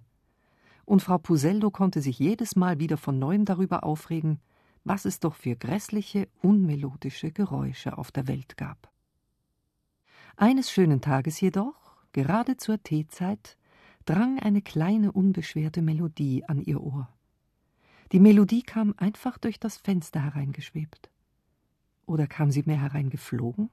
Und 0.86 1.01
Frau 1.01 1.17
Puseldo 1.17 1.69
konnte 1.69 2.01
sich 2.01 2.19
jedes 2.19 2.55
Mal 2.55 2.80
wieder 2.80 2.97
von 2.97 3.19
neuem 3.19 3.45
darüber 3.45 3.84
aufregen, 3.84 4.39
was 4.84 5.05
es 5.05 5.19
doch 5.19 5.36
für 5.36 5.55
grässliche, 5.55 6.27
unmelodische 6.41 7.32
Geräusche 7.32 7.97
auf 7.97 8.11
der 8.11 8.27
Welt 8.27 8.57
gab. 8.57 8.91
Eines 10.36 10.71
schönen 10.71 11.01
Tages 11.01 11.39
jedoch, 11.41 11.75
gerade 12.13 12.57
zur 12.57 12.82
Teezeit, 12.82 13.57
drang 14.05 14.39
eine 14.39 14.61
kleine 14.61 15.11
unbeschwerte 15.11 15.82
Melodie 15.82 16.43
an 16.45 16.61
ihr 16.61 16.82
Ohr. 16.82 17.09
Die 18.11 18.19
Melodie 18.19 18.63
kam 18.63 18.95
einfach 18.97 19.38
durch 19.38 19.59
das 19.59 19.77
Fenster 19.77 20.23
hereingeschwebt. 20.23 21.11
Oder 22.07 22.25
kam 22.25 22.49
sie 22.49 22.63
mehr 22.65 22.82
hereingeflogen? 22.82 23.69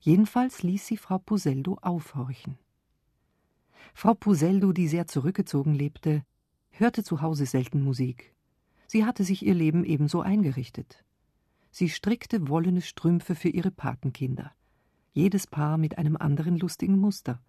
Jedenfalls 0.00 0.62
ließ 0.62 0.86
sie 0.86 0.96
Frau 0.96 1.18
Puseldo 1.18 1.78
aufhorchen. 1.82 2.58
Frau 3.94 4.14
Puseldo, 4.14 4.72
die 4.72 4.88
sehr 4.88 5.06
zurückgezogen 5.06 5.74
lebte, 5.74 6.24
hörte 6.70 7.04
zu 7.04 7.20
Hause 7.20 7.46
selten 7.46 7.82
Musik. 7.82 8.34
Sie 8.86 9.04
hatte 9.04 9.24
sich 9.24 9.44
ihr 9.44 9.54
Leben 9.54 9.84
ebenso 9.84 10.20
eingerichtet. 10.20 11.04
Sie 11.70 11.88
strickte 11.88 12.48
wollene 12.48 12.82
Strümpfe 12.82 13.34
für 13.34 13.48
ihre 13.48 13.70
Patenkinder, 13.70 14.52
jedes 15.12 15.46
Paar 15.46 15.78
mit 15.78 15.98
einem 15.98 16.16
anderen 16.16 16.58
lustigen 16.58 16.98
Muster, 16.98 17.40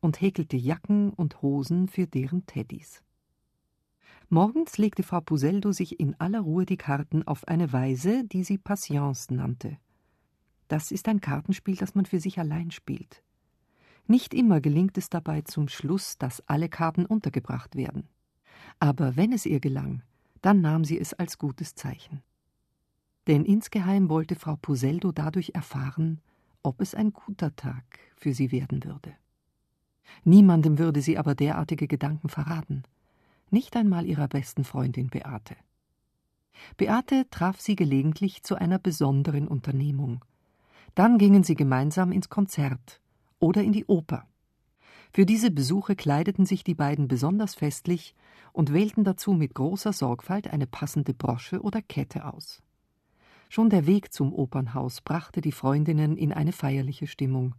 und 0.00 0.20
häkelte 0.20 0.56
Jacken 0.56 1.10
und 1.10 1.42
Hosen 1.42 1.88
für 1.88 2.06
deren 2.06 2.46
Teddys. 2.46 3.02
Morgens 4.28 4.78
legte 4.78 5.02
Frau 5.02 5.20
Puseldo 5.20 5.72
sich 5.72 5.98
in 5.98 6.14
aller 6.20 6.40
Ruhe 6.40 6.64
die 6.64 6.76
Karten 6.76 7.26
auf 7.26 7.48
eine 7.48 7.72
Weise, 7.72 8.24
die 8.24 8.44
sie 8.44 8.58
Patience 8.58 9.30
nannte. 9.30 9.78
Das 10.70 10.92
ist 10.92 11.08
ein 11.08 11.20
Kartenspiel, 11.20 11.74
das 11.74 11.96
man 11.96 12.06
für 12.06 12.20
sich 12.20 12.38
allein 12.38 12.70
spielt. 12.70 13.24
Nicht 14.06 14.32
immer 14.32 14.60
gelingt 14.60 14.96
es 14.98 15.10
dabei 15.10 15.40
zum 15.40 15.66
Schluss, 15.66 16.16
dass 16.16 16.48
alle 16.48 16.68
Karten 16.68 17.06
untergebracht 17.06 17.74
werden. 17.74 18.08
Aber 18.78 19.16
wenn 19.16 19.32
es 19.32 19.46
ihr 19.46 19.58
gelang, 19.58 20.02
dann 20.42 20.60
nahm 20.60 20.84
sie 20.84 20.96
es 20.96 21.12
als 21.12 21.38
gutes 21.38 21.74
Zeichen. 21.74 22.22
Denn 23.26 23.44
insgeheim 23.44 24.08
wollte 24.08 24.36
Frau 24.36 24.54
Puseldo 24.54 25.10
dadurch 25.10 25.50
erfahren, 25.56 26.20
ob 26.62 26.80
es 26.80 26.94
ein 26.94 27.12
guter 27.12 27.56
Tag 27.56 27.98
für 28.14 28.32
sie 28.32 28.52
werden 28.52 28.84
würde. 28.84 29.16
Niemandem 30.22 30.78
würde 30.78 31.02
sie 31.02 31.18
aber 31.18 31.34
derartige 31.34 31.88
Gedanken 31.88 32.28
verraten, 32.28 32.84
nicht 33.50 33.74
einmal 33.74 34.06
ihrer 34.06 34.28
besten 34.28 34.62
Freundin 34.62 35.08
Beate. 35.08 35.56
Beate 36.76 37.26
traf 37.28 37.60
sie 37.60 37.74
gelegentlich 37.74 38.44
zu 38.44 38.54
einer 38.54 38.78
besonderen 38.78 39.48
Unternehmung. 39.48 40.24
Dann 40.94 41.18
gingen 41.18 41.44
sie 41.44 41.54
gemeinsam 41.54 42.12
ins 42.12 42.28
Konzert, 42.28 43.00
oder 43.38 43.62
in 43.62 43.72
die 43.72 43.86
Oper. 43.86 44.26
Für 45.12 45.26
diese 45.26 45.50
Besuche 45.50 45.96
kleideten 45.96 46.46
sich 46.46 46.62
die 46.62 46.74
beiden 46.74 47.08
besonders 47.08 47.54
festlich 47.54 48.14
und 48.52 48.72
wählten 48.72 49.02
dazu 49.02 49.32
mit 49.32 49.54
großer 49.54 49.92
Sorgfalt 49.92 50.52
eine 50.52 50.66
passende 50.66 51.14
Brosche 51.14 51.62
oder 51.62 51.82
Kette 51.82 52.32
aus. 52.32 52.62
Schon 53.48 53.70
der 53.70 53.86
Weg 53.86 54.12
zum 54.12 54.32
Opernhaus 54.32 55.00
brachte 55.00 55.40
die 55.40 55.50
Freundinnen 55.50 56.16
in 56.16 56.32
eine 56.32 56.52
feierliche 56.52 57.08
Stimmung. 57.08 57.56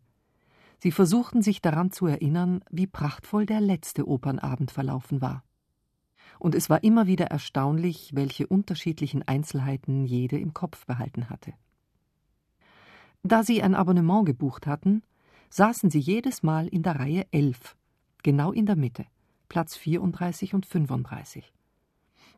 Sie 0.79 0.91
versuchten 0.91 1.41
sich 1.41 1.61
daran 1.61 1.91
zu 1.91 2.07
erinnern, 2.07 2.63
wie 2.71 2.88
prachtvoll 2.88 3.45
der 3.45 3.59
letzte 3.59 4.07
Opernabend 4.07 4.71
verlaufen 4.71 5.21
war. 5.21 5.43
Und 6.39 6.55
es 6.55 6.69
war 6.69 6.84
immer 6.84 7.07
wieder 7.07 7.25
erstaunlich, 7.25 8.11
welche 8.15 8.47
unterschiedlichen 8.47 9.27
Einzelheiten 9.27 10.05
jede 10.05 10.39
im 10.39 10.53
Kopf 10.53 10.86
behalten 10.86 11.29
hatte. 11.29 11.53
Da 13.24 13.43
sie 13.43 13.61
ein 13.61 13.76
Abonnement 13.76 14.26
gebucht 14.26 14.65
hatten, 14.65 15.03
saßen 15.49 15.91
sie 15.91 15.99
jedes 15.99 16.41
Mal 16.41 16.67
in 16.67 16.82
der 16.82 16.99
Reihe 16.99 17.28
11, 17.32 17.76
genau 18.24 18.51
in 18.51 18.65
der 18.65 18.76
Mitte, 18.76 19.05
Platz 19.47 19.76
34 19.76 20.55
und 20.55 20.65
35. 20.65 21.53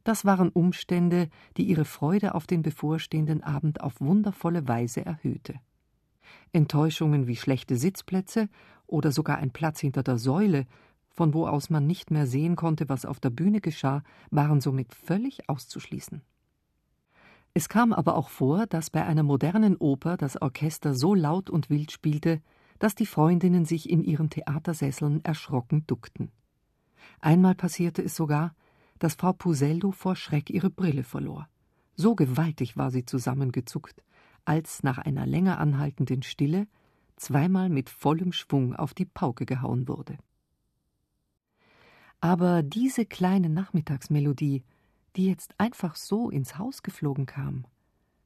Das 0.04 0.26
waren 0.26 0.50
Umstände, 0.50 1.30
die 1.56 1.64
ihre 1.64 1.86
Freude 1.86 2.36
auf 2.36 2.48
den 2.48 2.62
bevorstehenden 2.62 3.42
Abend 3.44 3.80
auf 3.80 4.02
wundervolle 4.02 4.68
Weise 4.68 5.06
erhöhte. 5.06 5.56
Enttäuschungen 6.52 7.28
wie 7.28 7.38
schlechte 7.38 7.78
Sitzplätze 7.78 8.50
oder 8.86 9.14
sogar 9.14 9.38
ein 9.38 9.52
Platz 9.52 9.80
hinter 9.80 10.04
der 10.04 10.18
Säule, 10.18 10.66
von 11.08 11.34
wo 11.34 11.48
aus 11.48 11.70
man 11.70 11.88
nicht 11.88 12.12
mehr 12.12 12.28
sehen 12.28 12.58
konnte, 12.58 12.90
was 12.90 13.06
auf 13.06 13.22
der 13.22 13.30
Bühne 13.30 13.62
geschah, 13.62 14.04
waren 14.32 14.60
somit 14.60 14.94
völlig 14.94 15.48
auszuschließen. 15.48 16.22
Es 17.56 17.70
kam 17.70 17.93
aber 17.93 18.16
auch 18.16 18.30
vor, 18.30 18.66
dass 18.66 18.89
bei 18.89 19.06
einer 19.06 19.22
modernen 19.22 19.78
Oper 19.78 20.18
das 20.18 20.41
Orchester 20.41 20.95
so 20.95 21.14
laut 21.14 21.49
und 21.51 21.70
wild 21.70 21.91
spielte, 21.91 22.41
dass 22.80 22.95
die 22.95 23.06
Freundinnen 23.06 23.66
sich 23.66 23.89
in 23.89 24.04
ihren 24.04 24.30
Theatersesseln 24.32 25.24
erschrocken 25.24 25.86
duckten. 25.86 26.32
Einmal 27.20 27.54
passierte 27.54 28.01
es 28.01 28.16
sogar, 28.16 28.56
dass 28.97 29.16
Frau 29.16 29.34
Puseldo 29.34 29.91
vor 29.91 30.16
Schreck 30.16 30.49
ihre 30.49 30.72
Brille 30.72 31.04
verlor. 31.04 31.47
So 31.95 32.16
gewaltig 32.16 32.76
war 32.76 32.89
sie 32.89 33.06
zusammengezuckt, 33.06 34.04
als 34.45 34.82
nach 34.82 34.97
einer 34.97 35.28
länger 35.28 35.60
anhaltenden 35.60 36.24
Stille 36.24 36.68
zweimal 37.18 37.70
mit 37.70 37.89
vollem 37.89 38.32
Schwung 38.34 38.76
auf 38.76 38.95
die 38.95 39.06
Pauke 39.06 39.45
gehauen 39.45 39.88
wurde. 39.88 40.18
Aber 42.20 42.64
diese 42.64 43.06
kleine 43.06 43.49
Nachmittagsmelodie, 43.49 44.64
die 45.16 45.26
jetzt 45.28 45.59
einfach 45.59 45.95
so 45.95 46.30
ins 46.30 46.57
Haus 46.57 46.84
geflogen 46.84 47.26
kam, 47.26 47.66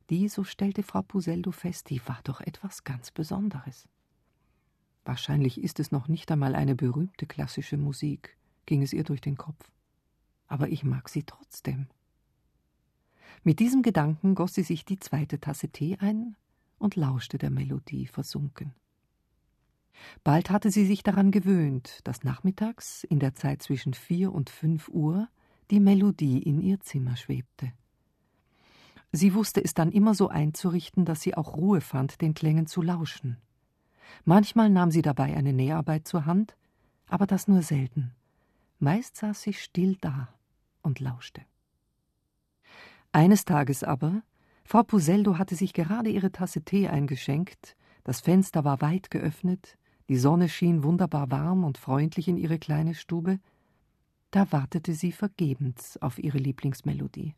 die, 0.09 0.29
so 0.29 0.43
stellte 0.43 0.83
Frau 0.83 1.01
Puseldo 1.01 1.51
fest, 1.51 1.89
die 1.89 2.01
war 2.07 2.19
doch 2.23 2.39
etwas 2.39 2.83
ganz 2.83 3.11
Besonderes. 3.11 3.89
Wahrscheinlich 5.03 5.61
ist 5.61 5.79
es 5.79 5.91
noch 5.91 6.07
nicht 6.07 6.31
einmal 6.31 6.55
eine 6.55 6.75
berühmte 6.75 7.25
klassische 7.25 7.77
Musik, 7.77 8.37
ging 8.65 8.81
es 8.81 8.93
ihr 8.93 9.03
durch 9.03 9.21
den 9.21 9.37
Kopf. 9.37 9.71
Aber 10.47 10.69
ich 10.69 10.83
mag 10.83 11.09
sie 11.09 11.23
trotzdem. 11.23 11.87
Mit 13.43 13.59
diesem 13.59 13.81
Gedanken 13.81 14.35
goss 14.35 14.53
sie 14.53 14.63
sich 14.63 14.85
die 14.85 14.99
zweite 14.99 15.39
Tasse 15.39 15.69
Tee 15.69 15.97
ein 15.99 16.35
und 16.77 16.95
lauschte 16.95 17.37
der 17.37 17.49
Melodie 17.49 18.07
versunken. 18.07 18.73
Bald 20.23 20.49
hatte 20.49 20.71
sie 20.71 20.85
sich 20.85 21.03
daran 21.03 21.31
gewöhnt, 21.31 21.99
dass 22.03 22.23
nachmittags, 22.23 23.03
in 23.03 23.19
der 23.19 23.33
Zeit 23.33 23.63
zwischen 23.63 23.93
vier 23.93 24.31
und 24.31 24.49
fünf 24.49 24.89
Uhr, 24.89 25.27
die 25.71 25.79
Melodie 25.79 26.39
in 26.39 26.61
ihr 26.61 26.79
Zimmer 26.79 27.15
schwebte. 27.15 27.71
Sie 29.11 29.33
wusste 29.33 29.63
es 29.63 29.73
dann 29.73 29.91
immer 29.91 30.13
so 30.13 30.29
einzurichten, 30.29 31.05
dass 31.05 31.21
sie 31.21 31.35
auch 31.35 31.55
Ruhe 31.55 31.81
fand, 31.81 32.21
den 32.21 32.33
Klängen 32.33 32.67
zu 32.67 32.81
lauschen. 32.81 33.37
Manchmal 34.25 34.69
nahm 34.69 34.91
sie 34.91 35.01
dabei 35.01 35.35
eine 35.35 35.53
Näharbeit 35.53 36.07
zur 36.07 36.25
Hand, 36.25 36.55
aber 37.07 37.25
das 37.25 37.47
nur 37.47 37.61
selten. 37.61 38.11
Meist 38.79 39.17
saß 39.17 39.41
sie 39.41 39.53
still 39.53 39.97
da 40.01 40.29
und 40.81 40.99
lauschte. 40.99 41.41
Eines 43.11 43.45
Tages 43.45 43.83
aber, 43.83 44.21
Frau 44.63 44.83
Puseldo 44.83 45.37
hatte 45.37 45.55
sich 45.55 45.73
gerade 45.73 46.09
ihre 46.09 46.31
Tasse 46.31 46.61
Tee 46.61 46.87
eingeschenkt, 46.87 47.75
das 48.03 48.21
Fenster 48.21 48.63
war 48.63 48.81
weit 48.81 49.09
geöffnet, 49.09 49.77
die 50.09 50.17
Sonne 50.17 50.47
schien 50.47 50.83
wunderbar 50.83 51.31
warm 51.31 51.63
und 51.63 51.77
freundlich 51.77 52.27
in 52.27 52.37
ihre 52.37 52.59
kleine 52.59 52.93
Stube, 52.93 53.39
da 54.31 54.51
wartete 54.51 54.93
sie 54.93 55.11
vergebens 55.11 55.97
auf 56.01 56.19
ihre 56.19 56.37
Lieblingsmelodie. 56.37 57.35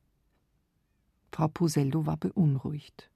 Frau 1.31 1.47
Puseldo 1.47 2.05
war 2.05 2.17
beunruhigt. 2.17 3.11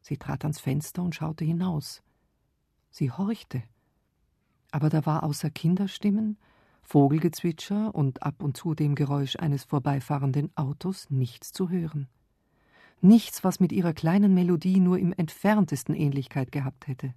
Sie 0.00 0.16
trat 0.16 0.44
ans 0.44 0.60
Fenster 0.60 1.02
und 1.02 1.14
schaute 1.14 1.44
hinaus. 1.44 2.02
Sie 2.90 3.10
horchte. 3.10 3.62
Aber 4.70 4.88
da 4.88 5.04
war 5.06 5.22
außer 5.22 5.50
Kinderstimmen, 5.50 6.38
Vogelgezwitscher 6.82 7.94
und 7.94 8.22
ab 8.22 8.42
und 8.42 8.56
zu 8.56 8.74
dem 8.74 8.94
Geräusch 8.94 9.36
eines 9.36 9.64
vorbeifahrenden 9.64 10.50
Autos 10.56 11.10
nichts 11.10 11.52
zu 11.52 11.68
hören. 11.68 12.08
Nichts, 13.02 13.44
was 13.44 13.60
mit 13.60 13.72
ihrer 13.72 13.92
kleinen 13.92 14.34
Melodie 14.34 14.80
nur 14.80 14.98
im 14.98 15.12
entferntesten 15.12 15.94
Ähnlichkeit 15.94 16.50
gehabt 16.50 16.86
hätte. 16.86 17.14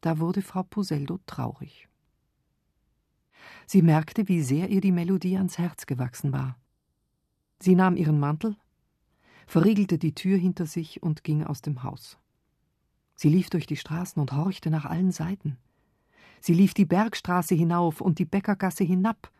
Da 0.00 0.20
wurde 0.20 0.42
Frau 0.42 0.62
Puseldo 0.62 1.18
traurig. 1.26 1.88
Sie 3.66 3.82
merkte, 3.82 4.28
wie 4.28 4.42
sehr 4.42 4.68
ihr 4.70 4.80
die 4.80 4.92
Melodie 4.92 5.36
ans 5.36 5.58
Herz 5.58 5.86
gewachsen 5.86 6.32
war. 6.32 6.56
Sie 7.58 7.74
nahm 7.74 7.96
ihren 7.96 8.18
Mantel, 8.18 8.56
verriegelte 9.46 9.98
die 9.98 10.14
Tür 10.14 10.36
hinter 10.36 10.66
sich 10.66 11.02
und 11.02 11.24
ging 11.24 11.44
aus 11.44 11.62
dem 11.62 11.82
Haus. 11.82 12.18
Sie 13.14 13.28
lief 13.28 13.48
durch 13.50 13.66
die 13.66 13.76
Straßen 13.76 14.20
und 14.20 14.32
horchte 14.32 14.70
nach 14.70 14.84
allen 14.84 15.10
Seiten. 15.10 15.56
Sie 16.40 16.54
lief 16.54 16.74
die 16.74 16.84
Bergstraße 16.84 17.54
hinauf 17.54 18.00
und 18.00 18.18
die 18.18 18.24
Bäckergasse 18.26 18.84
hinab, 18.84 19.30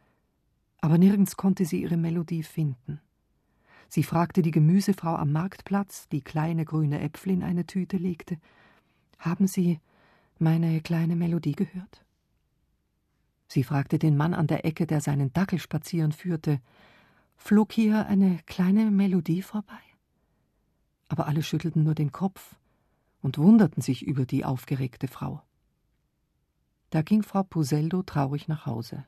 aber 0.81 0.99
nirgends 0.99 1.37
konnte 1.37 1.65
sie 1.65 1.83
ihre 1.83 1.97
Melodie 1.97 2.43
finden. 2.43 3.01
Sie 3.89 4.03
fragte 4.03 4.43
die 4.43 4.51
Gemüsefrau 4.51 5.15
am 5.15 5.33
Marktplatz, 5.33 6.09
die 6.09 6.23
kleine 6.23 6.65
grüne 6.65 7.01
Äpfel 7.01 7.33
in 7.33 7.43
eine 7.43 7.67
Tüte 7.67 7.97
legte 7.97 8.39
Haben 9.19 9.47
Sie 9.47 9.81
meine 10.39 10.81
kleine 10.81 11.17
Melodie 11.17 11.55
gehört? 11.55 12.06
Sie 13.49 13.63
fragte 13.63 13.99
den 13.99 14.17
Mann 14.17 14.35
an 14.35 14.47
der 14.47 14.65
Ecke, 14.65 14.87
der 14.87 15.01
seinen 15.01 15.33
Dackel 15.33 15.59
spazieren 15.59 16.13
führte 16.13 16.61
Flog 17.37 17.73
hier 17.73 18.07
eine 18.07 18.41
kleine 18.47 18.91
Melodie 18.91 19.43
vorbei? 19.43 19.79
Aber 21.09 21.27
alle 21.27 21.43
schüttelten 21.43 21.85
nur 21.85 21.95
den 21.95 22.11
Kopf 22.11 22.57
und 23.23 23.39
wunderten 23.39 23.83
sich 23.83 24.05
über 24.05 24.27
die 24.27 24.45
aufgeregte 24.45 25.07
Frau. 25.07 25.43
Da 26.91 27.03
ging 27.03 27.23
Frau 27.23 27.43
Puseldo 27.43 28.03
traurig 28.03 28.49
nach 28.49 28.67
Hause. 28.67 29.05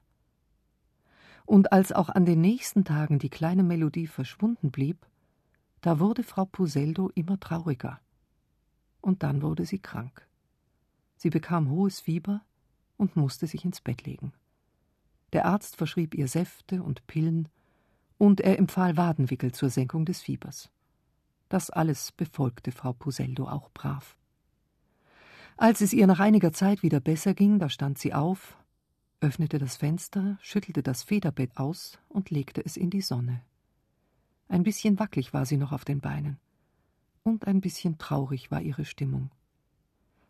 Und 1.47 1.73
als 1.73 1.93
auch 1.93 2.09
an 2.11 2.27
den 2.27 2.41
nächsten 2.41 2.85
Tagen 2.85 3.19
die 3.19 3.31
kleine 3.31 3.63
Melodie 3.63 4.07
verschwunden 4.07 4.71
blieb, 4.71 5.07
da 5.81 5.99
wurde 5.99 6.23
Frau 6.23 6.45
Puseldo 6.45 7.11
immer 7.15 7.41
trauriger. 7.41 8.01
Und 9.01 9.23
dann 9.23 9.43
wurde 9.43 9.65
sie 9.65 9.79
krank. 9.79 10.27
Sie 11.17 11.31
bekam 11.31 11.71
hohes 11.71 12.01
Fieber 12.01 12.43
und 12.99 13.17
musste 13.17 13.47
sich 13.47 13.65
ins 13.65 13.81
Bett 13.81 14.05
legen. 14.05 14.35
Der 15.33 15.47
Arzt 15.47 15.77
verschrieb 15.77 16.15
ihr 16.15 16.29
Säfte 16.29 16.83
und 16.83 17.07
Pillen, 17.07 17.49
und 18.19 18.41
er 18.41 18.59
empfahl 18.59 18.97
Wadenwickel 18.97 19.53
zur 19.53 19.71
Senkung 19.71 20.05
des 20.05 20.21
Fiebers. 20.21 20.71
Das 21.49 21.71
alles 21.71 22.13
befolgte 22.13 22.73
Frau 22.73 22.93
Puseldo 22.93 23.49
auch 23.49 23.71
brav. 23.71 24.17
Als 25.57 25.81
es 25.81 25.93
ihr 25.93 26.07
nach 26.07 26.21
einiger 26.21 26.53
Zeit 26.53 26.83
wieder 26.83 27.01
besser 27.01 27.35
ging, 27.35 27.59
da 27.59 27.69
stand 27.69 27.99
sie 27.99 28.13
auf, 28.13 28.59
öffnete 29.21 29.59
das 29.59 29.77
Fenster, 29.77 30.39
schüttelte 30.41 30.83
das 30.83 31.03
Federbett 31.03 31.57
aus 31.57 31.99
und 32.09 32.31
legte 32.31 32.65
es 32.65 32.77
in 32.77 32.91
die 32.91 33.01
Sonne. 33.01 33.43
Ein 34.49 34.63
bisschen 34.63 34.99
wackelig 34.99 35.33
war 35.33 35.47
sie 35.47 35.57
noch 35.57 35.73
auf 35.73 35.85
den 35.85 36.01
Beinen. 36.01 36.39
Und 37.23 37.47
ein 37.47 37.61
bisschen 37.61 37.99
traurig 37.99 38.51
war 38.51 38.61
ihre 38.61 38.85
Stimmung. 38.85 39.31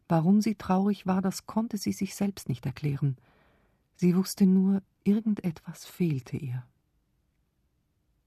Warum 0.08 0.40
sie 0.40 0.54
traurig 0.54 1.06
war, 1.06 1.20
das 1.20 1.46
konnte 1.46 1.76
sie 1.76 1.92
sich 1.92 2.14
selbst 2.14 2.48
nicht 2.48 2.64
erklären. 2.64 3.16
Sie 3.96 4.16
wusste 4.16 4.46
nur, 4.46 4.82
irgendetwas 5.04 5.84
fehlte 5.84 6.36
ihr. 6.36 6.64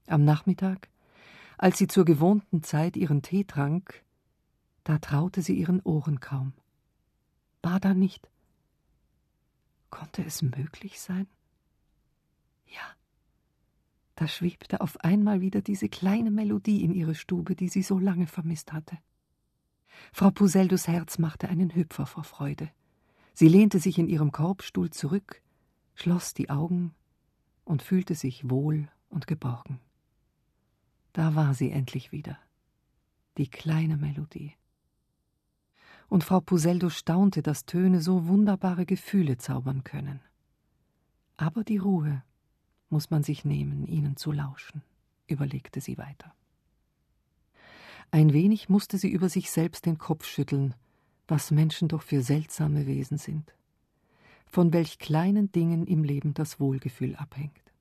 Am 0.06 0.24
Nachmittag, 0.24 0.88
als 1.58 1.78
sie 1.78 1.88
zur 1.88 2.04
gewohnten 2.04 2.62
Zeit 2.62 2.96
ihren 2.96 3.22
Tee 3.22 3.44
trank, 3.44 4.04
da 4.84 4.98
traute 4.98 5.42
sie 5.42 5.54
ihren 5.54 5.80
Ohren 5.80 6.20
kaum. 6.20 6.52
War 7.62 7.80
da 7.80 7.94
nicht? 7.94 8.28
Konnte 9.90 10.24
es 10.24 10.42
möglich 10.42 11.00
sein? 11.00 11.26
Ja, 12.66 12.96
da 14.16 14.28
schwebte 14.28 14.80
auf 14.80 15.00
einmal 15.00 15.40
wieder 15.40 15.62
diese 15.62 15.88
kleine 15.88 16.30
Melodie 16.30 16.82
in 16.82 16.94
ihre 16.94 17.14
Stube, 17.14 17.54
die 17.56 17.68
sie 17.68 17.82
so 17.82 17.98
lange 17.98 18.26
vermisst 18.26 18.72
hatte. 18.72 18.98
Frau 20.12 20.30
Puseldus 20.30 20.88
Herz 20.88 21.18
machte 21.18 21.48
einen 21.48 21.74
Hüpfer 21.74 22.06
vor 22.06 22.24
Freude. 22.24 22.70
Sie 23.34 23.48
lehnte 23.48 23.78
sich 23.78 23.98
in 23.98 24.08
ihrem 24.08 24.32
Korbstuhl 24.32 24.90
zurück, 24.90 25.42
schloss 25.94 26.34
die 26.34 26.50
Augen 26.50 26.94
und 27.64 27.82
fühlte 27.82 28.14
sich 28.14 28.48
wohl 28.50 28.88
und 29.08 29.26
geborgen. 29.26 29.80
Da 31.12 31.34
war 31.34 31.54
sie 31.54 31.70
endlich 31.70 32.12
wieder. 32.12 32.38
Die 33.38 33.48
kleine 33.48 33.96
Melodie. 33.96 34.54
Und 36.08 36.24
Frau 36.24 36.40
Puseldo 36.40 36.90
staunte, 36.90 37.42
dass 37.42 37.64
Töne 37.64 38.02
so 38.02 38.26
wunderbare 38.26 38.84
Gefühle 38.84 39.38
zaubern 39.38 39.84
können. 39.84 40.20
Aber 41.36 41.64
die 41.64 41.78
Ruhe 41.78 42.22
muss 42.90 43.10
man 43.10 43.22
sich 43.22 43.44
nehmen, 43.44 43.86
ihnen 43.86 44.16
zu 44.16 44.32
lauschen, 44.32 44.82
überlegte 45.26 45.80
sie 45.80 45.96
weiter. 45.96 46.34
Ein 48.14 48.34
wenig 48.34 48.68
musste 48.68 48.98
sie 48.98 49.08
über 49.08 49.30
sich 49.30 49.50
selbst 49.50 49.86
den 49.86 49.96
Kopf 49.96 50.26
schütteln, 50.26 50.74
was 51.26 51.50
Menschen 51.50 51.88
doch 51.88 52.02
für 52.02 52.22
seltsame 52.22 52.86
Wesen 52.86 53.16
sind, 53.16 53.54
von 54.44 54.74
welch 54.74 54.98
kleinen 54.98 55.50
Dingen 55.50 55.86
im 55.86 56.04
Leben 56.04 56.34
das 56.34 56.60
Wohlgefühl 56.60 57.16
abhängt. 57.16 57.72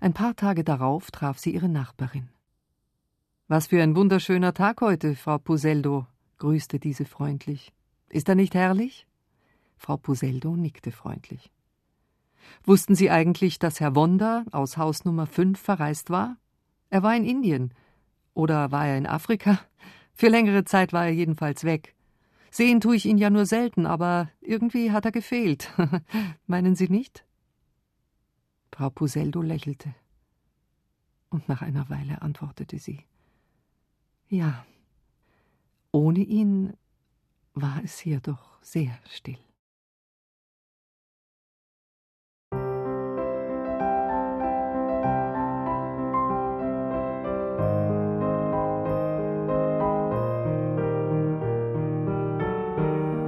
Ein 0.00 0.14
paar 0.14 0.34
Tage 0.34 0.64
darauf 0.64 1.10
traf 1.10 1.38
sie 1.38 1.52
ihre 1.52 1.68
Nachbarin. 1.68 2.30
Was 3.48 3.66
für 3.66 3.82
ein 3.82 3.94
wunderschöner 3.94 4.54
Tag 4.54 4.80
heute, 4.80 5.14
Frau 5.14 5.36
Puseldo, 5.36 6.06
grüßte 6.38 6.78
diese 6.78 7.04
freundlich. 7.04 7.74
Ist 8.08 8.30
er 8.30 8.34
nicht 8.34 8.54
herrlich? 8.54 9.06
Frau 9.76 9.98
Puseldo 9.98 10.56
nickte 10.56 10.90
freundlich. 10.90 11.52
Wussten 12.64 12.94
Sie 12.94 13.10
eigentlich, 13.10 13.58
dass 13.58 13.78
Herr 13.78 13.94
Wonder 13.94 14.46
aus 14.52 14.78
Haus 14.78 15.04
Nummer 15.04 15.26
fünf 15.26 15.60
verreist 15.60 16.08
war? 16.08 16.38
Er 16.88 17.02
war 17.02 17.14
in 17.14 17.26
Indien. 17.26 17.74
Oder 18.36 18.70
war 18.70 18.86
er 18.86 18.98
in 18.98 19.06
Afrika? 19.06 19.58
Für 20.12 20.28
längere 20.28 20.66
Zeit 20.66 20.92
war 20.92 21.06
er 21.06 21.12
jedenfalls 21.12 21.64
weg. 21.64 21.94
Sehen 22.50 22.82
tue 22.82 22.94
ich 22.94 23.06
ihn 23.06 23.16
ja 23.16 23.30
nur 23.30 23.46
selten, 23.46 23.86
aber 23.86 24.30
irgendwie 24.42 24.92
hat 24.92 25.06
er 25.06 25.10
gefehlt. 25.10 25.72
Meinen 26.46 26.76
Sie 26.76 26.90
nicht? 26.90 27.24
Frau 28.72 28.90
Puseldo 28.90 29.40
lächelte. 29.40 29.94
Und 31.30 31.48
nach 31.48 31.62
einer 31.62 31.88
Weile 31.88 32.20
antwortete 32.20 32.78
sie 32.78 33.04
Ja, 34.28 34.66
ohne 35.90 36.20
ihn 36.20 36.74
war 37.54 37.80
es 37.82 37.98
hier 37.98 38.20
doch 38.20 38.58
sehr 38.60 38.98
still. 39.08 39.38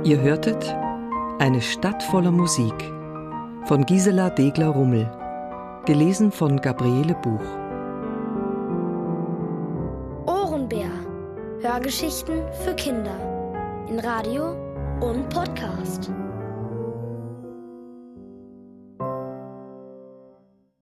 Ihr 0.09 0.23
hörtet 0.23 0.75
eine 1.39 1.61
Stadt 1.61 2.03
voller 2.03 2.31
Musik 2.31 2.73
von 3.65 3.85
Gisela 3.85 4.31
Degler-Rummel. 4.31 5.07
Gelesen 5.85 6.33
von 6.33 6.59
Gabriele 6.63 7.15
Buch. 7.17 7.45
Ohrenbär. 10.25 10.89
Hörgeschichten 11.61 12.41
für 12.65 12.73
Kinder. 12.75 13.19
In 13.91 13.99
Radio 13.99 14.57
und 15.03 15.29
Podcast. 15.29 16.11